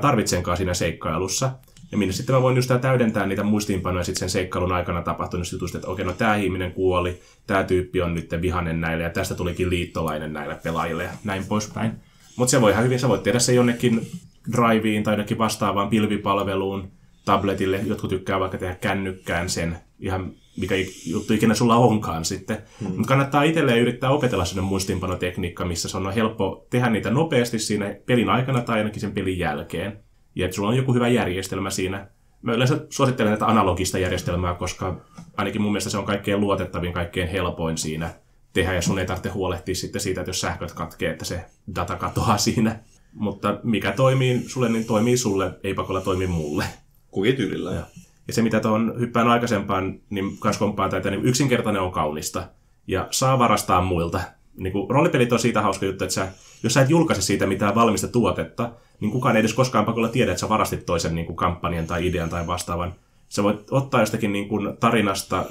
tarvitsenkaan 0.00 0.56
siinä 0.56 0.74
seikkailussa. 0.74 1.52
Ja 1.92 1.98
minne 1.98 2.12
sitten 2.12 2.34
mä 2.34 2.42
voin 2.42 2.56
just 2.56 2.70
täydentää 2.80 3.26
niitä 3.26 3.42
muistiinpanoja 3.42 4.04
sitten 4.04 4.18
sen 4.18 4.30
seikkailun 4.30 4.72
aikana 4.72 5.02
tapahtunut 5.02 5.52
jutusta, 5.52 5.78
että 5.78 5.88
okei, 5.88 6.04
no 6.04 6.12
tämä 6.12 6.36
ihminen 6.36 6.72
kuoli, 6.72 7.20
tämä 7.46 7.64
tyyppi 7.64 8.02
on 8.02 8.14
nyt 8.14 8.30
vihanen 8.42 8.80
näille 8.80 9.04
ja 9.04 9.10
tästä 9.10 9.34
tulikin 9.34 9.70
liittolainen 9.70 10.32
näille 10.32 10.54
pelaajille 10.62 11.04
ja 11.04 11.10
näin 11.24 11.46
poispäin. 11.46 11.92
Mutta 12.36 12.50
se 12.50 12.60
voi 12.60 12.72
ihan 12.72 12.84
hyvin, 12.84 12.98
sä 13.00 13.08
voit 13.08 13.22
tehdä 13.22 13.38
se 13.38 13.54
jonnekin 13.54 14.10
driveen 14.52 15.02
tai 15.02 15.12
jonnekin 15.12 15.38
vastaavaan 15.38 15.88
pilvipalveluun, 15.88 16.90
tabletille. 17.24 17.80
Jotkut 17.86 18.10
tykkää 18.10 18.40
vaikka 18.40 18.58
tehdä 18.58 18.74
kännykkään 18.74 19.50
sen, 19.50 19.78
ihan 19.98 20.32
mikä 20.56 20.74
juttu 21.06 21.32
ikinä 21.32 21.54
sulla 21.54 21.76
onkaan 21.76 22.24
sitten. 22.24 22.58
Hmm. 22.80 22.88
Mutta 22.88 23.08
kannattaa 23.08 23.42
itselleen 23.42 23.80
yrittää 23.80 24.10
opetella 24.10 24.44
sinne 24.44 24.62
muistiinpanotekniikka, 24.62 25.64
missä 25.64 25.88
se 25.88 25.96
on 25.96 26.12
helppo 26.12 26.66
tehdä 26.70 26.90
niitä 26.90 27.10
nopeasti 27.10 27.58
siinä 27.58 27.96
pelin 28.06 28.30
aikana 28.30 28.60
tai 28.60 28.78
ainakin 28.78 29.00
sen 29.00 29.12
pelin 29.12 29.38
jälkeen. 29.38 29.98
Ja 30.34 30.44
että 30.44 30.54
sulla 30.54 30.68
on 30.68 30.76
joku 30.76 30.94
hyvä 30.94 31.08
järjestelmä 31.08 31.70
siinä. 31.70 32.06
Mä 32.42 32.52
yleensä 32.52 32.86
suosittelen 32.90 33.32
tätä 33.32 33.46
analogista 33.46 33.98
järjestelmää, 33.98 34.54
koska 34.54 35.00
ainakin 35.36 35.62
mun 35.62 35.72
mielestä 35.72 35.90
se 35.90 35.98
on 35.98 36.04
kaikkein 36.04 36.40
luotettavin, 36.40 36.92
kaikkein 36.92 37.28
helpoin 37.28 37.78
siinä 37.78 38.10
tehdä, 38.52 38.74
ja 38.74 38.82
sun 38.82 38.98
ei 38.98 39.06
tarvitse 39.06 39.28
huolehtia 39.28 39.74
sitten 39.74 40.00
siitä, 40.00 40.20
että 40.20 40.28
jos 40.28 40.40
sähköt 40.40 40.72
katkee, 40.72 41.10
että 41.10 41.24
se 41.24 41.44
data 41.74 41.96
katoaa 41.96 42.38
siinä. 42.48 42.80
Mutta 43.12 43.60
mikä 43.62 43.92
toimii 43.92 44.42
sulle, 44.46 44.68
niin 44.68 44.84
toimii 44.84 45.16
sulle, 45.16 45.50
ei 45.64 45.74
pakolla 45.74 46.00
toimi 46.00 46.26
mulle. 46.26 46.64
Kukin 47.10 47.36
tyylillä. 47.36 47.72
Ja, 47.72 47.82
ja 48.30 48.34
se, 48.34 48.42
mitä 48.42 48.60
tuon 48.60 48.94
hyppään 49.00 49.28
aikaisempaan, 49.28 50.00
niin 50.10 50.38
kans 50.38 50.58
komppaan 50.58 50.90
tätä, 50.90 51.10
niin 51.10 51.24
yksinkertainen 51.24 51.82
on 51.82 51.92
kaunista. 51.92 52.48
Ja 52.86 53.08
saa 53.10 53.38
varastaa 53.38 53.82
muilta. 53.82 54.20
Niin 54.56 54.72
kuin, 54.72 54.90
roolipelit 54.90 55.32
on 55.32 55.38
siitä 55.38 55.62
hauska 55.62 55.86
juttu, 55.86 56.04
että 56.04 56.14
sä, 56.14 56.28
jos 56.62 56.74
sä 56.74 56.80
et 56.80 56.90
julkaise 56.90 57.22
siitä 57.22 57.46
mitään 57.46 57.74
valmista 57.74 58.08
tuotetta, 58.08 58.72
niin 59.00 59.10
kukaan 59.10 59.36
ei 59.36 59.40
edes 59.40 59.54
koskaan 59.54 59.84
pakolla 59.84 60.08
tiedä, 60.08 60.30
että 60.30 60.40
sä 60.40 60.48
varastit 60.48 60.86
toisen 60.86 61.14
niin 61.14 61.26
kuin 61.26 61.36
kampanjan 61.36 61.86
tai 61.86 62.06
idean 62.06 62.30
tai 62.30 62.46
vastaavan. 62.46 62.94
Sä 63.28 63.42
voit 63.42 63.66
ottaa 63.70 64.00
jostakin 64.00 64.32
niin 64.32 64.48
kuin 64.48 64.76
tarinasta 64.80 65.44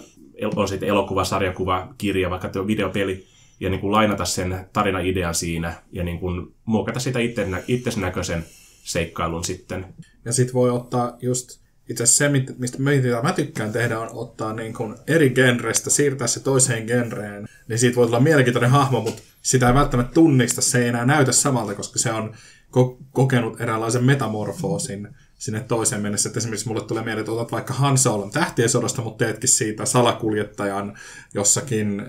on 0.56 0.68
sitten 0.68 0.89
elokuva, 0.89 1.24
sarjakuva, 1.24 1.88
kirja, 1.98 2.30
vaikka 2.30 2.50
tuo 2.50 2.68
videopeli, 2.68 3.26
ja 3.60 3.70
niin 3.70 3.80
kuin 3.80 3.92
lainata 3.92 4.26
sen 4.26 4.65
tarinaidean 4.74 5.36
siinä 5.36 5.74
ja 5.92 6.04
niin 6.04 6.20
kuin 6.20 6.56
muokata 6.65 7.00
sitä 7.00 7.20
itse, 7.20 8.00
näköisen 8.00 8.46
seikkailun 8.84 9.44
sitten. 9.44 9.86
Ja 10.26 10.34
sitten 10.34 10.54
voi 10.54 10.70
ottaa 10.70 11.18
just 11.22 11.59
itse 11.89 12.04
asiassa 12.04 12.17
se, 12.17 12.30
mistä 12.58 12.82
mitä 12.82 13.21
mä 13.23 13.34
tykkään 13.34 13.71
tehdä, 13.71 13.99
on 13.99 14.10
ottaa 14.12 14.54
niin 14.54 14.73
kuin 14.73 14.95
eri 15.08 15.30
genrestä, 15.30 15.89
siirtää 15.89 16.28
se 16.28 16.39
toiseen 16.39 16.86
genreen. 16.86 17.47
Niin 17.67 17.80
siitä 17.80 17.95
voi 17.95 18.06
tulla 18.06 18.19
mielenkiintoinen 18.19 18.69
hahmo, 18.69 19.02
mutta 19.02 19.21
sitä 19.41 19.67
ei 19.67 19.73
välttämättä 19.73 20.13
tunnista, 20.13 20.62
se 20.62 20.82
ei 20.82 20.88
enää 20.88 21.06
näytä 21.06 21.32
samalta, 21.32 21.75
koska 21.75 21.99
se 21.99 22.12
on 22.12 22.34
ko- 22.78 23.04
kokenut 23.12 23.62
eräänlaisen 23.62 24.04
metamorfoosin 24.04 25.08
sinne 25.39 25.60
toiseen 25.60 26.02
mennessä. 26.02 26.30
Että 26.30 26.39
esimerkiksi 26.39 26.67
mulle 26.67 26.84
tulee 26.84 27.04
mieleen, 27.04 27.19
että 27.19 27.32
otat 27.32 27.52
vaikka 27.52 27.73
Han 27.73 27.97
Solon 27.97 28.32
tähtien 28.32 28.69
sodasta, 28.69 29.02
mutta 29.02 29.25
teetkin 29.25 29.49
siitä 29.49 29.86
salakuljettajan 29.86 30.97
jossakin 31.34 31.99
äh, 31.99 32.06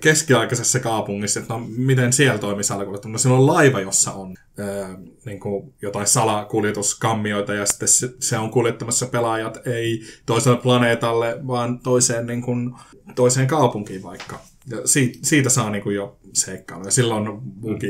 keskiaikaisessa 0.00 0.80
kaupungissa, 0.80 1.40
että 1.40 1.54
no 1.54 1.66
miten 1.76 2.12
siellä 2.12 2.38
toimii 2.38 2.64
salakuljettaja. 2.64 3.12
No 3.12 3.18
siellä 3.18 3.38
on 3.38 3.46
laiva, 3.46 3.80
jossa 3.80 4.12
on 4.12 4.34
äh, 4.60 4.96
niin 5.24 5.40
kuin 5.40 5.74
jotain 5.82 6.06
salakuljetuskammioita 6.06 7.54
ja 7.54 7.66
sitten 7.66 7.88
se 8.20 8.38
on 8.38 8.50
kuljettamassa 8.50 9.06
pelaajat 9.06 9.66
ei 9.66 10.02
toiselle 10.26 10.58
planeetalle, 10.58 11.36
vaan 11.46 11.78
toiseen, 11.78 12.26
niin 12.26 12.42
kuin, 12.42 12.74
toiseen 13.14 13.46
kaupunkiin 13.46 14.02
vaikka. 14.02 14.53
Ja 14.70 14.76
siitä, 14.84 15.18
siitä 15.22 15.48
saa 15.50 15.70
niin 15.70 15.82
kuin 15.82 15.96
jo 15.96 16.16
seikkailuja. 16.32 16.90
Silloin 16.90 17.28
on 17.28 17.42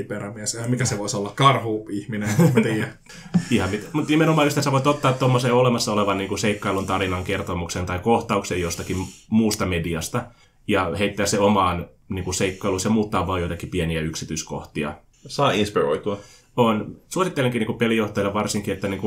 perämies. 0.08 0.58
Mikä 0.68 0.84
se 0.84 0.98
voisi 0.98 1.16
olla? 1.16 1.32
Karhu-ihminen, 1.34 2.28
mä 2.54 2.60
tiedän. 2.62 2.98
Ihan 3.50 3.70
mit- 3.70 3.88
Mutta 3.92 4.10
nimenomaan 4.10 4.46
just, 4.46 4.56
että 4.56 4.64
sä 4.64 4.72
voit 4.72 4.86
ottaa 4.86 5.12
tuommoisen 5.12 5.52
olemassa 5.52 5.92
olevan 5.92 6.18
niin 6.18 6.28
kuin 6.28 6.38
seikkailun 6.38 6.86
tarinan 6.86 7.24
kertomuksen 7.24 7.86
tai 7.86 7.98
kohtauksen 7.98 8.60
jostakin 8.60 8.96
muusta 9.30 9.66
mediasta 9.66 10.24
ja 10.68 10.92
heittää 10.98 11.26
se 11.26 11.38
omaan 11.38 11.86
niin 12.08 12.24
kuin 12.24 12.34
seikkailuun 12.34 12.80
ja 12.84 12.90
muuttaa 12.90 13.26
vain 13.26 13.42
jotakin 13.42 13.68
pieniä 13.68 14.00
yksityiskohtia. 14.00 14.94
Saa 15.26 15.52
inspiroitua. 15.52 16.18
On. 16.56 16.96
Suosittelenkin 17.08 17.58
niin 17.60 17.66
kuin 17.66 17.78
pelijohtajille 17.78 18.34
varsinkin, 18.34 18.74
että 18.74 18.88
niin 18.88 19.00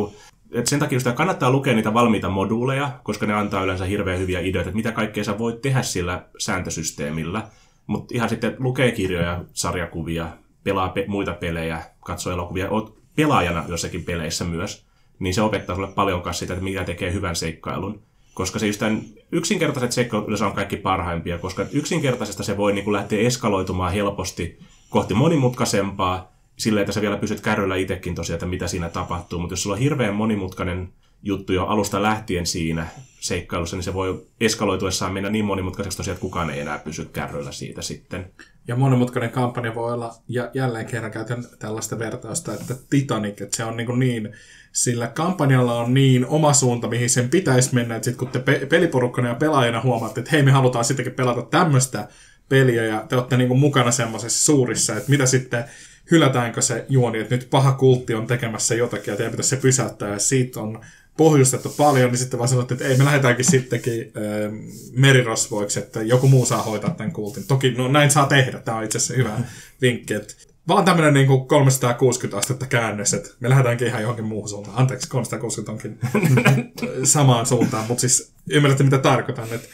että 0.52 0.70
sen 0.70 0.80
takia 0.80 1.00
sitä 1.00 1.12
kannattaa 1.12 1.52
lukea 1.52 1.74
niitä 1.74 1.94
valmiita 1.94 2.30
moduuleja, 2.30 2.92
koska 3.04 3.26
ne 3.26 3.34
antaa 3.34 3.64
yleensä 3.64 3.86
hirveän 3.86 4.20
hyviä 4.20 4.40
ideoita, 4.40 4.70
että 4.70 4.76
mitä 4.76 4.92
kaikkea 4.92 5.24
sä 5.24 5.38
voit 5.38 5.62
tehdä 5.62 5.82
sillä 5.82 6.26
sääntösysteemillä. 6.40 7.48
Mutta 7.88 8.16
ihan 8.16 8.30
sitten 8.30 8.56
lukee 8.60 8.92
kirjoja, 8.92 9.44
sarjakuvia, 9.54 10.28
pelaa 10.64 10.90
pe- 10.90 11.06
muita 11.08 11.34
pelejä, 11.34 11.82
katsoo 12.00 12.34
elokuvia, 12.34 12.70
oot 12.70 12.98
pelaajana 13.16 13.66
jossakin 13.68 14.04
peleissä 14.04 14.46
myös, 14.46 14.86
niin 15.20 15.34
se 15.34 15.42
opettaa 15.42 15.76
sulle 15.76 15.92
paljon 15.92 16.22
kanssa 16.22 16.40
sitä, 16.40 16.54
että 16.54 16.64
mikä 16.64 16.84
tekee 16.84 17.14
hyvän 17.14 17.36
seikkailun. 17.36 18.02
Koska 18.34 18.60
se 18.60 18.68
just 18.68 18.80
tämän 18.80 19.02
yksinkertaiset 19.32 19.92
seikkailut 19.92 20.28
yleensä 20.28 20.48
on 20.48 20.54
kaikki 20.54 20.78
parhaimpia, 20.78 21.38
koska 21.38 21.66
yksinkertaisesta 21.72 22.44
se 22.44 22.58
voi 22.58 22.74
niin 22.74 22.84
kuin 22.84 22.94
lähteä 22.94 23.20
eskaloitumaan 23.20 23.94
helposti 23.94 24.60
kohti 24.90 25.14
monimutkaisempaa, 25.14 26.37
silleen, 26.58 26.82
että 26.82 26.94
sä 26.94 27.02
vielä 27.02 27.18
pysyt 27.18 27.42
kärryllä 27.42 27.76
itsekin 27.76 28.16
tosiaan, 28.16 28.36
että 28.36 28.46
mitä 28.46 28.68
siinä 28.68 28.90
tapahtuu. 28.90 29.40
Mutta 29.40 29.54
jos 29.54 29.64
sulla 29.64 29.76
on 29.76 29.82
hirveän 29.82 30.16
monimutkainen 30.16 30.90
juttu 31.24 31.54
jo 31.54 31.66
alusta 31.66 32.02
lähtien 32.02 32.46
siinä 32.46 32.88
seikkailussa, 33.20 33.76
niin 33.76 33.84
se 33.84 33.94
voi 33.94 34.26
eskaloituessaan 34.42 35.14
mennä 35.14 35.30
niin 35.30 35.46
monimutkaiseksi 35.46 35.98
tosiaan, 35.98 36.14
että 36.16 36.22
kukaan 36.22 36.50
ei 36.50 36.60
enää 36.60 36.78
pysy 36.78 37.06
kärryillä 37.06 37.52
siitä 37.52 37.82
sitten. 37.82 38.32
Ja 38.68 38.76
monimutkainen 38.76 39.30
kampanja 39.30 39.76
voi 39.76 39.94
olla, 39.94 40.16
ja 40.28 40.52
jälleen 40.54 40.86
kerran 40.86 41.12
käytän 41.12 41.44
tällaista 41.60 42.00
vertausta, 42.00 42.54
että 42.54 42.76
Titanic, 42.90 43.42
että 43.42 43.58
se 43.58 43.64
on 43.64 43.78
niin, 43.78 44.00
niin 44.00 44.30
sillä 44.72 45.08
kampanjalla 45.08 45.80
on 45.80 45.94
niin 45.94 46.26
oma 46.26 46.54
suunta, 46.54 46.88
mihin 46.88 47.10
sen 47.10 47.30
pitäisi 47.30 47.76
mennä, 47.76 47.96
että 47.96 48.06
sitten 48.06 48.20
kun 48.20 48.28
te 48.28 48.40
pe- 48.40 48.66
peliporukkana 48.66 49.28
ja 49.28 49.36
pelaajana 49.36 49.82
huomaatte, 49.82 50.20
että 50.20 50.32
hei, 50.32 50.44
me 50.44 50.52
halutaan 50.52 50.86
sittenkin 50.86 51.14
pelata 51.14 51.42
tämmöistä 51.42 52.08
peliä, 52.50 52.86
ja 52.86 53.06
te 53.10 53.16
olette 53.16 53.38
niin 53.38 53.58
mukana 53.58 53.92
semmoisessa 53.92 54.46
suurissa, 54.46 54.96
että 54.96 55.10
mitä 55.10 55.26
sitten 55.26 55.66
hylätäänkö 56.12 56.62
se 56.62 56.86
juoni, 56.90 57.20
että 57.20 57.36
nyt 57.36 57.48
paha 57.50 57.72
kultti 57.72 58.14
on 58.14 58.28
tekemässä 58.28 58.76
jotakin 58.76 59.12
ja 59.12 59.18
teidän 59.18 59.32
pitäisi 59.32 59.50
se 59.50 59.56
pysäyttää 59.56 60.10
ja 60.10 60.20
siitä 60.20 60.60
on 60.60 60.82
pohjustettu 61.18 61.70
paljon, 61.78 62.12
niin 62.12 62.18
sitten 62.20 62.40
vaan 62.40 62.50
sanottiin, 62.50 62.76
että 62.76 62.88
ei, 62.88 62.98
me 62.98 63.06
lähdetäänkin 63.06 63.46
sittenkin 63.46 64.02
äh, 64.02 64.52
merirosvoiksi, 64.92 65.80
että 65.80 66.02
joku 66.02 66.28
muu 66.28 66.46
saa 66.46 66.64
hoitaa 66.64 66.90
tämän 66.90 67.14
kultin. 67.14 67.48
Toki 67.48 67.72
no, 67.72 67.88
näin 67.88 68.12
saa 68.12 68.26
tehdä, 68.26 68.60
tämä 68.60 68.78
on 68.78 68.84
itse 68.84 68.98
asiassa 68.98 69.14
hyvä 69.14 69.40
vinkki, 69.82 70.14
että 70.14 70.34
vaan 70.68 70.86
tämmöinen 70.86 71.14
niin 71.14 71.28
kuin 71.28 71.48
360 71.48 72.38
astetta 72.38 72.66
käännös, 72.66 73.14
että 73.14 73.30
me 73.40 73.50
lähdetäänkin 73.50 73.88
ihan 73.88 74.02
johonkin 74.02 74.26
muuhun 74.26 74.50
suuntaan. 74.50 74.78
Anteeksi, 74.78 75.10
360 75.10 75.72
onkin 75.72 76.00
samaan 77.04 77.46
suuntaan, 77.46 77.86
mutta 77.88 78.02
siis 78.02 78.32
ymmärrätte 78.50 78.84
mitä 78.84 78.98
tarkoitan, 78.98 79.48
että 79.52 79.68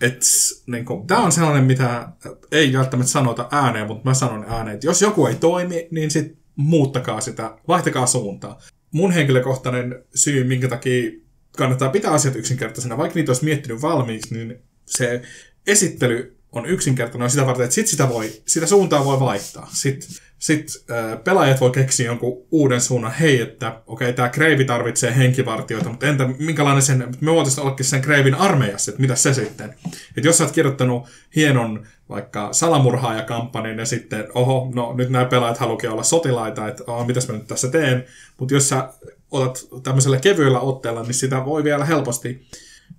et, 0.00 0.22
niin 0.66 0.84
kuin, 0.84 1.06
tämä 1.06 1.20
on 1.20 1.32
sellainen, 1.32 1.64
mitä 1.64 2.08
ei 2.52 2.72
välttämättä 2.72 3.12
sanota 3.12 3.48
ääneen, 3.50 3.86
mutta 3.86 4.08
mä 4.08 4.14
sanon 4.14 4.44
ääneen, 4.48 4.74
että 4.74 4.86
jos 4.86 5.02
joku 5.02 5.26
ei 5.26 5.34
toimi, 5.34 5.88
niin 5.90 6.10
sitten 6.10 6.36
muuttakaa 6.56 7.20
sitä, 7.20 7.56
vaihtakaa 7.68 8.06
suuntaa. 8.06 8.60
Mun 8.90 9.12
henkilökohtainen 9.12 10.04
syy, 10.14 10.44
minkä 10.44 10.68
takia 10.68 11.10
kannattaa 11.56 11.88
pitää 11.88 12.12
asiat 12.12 12.36
yksinkertaisena, 12.36 12.98
vaikka 12.98 13.14
niitä 13.14 13.30
olisi 13.30 13.44
miettinyt 13.44 13.82
valmiiksi, 13.82 14.34
niin 14.34 14.58
se 14.86 15.22
esittely 15.66 16.38
on 16.52 16.66
yksinkertainen 16.66 17.30
sitä 17.30 17.46
varten, 17.46 17.64
että 17.64 17.74
sit 17.74 17.86
sitä, 17.86 18.08
voi, 18.08 18.42
sitä 18.46 18.66
suuntaa 18.66 19.04
voi 19.04 19.20
vaihtaa. 19.20 19.68
Sitten 19.72 20.08
sit, 20.38 20.66
äh, 20.90 21.24
pelaajat 21.24 21.60
voi 21.60 21.70
keksiä 21.70 22.06
jonkun 22.06 22.46
uuden 22.50 22.80
suunnan. 22.80 23.12
Hei, 23.12 23.40
että 23.40 23.68
okei, 23.86 24.06
okay, 24.06 24.12
tämä 24.12 24.28
Kreivi 24.28 24.64
tarvitsee 24.64 25.16
henkivartioita, 25.16 25.88
mutta 25.88 26.06
entä 26.06 26.28
minkälainen 26.38 26.82
sen, 26.82 27.16
me 27.20 27.32
voitaisiin 27.32 27.62
ollakin 27.62 27.86
sen 27.86 28.02
Kreivin 28.02 28.34
armeijassa, 28.34 28.90
että 28.90 29.00
mitä 29.00 29.14
se 29.14 29.34
sitten? 29.34 29.74
Että 30.16 30.28
jos 30.28 30.38
sä 30.38 30.44
oot 30.44 30.52
kirjoittanut 30.52 31.08
hienon 31.36 31.86
vaikka 32.08 32.52
salamurhaajakampanjan 32.52 33.78
ja 33.78 33.86
sitten, 33.86 34.28
oho, 34.34 34.70
no 34.74 34.94
nyt 34.96 35.10
nämä 35.10 35.24
pelaajat 35.24 35.58
haluakin 35.58 35.90
olla 35.90 36.02
sotilaita, 36.02 36.68
että 36.68 36.84
oh, 36.86 37.06
mitäs 37.06 37.28
mä 37.28 37.34
nyt 37.34 37.46
tässä 37.46 37.68
teen. 37.68 38.04
Mutta 38.38 38.54
jos 38.54 38.68
sä 38.68 38.92
otat 39.30 39.68
tämmöisellä 39.82 40.18
kevyellä 40.18 40.60
otteella, 40.60 41.02
niin 41.02 41.14
sitä 41.14 41.44
voi 41.44 41.64
vielä 41.64 41.84
helposti, 41.84 42.48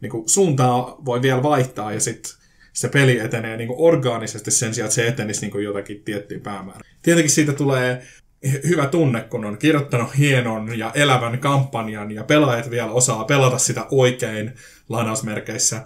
niin 0.01 0.11
suuntaa 0.25 0.97
voi 1.05 1.21
vielä 1.21 1.43
vaihtaa 1.43 1.93
ja 1.93 1.99
sitten 1.99 2.38
se 2.73 2.87
peli 2.87 3.19
etenee 3.19 3.57
niin 3.57 3.67
kuin 3.67 3.79
orgaanisesti 3.79 4.51
sen 4.51 4.73
sijaan, 4.73 4.85
että 4.85 4.95
se 4.95 5.07
etenisi 5.07 5.41
niin 5.41 5.51
kuin 5.51 5.63
jotakin 5.63 6.03
tiettyä 6.03 6.39
päämäärää. 6.39 6.89
Tietenkin 7.01 7.31
siitä 7.31 7.53
tulee 7.53 8.01
hyvä 8.67 8.87
tunne, 8.87 9.21
kun 9.21 9.45
on 9.45 9.57
kirjoittanut 9.57 10.17
hienon 10.17 10.79
ja 10.79 10.91
elävän 10.95 11.39
kampanjan 11.39 12.11
ja 12.11 12.23
pelaajat 12.23 12.69
vielä 12.69 12.91
osaa 12.91 13.23
pelata 13.23 13.57
sitä 13.57 13.85
oikein 13.91 14.53
lainausmerkeissä 14.89 15.83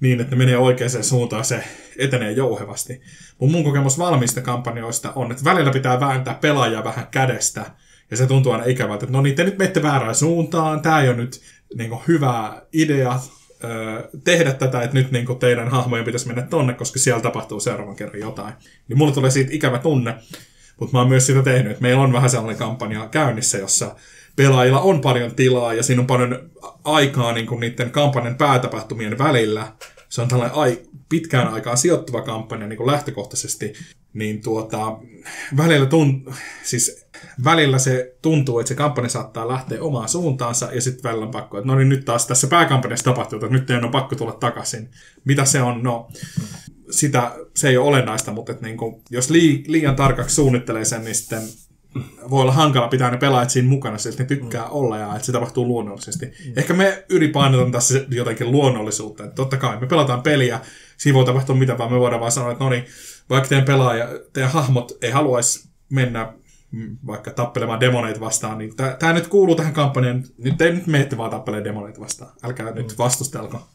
niin, 0.00 0.20
että 0.20 0.36
ne 0.36 0.38
menee 0.38 0.56
oikeaan 0.56 1.04
suuntaan, 1.04 1.44
se 1.44 1.64
etenee 1.98 2.32
jouhevasti. 2.32 3.00
Mun 3.38 3.50
mun 3.50 3.64
kokemus 3.64 3.98
valmiista 3.98 4.40
kampanjoista 4.40 5.12
on, 5.14 5.32
että 5.32 5.44
välillä 5.44 5.70
pitää 5.70 6.00
vääntää 6.00 6.34
pelaajaa 6.34 6.84
vähän 6.84 7.06
kädestä, 7.10 7.66
ja 8.10 8.16
se 8.16 8.26
tuntuu 8.26 8.52
aina 8.52 8.64
ikävältä, 8.64 9.04
että 9.04 9.12
no 9.12 9.22
niin, 9.22 9.36
te 9.36 9.44
nyt 9.44 9.58
menette 9.58 9.82
väärään 9.82 10.14
suuntaan, 10.14 10.80
tämä 10.80 11.00
ei 11.00 11.08
ole 11.08 11.16
nyt 11.16 11.40
niin 11.74 11.90
kuin, 11.90 12.00
hyvä 12.08 12.62
idea, 12.72 13.20
tehdä 14.24 14.52
tätä, 14.52 14.82
että 14.82 14.94
nyt 14.94 15.10
niin 15.10 15.38
teidän 15.38 15.68
hahmojen 15.68 16.04
pitäisi 16.04 16.26
mennä 16.26 16.42
tonne, 16.42 16.72
koska 16.72 16.98
siellä 16.98 17.22
tapahtuu 17.22 17.60
seuraavan 17.60 17.96
kerran 17.96 18.20
jotain. 18.20 18.54
Niin 18.88 18.98
mulle 18.98 19.14
tulee 19.14 19.30
siitä 19.30 19.50
ikävä 19.52 19.78
tunne, 19.78 20.14
mutta 20.80 20.92
mä 20.92 20.98
oon 20.98 21.08
myös 21.08 21.26
sitä 21.26 21.42
tehnyt, 21.42 21.70
että 21.70 21.82
meillä 21.82 22.02
on 22.02 22.12
vähän 22.12 22.30
sellainen 22.30 22.58
kampanja 22.58 23.08
käynnissä, 23.08 23.58
jossa 23.58 23.96
pelaajilla 24.36 24.80
on 24.80 25.00
paljon 25.00 25.34
tilaa 25.34 25.74
ja 25.74 25.82
siinä 25.82 26.00
on 26.00 26.06
paljon 26.06 26.50
aikaa 26.84 27.32
niin 27.32 27.46
kuin 27.46 27.60
niiden 27.60 27.90
kampanjan 27.90 28.34
päätapahtumien 28.34 29.18
välillä. 29.18 29.72
Se 30.08 30.22
on 30.22 30.28
tällainen 30.28 30.56
ai, 30.56 30.78
pitkään 31.08 31.48
aikaan 31.48 31.76
sijoittuva 31.76 32.22
kampanja 32.22 32.66
niin 32.66 32.76
kuin 32.76 32.86
lähtökohtaisesti, 32.86 33.72
niin 34.12 34.40
tuota, 34.42 34.98
välillä, 35.56 35.86
tunt, 35.86 36.28
siis 36.62 37.03
välillä 37.44 37.78
se 37.78 38.16
tuntuu, 38.22 38.58
että 38.58 38.68
se 38.68 38.74
kampanja 38.74 39.08
saattaa 39.08 39.48
lähteä 39.48 39.82
omaan 39.82 40.08
suuntaansa 40.08 40.68
ja 40.72 40.80
sitten 40.80 41.02
välillä 41.02 41.24
on 41.24 41.30
pakko, 41.30 41.58
että 41.58 41.68
no 41.68 41.74
niin 41.74 41.88
nyt 41.88 42.04
taas 42.04 42.26
tässä 42.26 42.46
pääkampanjassa 42.46 43.04
tapahtuu, 43.04 43.36
että 43.36 43.48
nyt 43.48 43.66
teidän 43.66 43.84
on 43.84 43.90
pakko 43.90 44.16
tulla 44.16 44.32
takaisin. 44.32 44.90
Mitä 45.24 45.44
se 45.44 45.62
on? 45.62 45.82
No, 45.82 46.08
sitä, 46.90 47.32
se 47.54 47.68
ei 47.68 47.76
ole 47.76 47.88
olennaista, 47.88 48.32
mutta 48.32 48.52
että 48.52 48.66
niin 48.66 48.76
kuin, 48.76 49.02
jos 49.10 49.30
liian 49.30 49.96
tarkaksi 49.96 50.34
suunnittelee 50.34 50.84
sen, 50.84 51.04
niin 51.04 51.14
sitten 51.14 51.42
voi 52.30 52.42
olla 52.42 52.52
hankala 52.52 52.88
pitää 52.88 53.10
ne 53.10 53.16
pelaajat 53.16 53.50
siinä 53.50 53.68
mukana, 53.68 53.96
että 54.08 54.22
ne 54.22 54.26
tykkää 54.26 54.64
mm. 54.64 54.72
olla 54.72 54.98
ja 54.98 55.14
että 55.14 55.26
se 55.26 55.32
tapahtuu 55.32 55.66
luonnollisesti. 55.66 56.26
Mm. 56.26 56.52
Ehkä 56.56 56.74
me 56.74 57.04
ylipainotan 57.08 57.72
tässä 57.72 58.04
jotenkin 58.08 58.52
luonnollisuutta, 58.52 59.24
että 59.24 59.34
totta 59.34 59.56
kai 59.56 59.80
me 59.80 59.86
pelataan 59.86 60.22
peliä, 60.22 60.60
siinä 60.96 61.14
voi 61.14 61.24
tapahtua 61.24 61.56
mitä 61.56 61.78
vaan, 61.78 61.92
me 61.92 62.00
voidaan 62.00 62.20
vaan 62.20 62.32
sanoa, 62.32 62.52
että 62.52 62.64
no 62.64 62.70
niin, 62.70 62.84
vaikka 63.30 63.48
teidän 63.48 63.64
pelaaja, 63.64 64.08
teidän 64.32 64.52
hahmot 64.52 64.92
ei 65.02 65.10
haluaisi 65.10 65.68
mennä 65.90 66.32
vaikka 67.06 67.30
tappelemaan 67.30 67.80
demoneita 67.80 68.20
vastaan, 68.20 68.58
niin 68.58 68.76
tämä 68.98 69.12
nyt 69.12 69.26
kuuluu 69.26 69.54
tähän 69.54 69.72
kampanjaan. 69.72 70.24
Nyt 70.38 70.60
ei 70.60 70.72
nyt 70.72 70.86
menette 70.86 71.16
vaan 71.16 71.30
tappelemaan 71.30 71.64
demoneita 71.64 72.00
vastaan. 72.00 72.32
Älkää 72.42 72.70
mm. 72.70 72.76
nyt 72.76 72.98
vastustelko. 72.98 73.68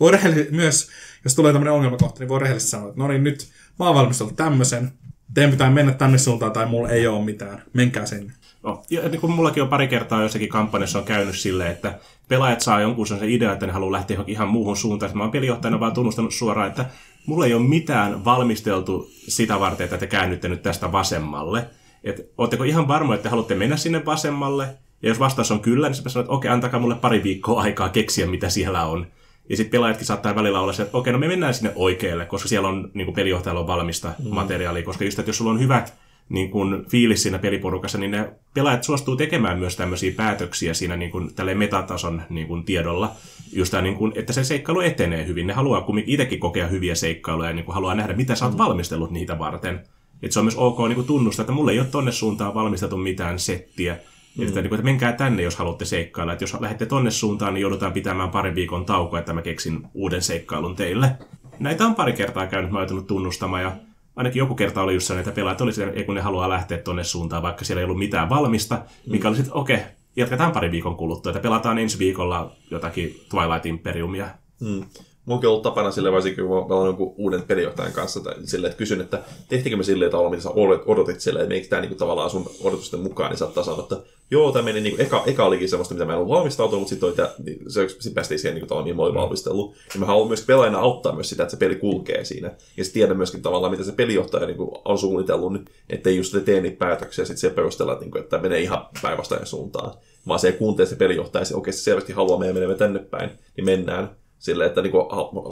voi 0.00 0.12
myös, 0.50 0.90
jos 1.24 1.34
tulee 1.34 1.52
tämmöinen 1.52 1.74
ongelmakohta, 1.74 2.20
niin 2.20 2.28
voi 2.28 2.40
rehellisesti 2.40 2.70
sanoa, 2.70 2.88
että 2.88 3.00
no 3.00 3.08
niin, 3.08 3.24
nyt 3.24 3.48
mä 3.78 3.86
oon 3.86 3.94
valmistellut 3.94 4.36
tämmöisen, 4.36 4.92
teidän 5.34 5.50
pitää 5.50 5.70
mennä 5.70 5.92
tänne 5.92 6.18
suuntaan 6.18 6.52
tai 6.52 6.66
mulla 6.66 6.88
ei 6.88 7.06
ole 7.06 7.24
mitään. 7.24 7.62
Menkää 7.72 8.06
sinne. 8.06 8.32
No, 8.62 8.82
ja 8.90 9.08
niin 9.08 9.20
kuin 9.20 9.32
mullakin 9.32 9.62
on 9.62 9.68
pari 9.68 9.88
kertaa 9.88 10.22
jossakin 10.22 10.48
kampanjassa 10.48 10.98
on 10.98 11.04
käynyt 11.04 11.38
silleen, 11.38 11.70
että 11.70 11.98
pelaajat 12.28 12.60
saa 12.60 12.80
jonkun 12.80 13.06
sen 13.06 13.30
idea, 13.30 13.52
että 13.52 13.66
ne 13.66 13.72
haluaa 13.72 13.92
lähteä 13.92 14.14
johonkin 14.14 14.32
ihan 14.32 14.48
muuhun 14.48 14.76
suuntaan. 14.76 15.16
Mä 15.16 15.22
oon 15.22 15.32
pelijohtajana 15.32 15.80
vaan 15.80 15.94
tunnustanut 15.94 16.34
suoraan, 16.34 16.68
että 16.68 16.84
mulla 17.26 17.46
ei 17.46 17.54
ole 17.54 17.68
mitään 17.68 18.24
valmisteltu 18.24 19.10
sitä 19.28 19.60
varten, 19.60 19.84
että 19.84 19.98
te 19.98 20.06
käännytte 20.06 20.48
nyt 20.48 20.62
tästä 20.62 20.92
vasemmalle. 20.92 21.66
Että 22.04 22.22
ootteko 22.38 22.64
ihan 22.64 22.88
varmoja, 22.88 23.14
että 23.14 23.22
te 23.22 23.28
haluatte 23.28 23.54
mennä 23.54 23.76
sinne 23.76 24.04
vasemmalle? 24.04 24.68
Ja 25.02 25.08
jos 25.08 25.20
vastaus 25.20 25.50
on 25.50 25.60
kyllä, 25.60 25.88
niin 25.88 25.94
sä 25.94 26.02
sanot, 26.06 26.24
että 26.24 26.32
okei, 26.32 26.50
antakaa 26.50 26.80
mulle 26.80 26.94
pari 26.94 27.22
viikkoa 27.22 27.62
aikaa 27.62 27.88
keksiä, 27.88 28.26
mitä 28.26 28.48
siellä 28.48 28.84
on. 28.84 29.06
Ja 29.48 29.56
sitten 29.56 29.70
pelaajatkin 29.70 30.06
saattaa 30.06 30.34
välillä 30.34 30.60
olla 30.60 30.72
se, 30.72 30.82
että 30.82 30.98
okei, 30.98 31.12
no 31.12 31.18
me 31.18 31.28
mennään 31.28 31.54
sinne 31.54 31.72
oikealle, 31.74 32.26
koska 32.26 32.48
siellä 32.48 32.68
on 32.68 32.90
niin 32.94 33.04
kuin 33.04 33.14
pelijohtajalla 33.14 33.60
on 33.60 33.66
valmista 33.66 34.12
mm. 34.24 34.34
materiaalia. 34.34 34.82
Koska 34.82 35.04
just, 35.04 35.18
että 35.18 35.28
jos 35.28 35.38
sulla 35.38 35.50
on 35.50 35.60
hyvät 35.60 35.94
niin 36.28 36.50
kuin 36.50 36.84
fiilis 36.88 37.22
siinä 37.22 37.38
peliporukassa, 37.38 37.98
niin 37.98 38.10
ne 38.10 38.30
pelaajat 38.54 38.84
suostuu 38.84 39.16
tekemään 39.16 39.58
myös 39.58 39.76
tämmöisiä 39.76 40.12
päätöksiä 40.16 40.74
siinä 40.74 40.96
niin 40.96 41.10
kuin, 41.10 41.34
tälle 41.34 41.54
metatason 41.54 42.22
niin 42.28 42.46
kuin, 42.46 42.64
tiedolla, 42.64 43.12
just 43.52 43.70
tämä, 43.70 43.82
niin 43.82 43.96
kuin, 43.96 44.12
että 44.14 44.32
se 44.32 44.44
seikkailu 44.44 44.80
etenee 44.80 45.26
hyvin. 45.26 45.46
Ne 45.46 45.52
haluaa 45.52 45.80
kumminkin 45.80 46.14
itsekin 46.14 46.40
kokea 46.40 46.66
hyviä 46.66 46.94
seikkailuja 46.94 47.48
ja 47.48 47.54
niin 47.54 47.64
kuin, 47.64 47.74
haluaa 47.74 47.94
nähdä, 47.94 48.12
mitä 48.12 48.34
sä 48.34 48.44
oot 48.44 48.58
valmistellut 48.58 49.10
niitä 49.10 49.38
varten. 49.38 49.80
Että 50.22 50.32
se 50.32 50.38
on 50.38 50.44
myös 50.44 50.56
ok 50.56 50.78
niin 50.78 50.94
kuin, 50.94 51.06
tunnustaa, 51.06 51.42
että 51.42 51.52
mulle 51.52 51.72
ei 51.72 51.78
ole 51.78 51.86
tonne 51.86 52.12
suuntaan 52.12 52.54
valmisteltu 52.54 52.96
mitään 52.96 53.38
settiä, 53.38 53.98
Mm. 54.36 54.48
Että, 54.48 54.60
niin 54.60 54.68
kuin, 54.68 54.78
että 54.78 54.84
menkää 54.84 55.12
tänne, 55.12 55.42
jos 55.42 55.56
haluatte 55.56 55.84
seikkailla. 55.84 56.32
Että 56.32 56.42
jos 56.42 56.60
lähdette 56.60 56.86
tonne 56.86 57.10
suuntaan, 57.10 57.54
niin 57.54 57.62
joudutaan 57.62 57.92
pitämään 57.92 58.30
parin 58.30 58.54
viikon 58.54 58.84
tauko, 58.84 59.16
että 59.16 59.32
mä 59.32 59.42
keksin 59.42 59.86
uuden 59.94 60.22
seikkailun 60.22 60.76
teille. 60.76 61.16
Näitä 61.58 61.86
on 61.86 61.94
pari 61.94 62.12
kertaa 62.12 62.46
käynyt, 62.46 62.70
mä 62.70 62.78
oon 62.78 63.06
tunnustamaan 63.06 63.62
ja 63.62 63.72
ainakin 64.16 64.40
joku 64.40 64.54
kerta 64.54 64.82
oli 64.82 64.94
just 64.94 65.06
sellainen, 65.06 65.28
että 65.28 65.36
pelaajat 65.36 65.60
oli 65.60 65.72
siellä, 65.72 66.04
kun 66.04 66.14
ne 66.14 66.20
haluaa 66.20 66.48
lähteä 66.48 66.78
tonne 66.78 67.04
suuntaan, 67.04 67.42
vaikka 67.42 67.64
siellä 67.64 67.80
ei 67.80 67.84
ollut 67.84 67.98
mitään 67.98 68.28
valmista, 68.28 68.82
mikä 69.06 69.28
oli 69.28 69.36
sitten, 69.36 69.54
okei, 69.54 69.76
okay, 69.76 69.88
jatketaan 70.16 70.52
pari 70.52 70.70
viikon 70.70 70.96
kuluttua, 70.96 71.30
että 71.30 71.42
pelataan 71.42 71.78
ensi 71.78 71.98
viikolla 71.98 72.52
jotakin 72.70 73.20
Twilight 73.30 73.66
Imperiumia. 73.66 74.28
Mm. 74.60 74.84
Munkin 75.24 75.48
on 75.48 75.50
ollut 75.50 75.62
tapana 75.62 75.90
sille, 75.90 76.12
varsinkin 76.12 76.46
kun 76.46 76.68
mä 76.68 76.74
olen 76.74 76.86
jonkun 76.86 77.14
uuden 77.16 77.42
pelijohtajan 77.42 77.92
kanssa, 77.92 78.20
tai 78.20 78.34
sille, 78.44 78.66
että 78.66 78.78
kysyn, 78.78 79.00
että 79.00 79.22
tehtikö 79.48 79.76
me 79.76 79.82
silleen 79.82 80.10
tavalla, 80.10 80.30
mitä 80.30 80.42
sä 80.42 80.50
odotit 80.86 81.20
silleen, 81.20 81.42
että 81.42 81.54
menikö 81.54 81.68
tämä 81.68 81.82
niin 81.82 81.96
tavallaan 81.96 82.30
sun 82.30 82.50
odotusten 82.60 83.00
mukaan, 83.00 83.30
niin 83.30 83.38
saattaa 83.38 83.64
sanoa, 83.64 83.82
että 83.82 83.96
joo, 84.30 84.52
tämä 84.52 84.64
meni, 84.64 84.80
niin 84.80 84.96
kuin, 84.96 85.06
eka, 85.06 85.22
eka 85.26 85.44
olikin 85.44 85.68
semmoista, 85.68 85.94
mitä 85.94 86.04
mä 86.04 86.12
en 86.12 86.18
ollut 86.18 86.34
valmistautunut, 86.34 86.90
mutta 86.90 87.10
sitten 87.14 87.44
niin 87.44 87.70
se, 87.70 87.88
sit 87.88 88.14
päästiin 88.14 88.38
siihen, 88.38 88.54
niin 88.54 88.68
kuin, 88.68 88.82
mihin 88.82 88.96
mä 88.96 89.02
olin 89.02 89.14
valmistellut. 89.14 89.74
Ja 89.94 90.00
mä 90.00 90.06
haluan 90.06 90.28
myös 90.28 90.46
pelaajana 90.46 90.78
auttaa 90.78 91.14
myös 91.14 91.28
sitä, 91.28 91.42
että 91.42 91.50
se 91.50 91.56
peli 91.56 91.76
kulkee 91.76 92.24
siinä. 92.24 92.48
Ja 92.76 92.84
sitten 92.84 93.00
tiedän 93.00 93.16
myöskin 93.16 93.42
tavallaan, 93.42 93.70
mitä 93.70 93.84
se 93.84 93.92
pelijohtaja 93.92 94.46
niin 94.46 94.56
kuin, 94.56 94.70
on 94.84 94.98
suunnitellut, 94.98 95.52
niin 95.52 95.64
ettei 95.90 96.16
just 96.16 96.36
tee 96.44 96.60
niitä 96.60 96.78
päätöksiä, 96.78 97.24
sitten 97.24 97.40
se 97.40 97.50
perustella, 97.50 97.92
että, 97.92 98.04
niin 98.04 98.12
kuin, 98.12 98.22
että 98.22 98.38
menee 98.38 98.60
ihan 98.60 98.86
päinvastainen 99.02 99.46
suuntaan. 99.46 99.94
Vaan 100.28 100.40
se 100.40 100.46
ei 100.46 100.52
kuuntele 100.52 100.88
se 100.88 100.96
pelijohtaja, 100.96 101.44
se 101.44 101.56
oikeasti 101.56 101.82
selvästi 101.82 102.12
haluaa 102.12 102.38
meidän 102.38 102.56
menemme 102.56 102.76
tänne 102.76 102.98
päin, 102.98 103.30
niin 103.56 103.64
mennään. 103.64 104.21
Sille, 104.42 104.66
että 104.66 104.82
niin 104.82 104.90
kuin, 104.90 105.04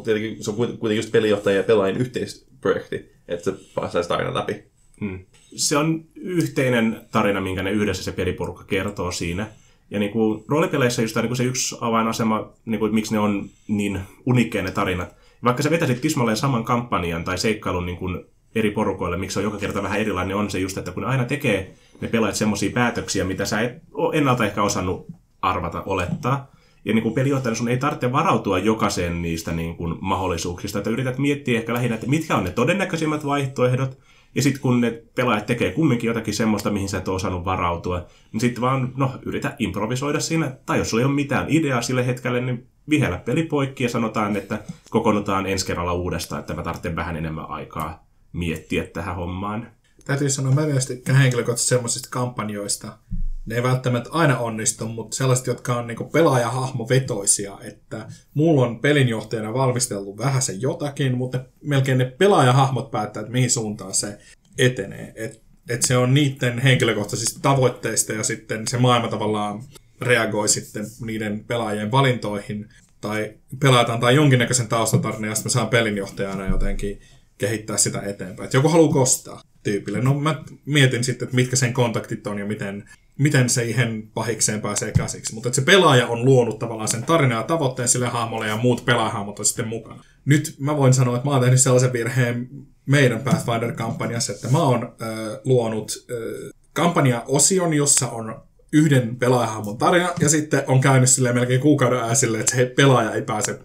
tietenkin 0.05 0.45
se 0.45 0.51
on 0.51 0.57
kuitenkin 0.57 0.97
just 0.97 1.13
pelijohtaja 1.13 1.57
ja 1.57 1.63
pelaajien 1.63 2.01
yhteisprojekti, 2.01 3.13
että 3.29 3.45
se 3.45 3.55
pääsee 3.75 4.03
aina 4.09 4.35
läpi. 4.35 4.65
Hmm. 5.01 5.19
Se 5.57 5.77
on 5.77 6.05
yhteinen 6.17 7.01
tarina, 7.11 7.41
minkä 7.41 7.63
ne 7.63 7.71
yhdessä 7.71 8.03
se 8.03 8.13
peliporukka 8.13 8.65
kertoo 8.65 9.13
siinä. 9.13 9.47
Ja 9.91 9.99
niin 9.99 10.13
kuin 10.13 10.45
roolipeleissä 10.49 11.03
just 11.03 11.17
niin 11.17 11.27
kuin 11.27 11.37
se 11.37 11.45
yksi 11.45 11.77
avainasema, 11.81 12.53
niin 12.65 12.79
kuin, 12.79 12.95
miksi 12.95 13.13
ne 13.13 13.19
on 13.19 13.51
niin 13.69 14.01
unikkeja 14.27 14.65
ne 14.65 14.71
tarinat. 14.71 15.15
Vaikka 15.45 15.63
sä 15.63 15.71
vetäisit 15.71 16.01
tismalleen 16.01 16.37
saman 16.37 16.65
kampanjan 16.65 17.25
tai 17.25 17.39
seikkailun 17.39 17.87
niin 17.87 17.99
kuin 17.99 18.25
eri 18.55 18.71
porukoille, 18.71 19.17
miksi 19.17 19.35
se 19.35 19.41
on 19.41 19.45
joka 19.45 19.59
kerta 19.59 19.83
vähän 19.83 20.01
erilainen, 20.01 20.37
on 20.37 20.51
se 20.51 20.59
just, 20.59 20.79
että 20.79 20.93
kun 20.93 21.05
aina 21.05 21.25
tekee 21.25 21.75
ne 22.01 22.09
pelaajat 22.09 22.37
semmoisia 22.37 22.71
päätöksiä, 22.71 23.25
mitä 23.25 23.45
sä 23.45 23.61
et 23.61 23.83
ennalta 24.13 24.47
ehkä 24.47 24.63
osannut 24.63 25.07
arvata, 25.43 25.83
olettaa. 25.87 26.51
Ja 26.85 26.95
niin 26.95 27.03
kuin 27.03 27.15
pelijohtajana 27.15 27.57
sun 27.57 27.69
ei 27.69 27.77
tarvitse 27.77 28.13
varautua 28.13 28.59
jokaiseen 28.59 29.23
niistä 29.23 29.53
niin 29.53 29.77
kuin 29.77 29.95
mahdollisuuksista, 30.01 30.79
että 30.79 30.91
yrität 30.91 31.19
miettiä 31.19 31.59
ehkä 31.59 31.75
lähinnä, 31.75 31.95
että 31.95 32.07
mitkä 32.07 32.37
on 32.37 32.45
ne 32.45 32.51
todennäköisimmät 32.51 33.25
vaihtoehdot, 33.25 33.99
ja 34.35 34.43
sitten 34.43 34.63
kun 34.63 34.81
ne 34.81 35.03
pelaajat 35.15 35.47
tekee 35.47 35.73
kumminkin 35.73 36.09
jotakin 36.09 36.35
semmoista, 36.35 36.71
mihin 36.71 36.89
sä 36.89 36.99
et 36.99 37.09
ole 37.09 37.17
osannut 37.17 37.45
varautua, 37.45 38.07
niin 38.33 38.41
sitten 38.41 38.61
vaan, 38.61 38.93
no, 38.97 39.13
yritä 39.27 39.57
improvisoida 39.59 40.21
siinä. 40.21 40.57
Tai 40.67 40.79
jos 40.79 40.91
sulla 40.91 41.01
ei 41.01 41.07
ole 41.07 41.15
mitään 41.15 41.47
ideaa 41.49 41.83
sille 41.83 42.07
hetkelle, 42.07 42.41
niin 42.41 42.67
vihellä 42.91 43.19
peli 43.19 43.43
poikki 43.43 43.85
ja 43.85 43.91
sanotaan, 43.91 44.37
että 44.37 44.59
kokoonnutaan 44.91 45.47
ensi 45.47 45.67
kerralla 45.67 45.93
uudestaan, 45.93 46.41
että 46.41 46.55
mä 46.55 46.63
tarvitsen 46.63 46.97
vähän 46.97 47.17
enemmän 47.17 47.51
aikaa 47.51 48.07
miettiä 48.33 48.87
tähän 48.87 49.17
hommaan. 49.17 49.71
Täytyy 50.05 50.31
sanoa, 50.31 50.53
mä 50.53 50.67
myös 50.67 50.87
tykkään 50.87 51.19
henkilökohtaisesti 51.19 51.69
semmoisista 51.69 52.09
kampanjoista, 52.11 52.99
ne 53.47 53.55
ei 53.55 53.63
välttämättä 53.63 54.11
aina 54.13 54.39
onnistu, 54.39 54.89
mutta 54.89 55.17
sellaiset, 55.17 55.47
jotka 55.47 55.77
on 55.77 55.87
niinku 55.87 56.05
pelaajahahmovetoisia, 56.05 57.59
että 57.63 58.07
mulla 58.35 58.67
on 58.67 58.81
pelinjohtajana 58.81 59.55
valmisteltu 59.55 60.19
vähän 60.19 60.43
se 60.43 60.53
jotakin, 60.53 61.17
mutta 61.17 61.45
melkein 61.65 61.99
ne 61.99 62.05
pelaajahahmot 62.05 62.91
päättää, 62.91 63.21
että 63.21 63.33
mihin 63.33 63.51
suuntaan 63.51 63.95
se 63.95 64.19
etenee. 64.59 65.13
Et, 65.17 65.43
et 65.69 65.83
se 65.83 65.97
on 65.97 66.15
niiden 66.15 66.59
henkilökohtaisista 66.59 67.41
tavoitteista 67.43 68.13
ja 68.13 68.23
sitten 68.23 68.69
se 68.69 68.79
maailma 68.79 69.09
tavallaan 69.09 69.63
reagoi 70.01 70.49
sitten 70.49 70.87
niiden 71.01 71.45
pelaajien 71.45 71.91
valintoihin 71.91 72.69
tai 73.01 73.35
pelataan 73.61 74.01
tai 74.01 74.15
jonkinnäköisen 74.15 74.69
taustatarinan 74.69 75.29
ja 75.29 75.35
sitten 75.35 75.51
mä 75.51 75.53
saan 75.53 75.69
pelinjohtajana 75.69 76.49
jotenkin 76.49 77.01
kehittää 77.39 77.77
sitä 77.77 78.01
eteenpäin. 78.01 78.47
Et 78.47 78.55
joku 78.55 78.69
haluaa 78.69 78.93
kostaa 78.93 79.43
tyypille. 79.63 80.01
No 80.01 80.15
mä 80.15 80.43
mietin 80.67 81.05
sitten, 81.05 81.27
että 81.27 81.37
mitkä 81.37 81.57
sen 81.57 81.73
kontaktit 81.73 82.27
on 82.27 82.39
ja 82.39 82.47
miten 82.47 82.89
miten 83.21 83.51
siihen 83.51 84.11
pahikseen 84.15 84.61
pääsee 84.61 84.93
käsiksi. 84.93 85.35
Mutta 85.35 85.53
se 85.53 85.63
pelaaja 85.63 86.07
on 86.07 86.25
luonut 86.25 86.59
tavallaan 86.59 86.89
sen 86.89 87.03
tarinan 87.03 87.39
ja 87.39 87.43
tavoitteen 87.43 87.89
sille 87.89 88.09
hahmolle 88.09 88.47
ja 88.47 88.57
muut 88.57 88.85
pelaajahahmot 88.85 89.39
on 89.39 89.45
sitten 89.45 89.69
mukana. 89.69 90.05
Nyt 90.25 90.55
mä 90.59 90.77
voin 90.77 90.95
sanoa, 90.95 91.17
että 91.17 91.29
mä 91.29 91.33
oon 91.33 91.43
tehnyt 91.43 91.61
sellaisen 91.61 91.93
virheen 91.93 92.49
meidän 92.87 93.21
Pathfinder-kampanjassa, 93.21 94.33
että 94.33 94.49
mä 94.49 94.59
oon 94.59 94.83
äh, 94.83 95.09
luonut 95.45 96.07
äh, 96.11 96.51
kampanja-osion, 96.73 97.75
jossa 97.75 98.09
on 98.09 98.43
yhden 98.73 99.17
pelaajahahmon 99.17 99.79
tarina, 99.79 100.13
ja 100.21 100.29
sitten 100.29 100.63
on 100.67 100.81
käynyt 100.81 101.11
silleen 101.11 101.35
melkein 101.35 101.61
kuukauden 101.61 102.03
ajan 102.03 102.17
silleen, 102.17 102.41
että 102.41 102.57
se 102.57 102.67
pelaaja 102.77 103.13
ei 103.13 103.23
pääse 103.23 103.59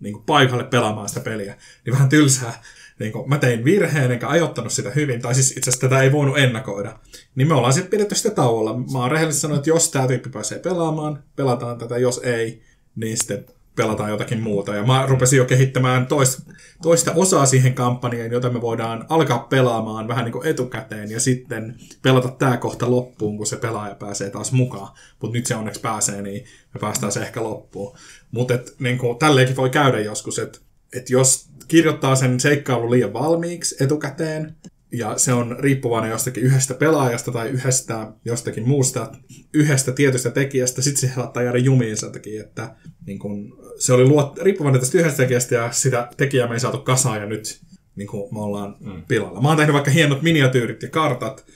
niin 0.00 0.12
kuin, 0.12 0.24
paikalle 0.24 0.64
pelaamaan 0.64 1.08
sitä 1.08 1.20
peliä. 1.20 1.56
Niin 1.84 1.92
vähän 1.92 2.08
tylsää 2.08 2.62
niin 3.00 3.12
kun 3.12 3.28
mä 3.28 3.38
tein 3.38 3.64
virheen 3.64 4.12
enkä 4.12 4.28
ajoittanut 4.28 4.72
sitä 4.72 4.90
hyvin, 4.90 5.22
tai 5.22 5.34
siis 5.34 5.50
itse 5.50 5.70
asiassa 5.70 5.88
tätä 5.88 6.02
ei 6.02 6.12
voinut 6.12 6.38
ennakoida, 6.38 6.98
niin 7.34 7.48
me 7.48 7.54
ollaan 7.54 7.72
sitten 7.72 7.90
pidetty 7.90 8.14
sitä 8.14 8.30
tauolla. 8.30 8.78
Mä 8.92 8.98
oon 8.98 9.10
rehellisesti 9.10 9.40
sanonut, 9.40 9.58
että 9.58 9.70
jos 9.70 9.90
tämä 9.90 10.06
tyyppi 10.06 10.30
pääsee 10.30 10.58
pelaamaan, 10.58 11.22
pelataan 11.36 11.78
tätä, 11.78 11.98
jos 11.98 12.20
ei, 12.24 12.62
niin 12.96 13.16
sitten 13.16 13.46
pelataan 13.76 14.10
jotakin 14.10 14.40
muuta. 14.40 14.74
Ja 14.74 14.82
mä 14.82 15.06
rupesin 15.06 15.36
jo 15.36 15.44
kehittämään 15.44 16.06
toista, 16.06 16.42
toista 16.82 17.12
osaa 17.14 17.46
siihen 17.46 17.74
kampanjaan, 17.74 18.30
jota 18.30 18.50
me 18.50 18.60
voidaan 18.60 19.06
alkaa 19.08 19.38
pelaamaan 19.38 20.08
vähän 20.08 20.24
niin 20.24 20.32
kuin 20.32 20.46
etukäteen 20.46 21.10
ja 21.10 21.20
sitten 21.20 21.76
pelata 22.02 22.28
tämä 22.28 22.56
kohta 22.56 22.90
loppuun, 22.90 23.36
kun 23.36 23.46
se 23.46 23.56
pelaaja 23.56 23.94
pääsee 23.94 24.30
taas 24.30 24.52
mukaan. 24.52 24.96
Mutta 25.22 25.38
nyt 25.38 25.46
se 25.46 25.56
onneksi 25.56 25.80
pääsee, 25.80 26.22
niin 26.22 26.44
me 26.74 26.80
päästään 26.80 27.12
se 27.12 27.20
ehkä 27.20 27.42
loppuun. 27.42 27.96
Mutta 28.30 28.58
niin 28.78 28.98
tälleenkin 29.18 29.56
voi 29.56 29.70
käydä 29.70 30.00
joskus, 30.00 30.38
että 30.38 30.58
et 30.96 31.10
jos 31.10 31.49
kirjoittaa 31.70 32.16
sen 32.16 32.40
seikkailun 32.40 32.90
liian 32.90 33.12
valmiiksi 33.12 33.84
etukäteen, 33.84 34.54
ja 34.92 35.18
se 35.18 35.32
on 35.32 35.56
riippuvainen 35.60 36.10
jostakin 36.10 36.42
yhdestä 36.42 36.74
pelaajasta 36.74 37.32
tai 37.32 37.48
yhdestä 37.48 38.12
jostakin 38.24 38.68
muusta, 38.68 39.12
yhdestä 39.54 39.92
tietystä 39.92 40.30
tekijästä, 40.30 40.82
sitten 40.82 41.00
se 41.00 41.14
saattaa 41.14 41.42
jäädä 41.42 41.58
jumiin 41.58 41.96
sen 41.96 42.12
takia, 42.12 42.42
että 42.42 42.74
niin 43.06 43.18
kun, 43.18 43.58
se 43.78 43.92
oli 43.92 44.04
luot, 44.04 44.38
riippuvainen 44.38 44.80
tästä 44.80 44.98
yhdestä 44.98 45.16
tekijästä 45.16 45.54
ja 45.54 45.72
sitä 45.72 46.08
tekijää 46.16 46.48
me 46.48 46.54
ei 46.54 46.60
saatu 46.60 46.78
kasaan 46.78 47.20
ja 47.20 47.26
nyt 47.26 47.60
niin 47.96 48.08
kuin 48.08 48.34
me 48.34 48.40
ollaan 48.40 48.76
mm. 48.80 49.02
pilalla. 49.08 49.40
Mä 49.40 49.48
oon 49.48 49.56
tehnyt 49.56 49.74
vaikka 49.74 49.90
hienot 49.90 50.22
miniatyyrit 50.22 50.82
ja 50.82 50.88
kartat 50.88 51.46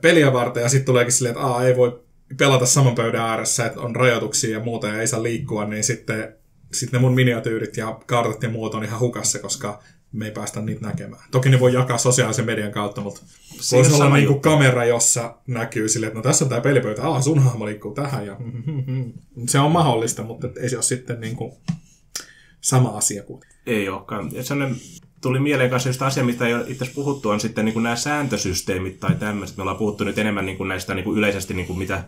peliä 0.00 0.32
varten 0.32 0.62
ja 0.62 0.68
sitten 0.68 0.86
tuleekin 0.86 1.12
silleen, 1.12 1.36
että 1.36 1.46
Aa, 1.46 1.64
ei 1.64 1.76
voi 1.76 2.02
pelata 2.38 2.66
saman 2.66 2.94
pöydän 2.94 3.20
ääressä, 3.20 3.66
että 3.66 3.80
on 3.80 3.96
rajoituksia 3.96 4.50
ja 4.50 4.64
muuta 4.64 4.88
ja 4.88 5.00
ei 5.00 5.06
saa 5.06 5.22
liikkua, 5.22 5.64
niin 5.64 5.84
sitten 5.84 6.36
sitten 6.74 6.98
ne 6.98 7.06
mun 7.06 7.14
miniatyyrit 7.14 7.76
ja 7.76 8.00
kartat 8.06 8.42
ja 8.42 8.48
muut 8.48 8.74
on 8.74 8.84
ihan 8.84 9.00
hukassa, 9.00 9.38
koska 9.38 9.82
me 10.12 10.24
ei 10.24 10.30
päästä 10.30 10.60
niitä 10.60 10.86
näkemään. 10.86 11.22
Toki 11.30 11.48
ne 11.48 11.60
voi 11.60 11.72
jakaa 11.72 11.98
sosiaalisen 11.98 12.46
median 12.46 12.72
kautta, 12.72 13.00
mutta 13.00 13.20
voisi 13.72 13.94
olla 13.94 14.16
niin 14.16 14.26
kuin 14.26 14.40
kamera, 14.40 14.84
jossa 14.84 15.34
näkyy 15.46 15.88
sille, 15.88 16.06
että 16.06 16.18
no 16.18 16.22
tässä 16.22 16.44
on 16.44 16.48
tämä 16.48 16.60
pelipöytä, 16.60 17.08
ah 17.08 17.22
sun 17.22 17.38
hahmo 17.38 17.66
liikkuu 17.66 17.94
tähän. 17.94 18.26
Ja 18.26 18.36
se 19.48 19.58
on 19.58 19.72
mahdollista, 19.72 20.22
mutta 20.22 20.48
ei 20.60 20.68
se 20.68 20.76
ole 20.76 20.82
sitten 20.82 21.20
niin 21.20 21.36
kuin 21.36 21.52
sama 22.60 22.88
asia 22.88 23.22
kuin. 23.22 23.42
Ei 23.66 23.88
olekaan. 23.88 24.30
Ja 24.32 24.44
sellainen 24.44 24.76
tuli 25.20 25.40
mieleen 25.40 25.70
kanssa 25.70 25.88
just 25.88 26.02
asia, 26.02 26.24
mitä 26.24 26.46
ei 26.46 26.54
ole 26.54 26.64
itse 26.68 26.90
puhuttu, 26.94 27.28
on 27.28 27.40
sitten 27.40 27.64
niin 27.64 27.72
kuin 27.72 27.82
nämä 27.82 27.96
sääntösysteemit 27.96 29.00
tai 29.00 29.14
tämmöiset. 29.14 29.56
Me 29.56 29.62
ollaan 29.62 29.78
puhuttu 29.78 30.04
nyt 30.04 30.18
enemmän 30.18 30.46
niin 30.46 30.58
kuin 30.58 30.68
näistä 30.68 30.94
niin 30.94 31.04
kuin 31.04 31.18
yleisesti, 31.18 31.54
niin 31.54 31.66
kuin 31.66 31.78
mitä 31.78 32.04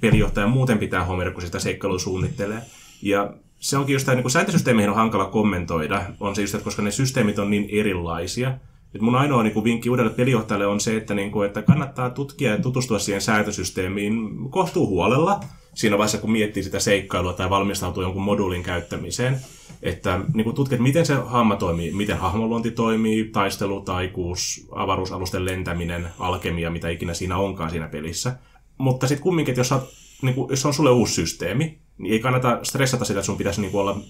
pelijohtaja 0.00 0.46
muuten 0.46 0.78
pitää 0.78 1.04
huomioida, 1.04 1.30
kun 1.30 1.42
sitä 1.42 1.58
seikkailua 1.58 1.98
suunnittelee. 1.98 2.62
Ja 3.02 3.34
se 3.58 3.76
onkin 3.76 3.92
just 3.92 4.06
tämä 4.06 4.20
niin 4.20 4.30
sääntösysteemiin 4.30 4.88
on 4.88 4.96
hankala 4.96 5.24
kommentoida, 5.24 6.02
on 6.20 6.34
se 6.34 6.42
just, 6.42 6.54
että 6.54 6.64
koska 6.64 6.82
ne 6.82 6.90
systeemit 6.90 7.38
on 7.38 7.50
niin 7.50 7.68
erilaisia. 7.72 8.54
Et 8.94 9.00
mun 9.00 9.16
ainoa 9.16 9.42
niin 9.42 9.52
kuin, 9.54 9.64
vinkki 9.64 9.90
uudelle 9.90 10.10
pelijohtajalle 10.10 10.66
on 10.66 10.80
se, 10.80 10.96
että, 10.96 11.14
niin 11.14 11.30
kuin, 11.30 11.46
että 11.46 11.62
kannattaa 11.62 12.10
tutkia 12.10 12.50
ja 12.50 12.62
tutustua 12.62 12.98
siihen 12.98 13.20
sääntösysteemiin 13.20 14.28
kohtuu 14.50 14.86
huolella 14.86 15.40
siinä 15.74 15.98
vaiheessa, 15.98 16.18
kun 16.18 16.32
miettii 16.32 16.62
sitä 16.62 16.80
seikkailua 16.80 17.32
tai 17.32 17.50
valmistautuu 17.50 18.02
jonkun 18.02 18.22
moduulin 18.22 18.62
käyttämiseen. 18.62 19.40
Että 19.82 20.20
niin 20.34 20.44
kuin 20.44 20.56
tutkit, 20.56 20.80
miten 20.80 21.06
se 21.06 21.14
hamma 21.14 21.56
toimii, 21.56 21.92
miten 21.92 22.18
hahmoluonti 22.18 22.70
toimii, 22.70 23.24
taistelu, 23.24 23.80
taikuus, 23.80 24.68
avaruusalusten 24.72 25.44
lentäminen, 25.44 26.08
alkemia, 26.18 26.70
mitä 26.70 26.88
ikinä 26.88 27.14
siinä 27.14 27.36
onkaan 27.36 27.70
siinä 27.70 27.88
pelissä. 27.88 28.36
Mutta 28.78 29.06
sitten 29.06 29.22
kumminkin, 29.22 29.52
että 29.52 29.60
jos, 29.60 29.74
niin 30.22 30.34
kuin, 30.34 30.50
jos 30.50 30.66
on 30.66 30.74
sulle 30.74 30.90
uusi 30.90 31.14
systeemi, 31.14 31.78
niin 31.98 32.12
ei 32.12 32.18
kannata 32.18 32.58
stressata 32.62 33.04
sitä, 33.04 33.20
että 33.20 33.26
sun 33.26 33.38
pitäisi 33.38 33.60
niin 33.60 33.76
olla 33.76 34.00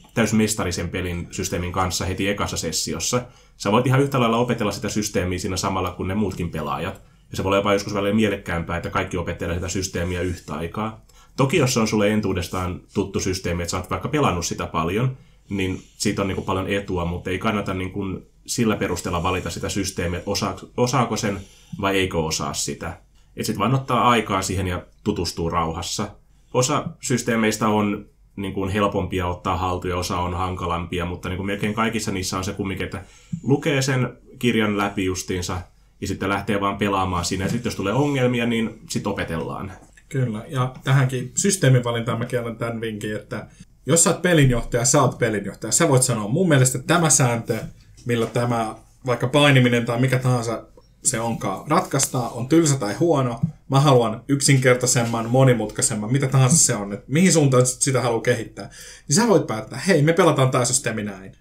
sen 0.71 0.89
pelin 0.89 1.29
systeemin 1.31 1.73
kanssa 1.73 2.05
heti 2.05 2.29
ekassa 2.29 2.57
sessiossa. 2.57 3.23
Sä 3.57 3.73
voit 3.73 3.87
ihan 3.87 4.01
yhtä 4.01 4.21
lailla 4.21 4.37
opetella 4.37 4.73
sitä 4.73 4.89
systeemiä 4.89 5.39
siinä 5.39 5.57
samalla 5.57 5.91
kuin 5.91 6.09
ne 6.09 6.15
muutkin 6.15 6.51
pelaajat. 6.51 7.03
Ja 7.31 7.37
se 7.37 7.45
voi 7.45 7.49
olla 7.49 7.57
jopa 7.57 7.73
joskus 7.73 7.95
välillä 7.95 8.15
mielekkäämpää, 8.15 8.77
että 8.77 8.91
kaikki 8.91 9.17
opettelee 9.17 9.55
sitä 9.55 9.69
systeemiä 9.69 10.21
yhtä 10.21 10.55
aikaa. 10.55 11.01
Toki 11.37 11.57
jos 11.57 11.75
se 11.75 11.81
on 11.81 11.89
sulle 11.89 12.13
entuudestaan 12.13 12.81
tuttu 12.95 13.21
systeemi, 13.21 13.63
että 13.63 13.71
sä 13.71 13.77
oot 13.77 13.91
vaikka 13.91 14.09
pelannut 14.09 14.47
sitä 14.47 14.67
paljon, 14.67 15.17
niin 15.49 15.83
siitä 15.97 16.23
on 16.23 16.29
niin 16.29 16.37
kuin 16.37 16.45
paljon 16.45 16.69
etua, 16.69 17.05
mutta 17.05 17.31
ei 17.31 17.39
kannata 17.39 17.75
niin 17.75 17.93
kuin 17.93 18.27
sillä 18.47 18.77
perusteella 18.77 19.23
valita 19.23 19.51
sitä 19.51 19.69
systeemiä, 19.69 20.19
että 20.19 20.31
osaako, 20.31 20.67
osaako 20.77 21.17
sen 21.17 21.41
vai 21.81 21.99
eikö 21.99 22.19
osaa 22.19 22.55
sitä. 22.55 22.89
Että 23.37 23.47
sitten 23.47 23.59
vaan 23.59 23.75
ottaa 23.75 24.09
aikaa 24.09 24.43
siihen 24.43 24.67
ja 24.67 24.83
tutustuu 25.05 25.51
rauhassa. 25.51 26.09
Osa 26.55 26.87
systeemeistä 27.01 27.69
on 27.69 28.07
niin 28.37 28.53
kuin 28.53 28.71
helpompia 28.71 29.27
ottaa 29.27 29.57
haltuun 29.57 29.91
ja 29.91 29.97
osa 29.97 30.19
on 30.19 30.35
hankalampia, 30.35 31.05
mutta 31.05 31.29
niin 31.29 31.37
kuin 31.37 31.47
melkein 31.47 31.75
kaikissa 31.75 32.11
niissä 32.11 32.39
on 32.39 32.45
se 32.45 32.53
kumminkin, 32.53 32.85
että 32.85 33.05
lukee 33.43 33.83
sen 33.83 34.17
kirjan 34.39 34.79
läpi 34.79 35.05
justiinsa 35.05 35.61
ja 36.01 36.07
sitten 36.07 36.29
lähtee 36.29 36.61
vaan 36.61 36.79
pelaamaan 36.79 37.25
siinä. 37.25 37.45
Ja 37.45 37.51
sitten 37.51 37.71
jos 37.71 37.77
tulee 37.77 37.93
ongelmia, 37.93 38.47
niin 38.47 38.81
sitten 38.89 39.11
opetellaan. 39.11 39.73
Kyllä, 40.09 40.45
ja 40.49 40.75
tähänkin 40.85 41.33
systeemivalintaan 41.37 42.19
mä 42.19 42.25
kerron 42.25 42.57
tämän 42.57 42.81
vinkin, 42.81 43.17
että 43.17 43.47
jos 43.87 44.05
sä 44.05 44.11
oot 44.11 44.23
pelinjohtaja, 44.23 44.85
sä 44.85 45.03
oot 45.03 45.19
pelinjohtaja. 45.19 45.73
Sä 45.73 45.89
voit 45.89 46.03
sanoa, 46.03 46.29
mun 46.29 46.49
mielestä 46.49 46.79
tämä 46.79 47.11
sääntö, 47.11 47.59
millä 48.07 48.27
tämä 48.27 48.75
vaikka 49.07 49.29
painiminen 49.29 49.85
tai 49.85 50.01
mikä 50.01 50.19
tahansa 50.19 50.63
se 51.03 51.21
onkaan 51.21 51.71
ratkaistaan, 51.71 52.33
on 52.33 52.49
tylsä 52.49 52.77
tai 52.77 52.95
huono. 52.95 53.41
Mä 53.71 53.81
haluan 53.81 54.25
yksinkertaisemman, 54.29 55.31
monimutkaisemman, 55.31 56.13
mitä 56.13 56.27
tahansa 56.27 56.57
se 56.57 56.75
on, 56.75 56.93
että 56.93 57.05
mihin 57.09 57.33
suuntaan 57.33 57.67
sitä 57.67 58.01
haluaa 58.01 58.21
kehittää. 58.21 58.71
Niin 59.09 59.17
sä 59.17 59.29
voit 59.29 59.47
päättää, 59.47 59.79
hei, 59.79 60.03
me 60.03 60.13
pelataan 60.13 60.51
tämä 60.51 60.65
systeemi 60.65 61.03
näin. 61.03 61.33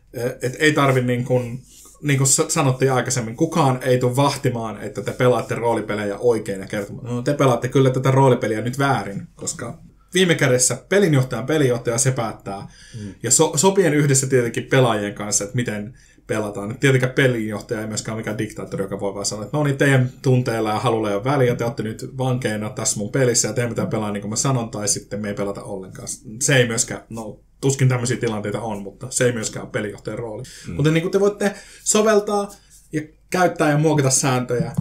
Et 0.41 0.55
ei 0.59 0.73
tarvi 0.73 1.01
niin 1.01 1.25
kuin, 1.25 1.63
niin 2.01 2.17
kuin 2.17 2.27
sanottiin 2.27 2.91
aikaisemmin, 2.91 3.35
kukaan 3.35 3.79
ei 3.83 3.97
tule 3.97 4.15
vahtimaan, 4.15 4.81
että 4.81 5.01
te 5.01 5.11
pelaatte 5.11 5.55
roolipelejä 5.55 6.17
oikein 6.17 6.59
ja 6.59 6.67
kertomaan, 6.67 7.15
no 7.15 7.21
te 7.21 7.33
pelaatte 7.33 7.67
kyllä 7.67 7.89
tätä 7.89 8.11
roolipeliä 8.11 8.61
nyt 8.61 8.79
väärin, 8.79 9.27
koska 9.35 9.77
viime 10.13 10.35
kädessä 10.35 10.77
pelinjohtajan 10.89 11.45
pelinjohtaja 11.45 11.97
se 11.97 12.11
päättää. 12.11 12.67
Mm. 12.99 13.13
Ja 13.23 13.31
so, 13.31 13.53
sopien 13.55 13.93
yhdessä 13.93 14.27
tietenkin 14.27 14.63
pelaajien 14.63 15.13
kanssa, 15.13 15.43
että 15.43 15.55
miten 15.55 15.93
pelataan. 16.27 16.71
Et 16.71 16.79
tietenkään 16.79 17.13
pelinjohtaja 17.13 17.81
ei 17.81 17.87
myöskään 17.87 18.13
ole 18.13 18.19
mikään 18.19 18.37
diktaattori, 18.37 18.83
joka 18.83 18.99
voi 18.99 19.13
vaan 19.13 19.25
sanoa, 19.25 19.45
että 19.45 19.57
no 19.57 19.63
niin, 19.63 19.77
teidän 19.77 20.09
tunteilla 20.21 20.69
ja 20.69 20.79
halulla 20.79 21.09
ei 21.09 21.15
ole 21.15 21.23
väliä, 21.23 21.55
te 21.55 21.65
olette 21.65 21.83
nyt 21.83 22.17
vankeina 22.17 22.69
tässä 22.69 22.99
mun 22.99 23.11
pelissä 23.11 23.47
ja 23.47 23.53
teidän 23.53 23.69
pitää 23.69 23.85
pelaa 23.85 24.11
niin 24.11 24.21
kuin 24.21 24.29
mä 24.29 24.35
sanon, 24.35 24.69
tai 24.69 24.87
sitten 24.87 25.21
me 25.21 25.27
ei 25.27 25.33
pelata 25.33 25.63
ollenkaan. 25.63 26.07
Se 26.41 26.55
ei 26.55 26.67
myöskään, 26.67 27.01
no 27.09 27.39
tuskin 27.61 27.89
tämmöisiä 27.89 28.17
tilanteita 28.17 28.61
on, 28.61 28.81
mutta 28.81 29.07
se 29.09 29.25
ei 29.25 29.31
myöskään 29.31 29.65
ole 29.65 29.71
pelinjohtajan 29.71 30.19
rooli. 30.19 30.43
Mm. 30.67 30.73
Mutta 30.73 30.91
niin 30.91 31.01
kuin 31.01 31.11
te 31.11 31.19
voitte 31.19 31.53
soveltaa 31.83 32.51
ja 32.91 33.01
käyttää 33.29 33.69
ja 33.69 33.77
muokata 33.77 34.09
sääntöjä 34.09 34.71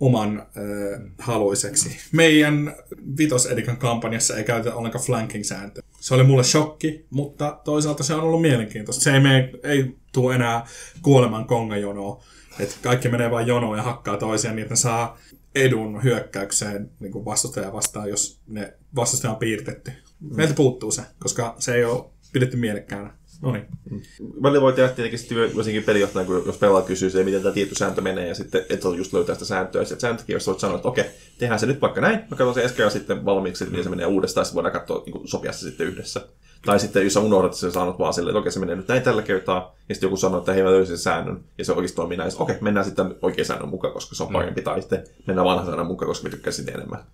oman 0.00 0.38
äh, 0.38 1.00
haluiseksi. 1.18 1.96
Meidän 2.12 2.74
Vitosedikan 3.18 3.76
kampanjassa 3.76 4.36
ei 4.36 4.44
käytetä 4.44 4.74
ollenkaan 4.74 5.04
flanking-sääntöä. 5.04 5.82
Se 6.04 6.14
oli 6.14 6.24
mulle 6.24 6.44
shokki, 6.44 7.06
mutta 7.10 7.60
toisaalta 7.64 8.02
se 8.02 8.14
on 8.14 8.20
ollut 8.20 8.42
mielenkiintoista. 8.42 9.04
Se 9.04 9.14
ei, 9.14 9.20
mene, 9.20 9.50
ei 9.62 9.96
tule 10.12 10.34
enää 10.34 10.66
kuoleman 11.02 11.46
kongajonoa. 11.46 12.24
Että 12.58 12.74
kaikki 12.82 13.08
menee 13.08 13.30
vain 13.30 13.46
jonoon 13.46 13.76
ja 13.76 13.82
hakkaa 13.82 14.16
toisiaan, 14.16 14.56
niin 14.56 14.62
että 14.62 14.72
ne 14.72 14.76
saa 14.76 15.18
edun 15.54 16.02
hyökkäykseen 16.02 16.90
niin 17.00 17.12
kuin 17.12 17.24
vastustaja 17.24 17.72
vastaan, 17.72 18.08
jos 18.08 18.40
ne 18.46 18.74
vastustaja 18.96 19.32
on 19.32 19.36
piirtetty. 19.36 19.92
Meiltä 20.20 20.54
puuttuu 20.54 20.90
se, 20.90 21.02
koska 21.18 21.56
se 21.58 21.74
ei 21.74 21.84
ole 21.84 22.04
pidetty 22.32 22.56
mielekkäänä. 22.56 23.14
No 23.44 23.52
niin. 23.52 23.66
Välillä 24.42 24.62
voi 24.62 24.72
tehdä 24.72 24.88
tietenkin 24.88 25.18
sitten 25.18 25.56
varsinkin 25.56 25.82
pelijohtajan, 25.82 26.26
kun 26.26 26.42
jos 26.46 26.58
pelaa 26.58 26.82
kysyy 26.82 27.10
se, 27.10 27.24
miten 27.24 27.42
tämä 27.42 27.54
tietty 27.54 27.74
sääntö 27.74 28.00
menee, 28.00 28.28
ja 28.28 28.34
sitten 28.34 28.64
et 28.68 28.84
ole 28.84 28.96
just 28.96 29.12
löytää 29.12 29.34
sitä 29.34 29.44
sääntöä. 29.44 29.82
Ja 29.82 29.86
sitten 29.86 30.00
sääntökirjassa 30.00 30.50
voit 30.50 30.60
sanoa, 30.60 30.76
että 30.76 30.88
okei, 30.88 31.04
tehdään 31.38 31.60
se 31.60 31.66
nyt 31.66 31.80
vaikka 31.80 32.00
näin, 32.00 32.18
mä 32.30 32.36
katson 32.36 32.54
se 32.54 32.64
eskeä 32.64 32.90
sitten 32.90 33.24
valmiiksi, 33.24 33.64
että 33.64 33.70
miten 33.70 33.84
se 33.84 33.90
menee 33.90 34.06
uudestaan, 34.06 34.40
ja 34.40 34.44
sitten 34.44 34.54
voidaan 34.54 34.72
katsoa, 34.72 35.02
niin 35.06 35.28
sopia 35.28 35.52
se 35.52 35.58
sitten 35.58 35.86
yhdessä. 35.86 36.28
Tai 36.64 36.80
sitten 36.80 37.04
jos 37.04 37.14
sä 37.14 37.20
unohdat, 37.20 37.54
sä 37.54 37.70
sanot 37.70 37.98
vaan 37.98 38.14
silleen, 38.14 38.32
että 38.32 38.38
okei, 38.38 38.52
se 38.52 38.60
menee 38.60 38.76
nyt 38.76 38.88
näin 38.88 39.02
tällä 39.02 39.22
kertaa, 39.22 39.76
ja 39.88 39.94
sitten 39.94 40.06
joku 40.06 40.16
sanoo, 40.16 40.38
että 40.38 40.52
hei, 40.52 40.62
mä 40.62 40.70
löysin 40.70 40.96
sen 40.96 41.02
säännön, 41.02 41.44
ja 41.58 41.64
se 41.64 41.72
oikeasti 41.72 41.96
toimii 41.96 42.16
näin. 42.16 42.32
Okei, 42.38 42.56
mennään 42.60 42.86
sitten 42.86 43.14
oikein 43.22 43.46
säännön 43.46 43.68
mukaan, 43.68 43.92
koska 43.92 44.14
se 44.14 44.22
on 44.22 44.32
parempi, 44.32 44.62
tai 44.62 44.80
sitten 44.80 45.04
mennään 45.26 45.46
vanhan 45.46 45.66
säännön 45.66 45.86
mukaan, 45.86 46.08
koska 46.08 46.24
me 46.24 46.30
tykkäsin 46.30 46.68
enemmän. 46.74 47.04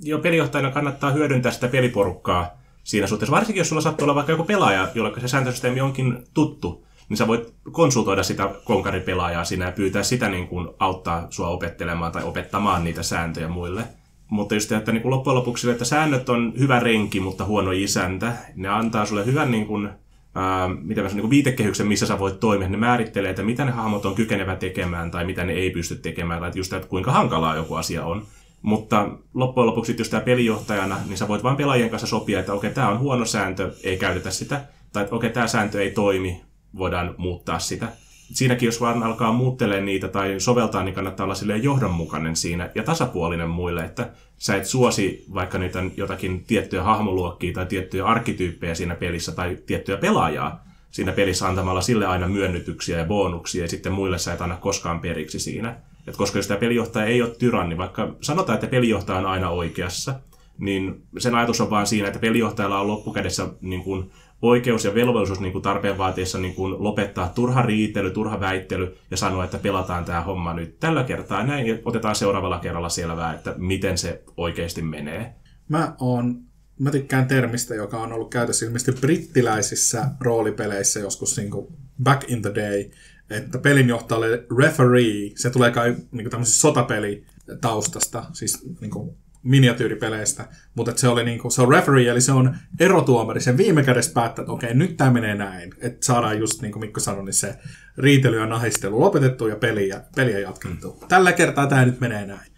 Jo 0.00 0.18
pelijohtajana 0.18 0.70
kannattaa 0.70 1.10
hyödyntää 1.10 1.52
sitä 1.52 1.68
peliporukkaa, 1.68 2.62
siinä 2.86 3.06
suhteessa. 3.06 3.36
Varsinkin 3.36 3.60
jos 3.60 3.68
sulla 3.68 3.82
sattuu 3.82 4.04
olla 4.04 4.14
vaikka 4.14 4.32
joku 4.32 4.44
pelaaja, 4.44 4.88
jolle 4.94 5.20
se 5.20 5.28
sääntösysteemi 5.28 5.80
onkin 5.80 6.18
tuttu, 6.34 6.86
niin 7.08 7.16
sä 7.16 7.26
voit 7.26 7.54
konsultoida 7.72 8.22
sitä 8.22 8.50
konkaripelaajaa 8.64 9.44
siinä 9.44 9.64
ja 9.64 9.72
pyytää 9.72 10.02
sitä 10.02 10.28
niin 10.28 10.48
kuin 10.48 10.68
auttaa 10.78 11.26
sua 11.30 11.48
opettelemaan 11.48 12.12
tai 12.12 12.22
opettamaan 12.22 12.84
niitä 12.84 13.02
sääntöjä 13.02 13.48
muille. 13.48 13.84
Mutta 14.30 14.54
just 14.54 14.72
että 14.72 14.92
niin 14.92 15.02
kuin 15.02 15.10
loppujen 15.10 15.36
lopuksi, 15.36 15.70
että 15.70 15.84
säännöt 15.84 16.28
on 16.28 16.52
hyvä 16.58 16.80
renki, 16.80 17.20
mutta 17.20 17.44
huono 17.44 17.70
isäntä. 17.70 18.32
Ne 18.56 18.68
antaa 18.68 19.06
sulle 19.06 19.26
hyvän 19.26 19.50
niin 19.50 19.66
kuin, 19.66 19.88
ää, 20.34 20.68
mitä 20.68 21.02
mä 21.02 21.08
sanon, 21.08 21.22
niin 21.22 21.30
viitekehyksen, 21.30 21.86
missä 21.86 22.06
sä 22.06 22.18
voit 22.18 22.40
toimia. 22.40 22.68
Ne 22.68 22.76
määrittelee, 22.76 23.30
että 23.30 23.42
mitä 23.42 23.64
ne 23.64 23.70
hahmot 23.70 24.06
on 24.06 24.14
kykenevä 24.14 24.56
tekemään 24.56 25.10
tai 25.10 25.24
mitä 25.24 25.44
ne 25.44 25.52
ei 25.52 25.70
pysty 25.70 25.96
tekemään. 25.96 26.40
Tai 26.40 26.50
just, 26.54 26.72
että 26.72 26.88
kuinka 26.88 27.12
hankalaa 27.12 27.56
joku 27.56 27.74
asia 27.74 28.04
on. 28.04 28.22
Mutta 28.66 29.08
loppujen 29.34 29.66
lopuksi, 29.66 29.94
jos 29.98 30.08
tämä 30.08 30.20
pelijohtajana, 30.20 30.96
niin 31.06 31.18
sä 31.18 31.28
voit 31.28 31.42
vain 31.42 31.56
pelaajien 31.56 31.90
kanssa 31.90 32.06
sopia, 32.06 32.40
että 32.40 32.52
okei, 32.52 32.70
tämä 32.70 32.88
on 32.88 32.98
huono 32.98 33.24
sääntö, 33.24 33.72
ei 33.84 33.96
käytetä 33.96 34.30
sitä. 34.30 34.60
Tai 34.92 35.02
että 35.02 35.14
okei, 35.14 35.30
tämä 35.30 35.46
sääntö 35.46 35.82
ei 35.82 35.90
toimi, 35.90 36.40
voidaan 36.78 37.14
muuttaa 37.16 37.58
sitä. 37.58 37.88
Siinäkin, 38.32 38.66
jos 38.66 38.80
vaan 38.80 39.02
alkaa 39.02 39.32
muuttelee 39.32 39.80
niitä 39.80 40.08
tai 40.08 40.40
soveltaa, 40.40 40.84
niin 40.84 40.94
kannattaa 40.94 41.24
olla 41.24 41.34
silleen 41.34 41.62
johdonmukainen 41.62 42.36
siinä 42.36 42.70
ja 42.74 42.82
tasapuolinen 42.82 43.48
muille, 43.48 43.84
että 43.84 44.10
sä 44.38 44.56
et 44.56 44.64
suosi 44.64 45.24
vaikka 45.34 45.58
niitä 45.58 45.82
jotakin 45.96 46.44
tiettyjä 46.44 46.82
hahmoluokkia 46.82 47.52
tai 47.52 47.66
tiettyjä 47.66 48.04
arkkityyppejä 48.04 48.74
siinä 48.74 48.94
pelissä 48.94 49.32
tai 49.32 49.58
tiettyjä 49.66 49.98
pelaajaa 49.98 50.64
siinä 50.90 51.12
pelissä 51.12 51.48
antamalla 51.48 51.80
sille 51.80 52.06
aina 52.06 52.28
myönnytyksiä 52.28 52.98
ja 52.98 53.04
bonuksia 53.04 53.64
ja 53.64 53.68
sitten 53.68 53.92
muille 53.92 54.18
sä 54.18 54.32
et 54.32 54.40
anna 54.40 54.56
koskaan 54.56 55.00
periksi 55.00 55.38
siinä. 55.38 55.76
Et 56.06 56.16
koska 56.16 56.38
jos 56.38 56.46
tämä 56.46 56.60
pelijohtaja 56.60 57.06
ei 57.06 57.22
ole 57.22 57.30
tyranni, 57.30 57.76
vaikka 57.76 58.16
sanotaan, 58.20 58.54
että 58.54 58.66
pelijohtaja 58.66 59.18
on 59.18 59.26
aina 59.26 59.50
oikeassa, 59.50 60.20
niin 60.58 61.02
sen 61.18 61.34
ajatus 61.34 61.60
on 61.60 61.70
vaan 61.70 61.86
siinä, 61.86 62.06
että 62.06 62.18
pelijohtajalla 62.18 62.80
on 62.80 62.86
loppukädessä 62.86 63.48
niin 63.60 63.82
kuin 63.82 64.10
oikeus 64.42 64.84
ja 64.84 64.94
velvollisuus 64.94 65.40
niin 65.40 65.52
kuin 65.52 65.62
tarpeen 65.62 65.98
vaatiessa 65.98 66.38
niin 66.38 66.54
kuin 66.54 66.82
lopettaa 66.82 67.28
turha 67.28 67.62
riitely, 67.62 68.10
turha 68.10 68.40
väittely 68.40 68.96
ja 69.10 69.16
sanoa, 69.16 69.44
että 69.44 69.58
pelataan 69.58 70.04
tämä 70.04 70.20
homma 70.20 70.54
nyt 70.54 70.78
tällä 70.80 71.04
kertaa 71.04 71.46
näin 71.46 71.66
ja 71.66 71.78
otetaan 71.84 72.14
seuraavalla 72.14 72.58
kerralla 72.58 72.88
selvää, 72.88 73.34
että 73.34 73.54
miten 73.58 73.98
se 73.98 74.22
oikeasti 74.36 74.82
menee. 74.82 75.34
Mä 75.68 75.96
oon 76.00 76.46
Mä 76.78 76.90
tykkään 76.90 77.28
termistä, 77.28 77.74
joka 77.74 78.00
on 78.00 78.12
ollut 78.12 78.30
käytössä 78.30 78.66
ilmeisesti 78.66 79.00
brittiläisissä 79.00 80.08
roolipeleissä 80.20 81.00
joskus 81.00 81.36
niin 81.36 81.50
kuin 81.50 81.66
back 82.02 82.30
in 82.30 82.42
the 82.42 82.54
day, 82.54 82.84
että 83.30 83.58
pelinjohtajalle 83.58 84.46
referee, 84.58 85.30
se 85.36 85.50
tulee 85.50 85.70
kai 85.70 85.96
niin 86.12 86.30
tämmöisestä 86.30 86.60
sotapeli 86.60 87.24
taustasta, 87.60 88.24
siis 88.32 88.66
niin 88.80 88.90
kuin 88.90 89.16
miniatyyripeleistä, 89.42 90.48
mutta 90.74 90.92
se, 90.96 91.08
oli 91.08 91.24
niin 91.24 91.38
kuin, 91.38 91.52
se 91.52 91.62
on 91.62 91.68
referee, 91.68 92.08
eli 92.08 92.20
se 92.20 92.32
on 92.32 92.56
erotuomari, 92.80 93.40
se 93.40 93.56
viime 93.56 93.82
kädessä 93.82 94.12
päättää, 94.14 94.42
että 94.42 94.52
okei, 94.52 94.74
nyt 94.74 94.96
tämä 94.96 95.10
menee 95.10 95.34
näin, 95.34 95.74
että 95.78 96.06
saadaan 96.06 96.38
just 96.38 96.62
niin 96.62 96.72
kuin 96.72 96.80
Mikko 96.80 97.00
sanoi, 97.00 97.24
niin 97.24 97.34
se 97.34 97.58
riitely 97.98 98.38
ja 98.38 98.46
nahistelu 98.46 99.00
lopetettu 99.00 99.48
ja 99.48 99.56
peliä, 99.56 100.00
peliä 100.16 100.38
jatkettu. 100.38 100.98
Mm. 101.00 101.08
Tällä 101.08 101.32
kertaa 101.32 101.66
tämä 101.66 101.84
nyt 101.84 102.00
menee 102.00 102.26
näin. 102.26 102.52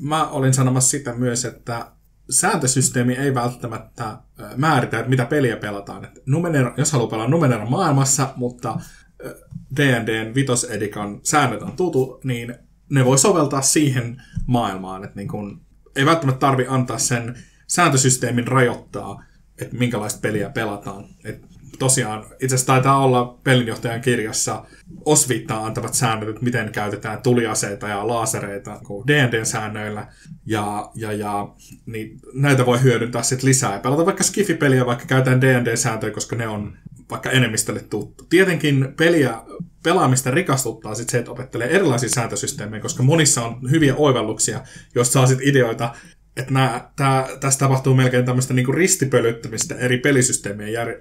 Mä 0.00 0.28
olin 0.28 0.54
sanomassa 0.54 0.90
sitä 0.90 1.14
myös, 1.14 1.44
että 1.44 1.86
sääntösysteemi 2.30 3.14
ei 3.14 3.34
välttämättä 3.34 4.18
määritä, 4.56 4.98
että 4.98 5.10
mitä 5.10 5.24
peliä 5.24 5.56
pelataan. 5.56 6.04
Että 6.04 6.20
numenero, 6.26 6.74
jos 6.76 6.92
haluaa 6.92 7.10
pelaa 7.10 7.28
numenero 7.28 7.66
maailmassa, 7.66 8.32
mutta 8.36 8.80
D&Dn 9.76 10.34
vitosedikan 10.34 11.20
säännöt 11.22 11.62
on 11.62 11.76
tutu, 11.76 12.20
niin 12.24 12.54
ne 12.90 13.04
voi 13.04 13.18
soveltaa 13.18 13.62
siihen 13.62 14.22
maailmaan. 14.46 15.04
Että 15.04 15.16
niin 15.16 15.28
kun, 15.28 15.60
ei 15.96 16.06
välttämättä 16.06 16.40
tarvi 16.40 16.66
antaa 16.68 16.98
sen 16.98 17.34
sääntösysteemin 17.66 18.48
rajoittaa, 18.48 19.24
että 19.60 19.76
minkälaista 19.76 20.20
peliä 20.20 20.50
pelataan. 20.50 21.04
Et 21.24 21.42
tosiaan, 21.78 22.20
itse 22.20 22.46
asiassa 22.46 22.66
taitaa 22.66 23.04
olla 23.04 23.38
pelinjohtajan 23.44 24.00
kirjassa 24.00 24.64
osviittaa 25.04 25.66
antavat 25.66 25.94
säännöt, 25.94 26.28
että 26.28 26.42
miten 26.42 26.72
käytetään 26.72 27.22
tuliaseita 27.22 27.88
ja 27.88 28.08
laasereita 28.08 28.80
D&D-säännöillä. 29.06 30.06
Ja, 30.46 30.90
ja, 30.94 31.12
ja 31.12 31.48
niin 31.86 32.20
näitä 32.34 32.66
voi 32.66 32.82
hyödyntää 32.82 33.22
sitten 33.22 33.48
lisää. 33.48 33.72
Ja 33.72 33.78
pelata 33.78 34.06
vaikka 34.06 34.24
Skifi-peliä, 34.24 34.86
vaikka 34.86 35.04
käytetään 35.06 35.40
D&D-sääntöjä, 35.40 36.12
koska 36.12 36.36
ne 36.36 36.48
on 36.48 36.76
vaikka 37.12 37.30
enemmistölle 37.30 37.80
tuttu. 37.80 38.26
Tietenkin 38.30 38.94
peliä, 38.96 39.34
pelaamista 39.82 40.30
rikastuttaa 40.30 40.94
sit 40.94 41.08
se, 41.08 41.18
että 41.18 41.30
opettelee 41.30 41.68
erilaisia 41.68 42.08
sääntösysteemejä, 42.08 42.80
koska 42.80 43.02
monissa 43.02 43.42
on 43.42 43.70
hyviä 43.70 43.94
oivalluksia, 43.96 44.60
jos 44.94 45.12
saa 45.12 45.26
sit 45.26 45.38
ideoita, 45.42 45.94
että 46.36 46.52
nää, 46.52 46.92
tää, 46.96 47.28
tässä 47.40 47.58
tapahtuu 47.58 47.94
melkein 47.94 48.24
tämmöistä 48.24 48.54
niinku 48.54 48.72
ristipölyttämistä 48.72 49.74
eri 49.74 49.98
pelisysteemien 49.98 50.72
jär, 50.72 50.88
äh, 50.88 50.94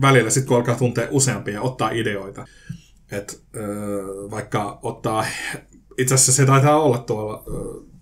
välillä, 0.00 0.30
sit 0.30 0.44
kun 0.44 0.56
alkaa 0.56 0.74
tuntea 0.74 1.08
useampia 1.10 1.54
ja 1.54 1.62
ottaa 1.62 1.90
ideoita. 1.90 2.44
Et, 3.12 3.42
äh, 3.56 3.62
vaikka 4.30 4.78
ottaa 4.82 5.24
itse 6.00 6.14
asiassa 6.14 6.32
se 6.32 6.46
taitaa 6.46 6.80
olla 6.80 6.98
tuolla 6.98 7.44
ö, 7.46 7.50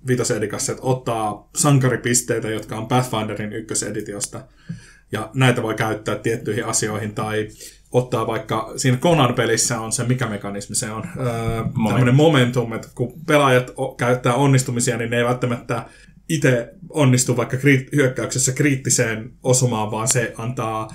vitosedikassa, 0.07 0.73
että 0.73 0.85
ottaa 0.85 1.51
sankaripisteitä, 1.57 2.51
jotka 2.51 2.77
on 2.77 2.89
Pathfinderin 2.89 3.53
ykköseditiosta, 3.53 4.41
ja 5.13 5.31
näitä 5.35 5.63
voi 5.63 5.75
käyttää 5.75 6.17
tiettyihin 6.17 6.67
asioihin, 6.67 7.15
tai 7.15 7.49
ottaa 7.93 8.27
vaikka, 8.27 8.73
siinä 8.77 8.97
Conan-pelissä 8.97 9.81
on 9.81 9.93
se, 9.93 10.05
mikä 10.05 10.27
mekanismi 10.27 10.75
se 10.75 10.91
on, 10.91 11.05
öö, 11.21 11.65
tämmöinen 11.89 12.15
momentum, 12.15 12.73
että 12.73 12.89
kun 12.95 13.13
pelaajat 13.27 13.71
o- 13.77 13.95
käyttää 13.95 14.35
onnistumisia, 14.35 14.97
niin 14.97 15.11
ne 15.11 15.17
ei 15.17 15.25
välttämättä 15.25 15.85
itse 16.29 16.75
onnistu 16.91 17.37
vaikka 17.37 17.57
kriit- 17.57 17.89
hyökkäyksessä 17.97 18.53
kriittiseen 18.53 19.31
osumaan, 19.43 19.91
vaan 19.91 20.09
se 20.09 20.35
antaa 20.39 20.95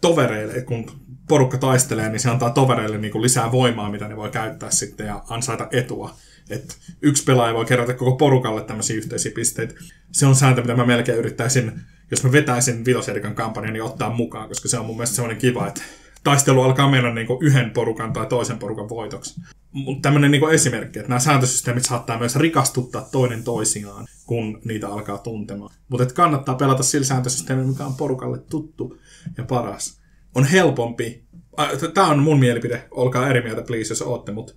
tovereille, 0.00 0.62
kun 0.62 0.90
porukka 1.28 1.58
taistelee, 1.58 2.08
niin 2.08 2.20
se 2.20 2.30
antaa 2.30 2.50
tovereille 2.50 2.98
niin 2.98 3.12
kuin 3.12 3.22
lisää 3.22 3.52
voimaa, 3.52 3.90
mitä 3.90 4.08
ne 4.08 4.16
voi 4.16 4.30
käyttää 4.30 4.70
sitten 4.70 5.06
ja 5.06 5.22
ansaita 5.28 5.68
etua. 5.72 6.14
Et 6.50 6.78
yksi 7.02 7.24
pelaaja 7.24 7.54
voi 7.54 7.64
kerätä 7.64 7.94
koko 7.94 8.16
porukalle 8.16 8.64
tämmöisiä 8.64 8.96
yhteisiä 8.96 9.32
pisteitä. 9.34 9.74
Se 10.12 10.26
on 10.26 10.34
sääntö, 10.34 10.60
mitä 10.60 10.76
mä 10.76 10.86
melkein 10.86 11.18
yrittäisin, 11.18 11.80
jos 12.10 12.24
mä 12.24 12.32
vetäisin 12.32 12.84
Vitosedikan 12.84 13.34
kampanjan, 13.34 13.72
niin 13.72 13.82
ottaa 13.82 14.10
mukaan, 14.10 14.48
koska 14.48 14.68
se 14.68 14.78
on 14.78 14.86
mun 14.86 14.96
mielestä 14.96 15.16
semmoinen 15.16 15.40
kiva, 15.40 15.68
että 15.68 15.82
taistelu 16.24 16.62
alkaa 16.62 16.90
mennä 16.90 17.14
niin 17.14 17.26
yhden 17.40 17.70
porukan 17.70 18.12
tai 18.12 18.26
toisen 18.26 18.58
porukan 18.58 18.88
voitoksi. 18.88 19.40
Mutta 19.72 20.02
tämmöinen 20.02 20.30
niin 20.30 20.50
esimerkki, 20.52 20.98
että 20.98 21.08
nämä 21.08 21.18
sääntösysteemit 21.18 21.84
saattaa 21.84 22.18
myös 22.18 22.36
rikastuttaa 22.36 23.08
toinen 23.12 23.44
toisiaan, 23.44 24.06
kun 24.26 24.60
niitä 24.64 24.88
alkaa 24.88 25.18
tuntemaan. 25.18 25.74
Mutta 25.88 26.06
kannattaa 26.06 26.54
pelata 26.54 26.82
sillä 26.82 27.06
sääntösysteemillä, 27.06 27.68
mikä 27.68 27.86
on 27.86 27.94
porukalle 27.94 28.38
tuttu 28.38 28.98
ja 29.38 29.44
paras. 29.44 30.00
On 30.34 30.44
helpompi, 30.44 31.24
tämä 31.94 32.06
on 32.06 32.18
mun 32.18 32.38
mielipide, 32.38 32.88
olkaa 32.90 33.28
eri 33.28 33.42
mieltä 33.42 33.62
please, 33.62 33.92
jos 33.92 34.02
ootte, 34.02 34.32
mutta 34.32 34.52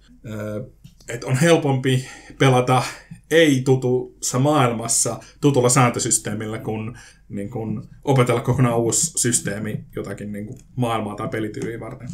että 1.09 1.27
on 1.27 1.35
helpompi 1.35 2.07
pelata 2.39 2.83
ei-tutussa 3.31 4.39
maailmassa 4.39 5.19
tutulla 5.41 5.69
sääntösysteemillä 5.69 6.59
kuin, 6.59 6.97
niin 7.31 7.49
kuin 7.49 7.81
opetella 8.03 8.41
kokonaan 8.41 8.79
uusi 8.79 9.11
systeemi 9.15 9.85
jotakin 9.95 10.31
niin 10.31 10.45
kuin 10.45 10.59
maailmaa 10.75 11.15
tai 11.15 11.27
pelityyliä 11.27 11.79
varten. 11.79 12.09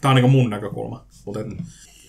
Tämä 0.00 0.10
on 0.10 0.16
niin 0.16 0.30
mun 0.30 0.50
näkökulma. 0.50 1.06
Mut 1.26 1.36
et... 1.36 1.46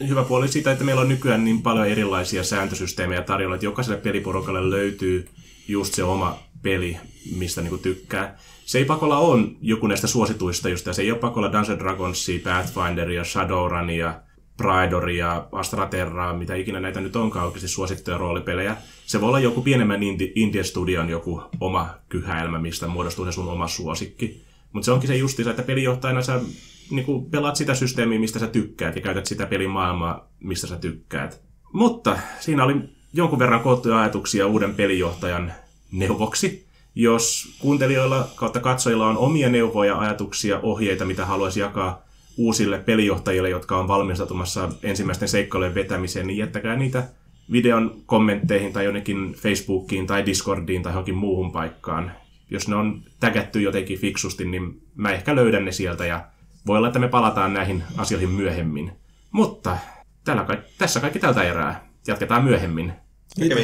Hyvä 0.07 0.23
puoli 0.23 0.47
siitä, 0.47 0.71
että 0.71 0.83
meillä 0.83 1.01
on 1.01 1.09
nykyään 1.09 1.45
niin 1.45 1.61
paljon 1.61 1.87
erilaisia 1.87 2.43
sääntösysteemejä 2.43 3.21
tarjolla, 3.21 3.55
että 3.55 3.65
jokaiselle 3.65 4.01
peliporukalle 4.01 4.69
löytyy 4.69 5.27
just 5.67 5.93
se 5.93 6.03
oma 6.03 6.39
peli, 6.61 6.97
mistä 7.35 7.61
niin 7.61 7.79
tykkää. 7.79 8.37
Se 8.65 8.77
ei 8.77 8.85
pakolla 8.85 9.17
ole 9.17 9.41
joku 9.61 9.87
näistä 9.87 10.07
suosituista, 10.07 10.69
just 10.69 10.87
se 10.91 11.01
ei 11.01 11.11
ole 11.11 11.19
pakolla 11.19 11.51
Dungeons 11.51 11.79
Dragonsia, 11.79 12.39
Pathfinderia, 12.43 13.23
Shadowrunia, 13.23 14.21
Pridoria, 14.61 15.45
Astraterraa, 15.51 16.33
mitä 16.33 16.55
ikinä 16.55 16.79
näitä 16.79 17.01
nyt 17.01 17.15
onkaan 17.15 17.45
oikeasti 17.45 17.67
suosittuja 17.67 18.17
roolipelejä. 18.17 18.77
Se 19.05 19.21
voi 19.21 19.27
olla 19.27 19.39
joku 19.39 19.61
pienemmän 19.61 20.03
Indian 20.35 20.65
Studion 20.65 21.09
joku 21.09 21.43
oma 21.59 21.89
kyhäelmä, 22.09 22.59
mistä 22.59 22.87
muodostuu 22.87 23.25
se 23.25 23.31
sun 23.31 23.49
oma 23.49 23.67
suosikki. 23.67 24.41
Mutta 24.73 24.85
se 24.85 24.91
onkin 24.91 25.07
se 25.07 25.15
justiinsa, 25.15 25.49
että 25.49 25.63
pelijohtajana 25.63 26.21
sä 26.21 26.41
niin 26.89 27.25
pelaat 27.31 27.55
sitä 27.55 27.75
systeemiä, 27.75 28.19
mistä 28.19 28.39
sä 28.39 28.47
tykkäät, 28.47 28.95
ja 28.95 29.01
käytät 29.01 29.25
sitä 29.25 29.45
pelimaailmaa, 29.45 30.29
mistä 30.39 30.67
sä 30.67 30.77
tykkäät. 30.77 31.41
Mutta 31.73 32.19
siinä 32.39 32.63
oli 32.63 32.75
jonkun 33.13 33.39
verran 33.39 33.61
koottuja 33.61 33.99
ajatuksia 33.99 34.47
uuden 34.47 34.75
pelijohtajan 34.75 35.53
neuvoksi. 35.91 36.67
Jos 36.95 37.55
kuuntelijoilla 37.59 38.27
kautta 38.35 38.59
katsojilla 38.59 39.07
on 39.07 39.17
omia 39.17 39.49
neuvoja, 39.49 39.99
ajatuksia, 39.99 40.59
ohjeita, 40.59 41.05
mitä 41.05 41.25
haluaisi 41.25 41.59
jakaa 41.59 42.10
uusille 42.37 42.79
pelijohtajille, 42.79 43.49
jotka 43.49 43.77
on 43.77 43.87
valmistautumassa 43.87 44.69
ensimmäisten 44.83 45.27
seikkailujen 45.27 45.75
vetämiseen, 45.75 46.27
niin 46.27 46.37
jättäkää 46.37 46.75
niitä 46.75 47.03
videon 47.51 48.01
kommentteihin 48.05 48.73
tai 48.73 48.85
jonnekin 48.85 49.33
Facebookiin 49.33 50.07
tai 50.07 50.25
Discordiin 50.25 50.83
tai 50.83 50.91
johonkin 50.91 51.15
muuhun 51.15 51.51
paikkaan. 51.51 52.11
Jos 52.49 52.67
ne 52.67 52.75
on 52.75 53.03
tägätty 53.19 53.61
jotenkin 53.61 53.99
fiksusti, 53.99 54.45
niin 54.45 54.81
mä 54.95 55.11
ehkä 55.11 55.35
löydän 55.35 55.65
ne 55.65 55.71
sieltä 55.71 56.05
ja 56.05 56.25
voi 56.67 56.77
olla, 56.77 56.87
että 56.87 56.99
me 56.99 57.07
palataan 57.07 57.53
näihin 57.53 57.83
asioihin 57.97 58.29
myöhemmin. 58.29 58.91
Mutta 59.31 59.77
tällä, 60.23 60.45
tässä 60.77 60.99
kaikki 60.99 61.19
tältä 61.19 61.43
erää. 61.43 61.87
Jatketaan 62.07 62.43
myöhemmin. 62.43 62.93
Kiitos. 63.35 63.59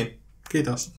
Kiitos. 0.50 0.97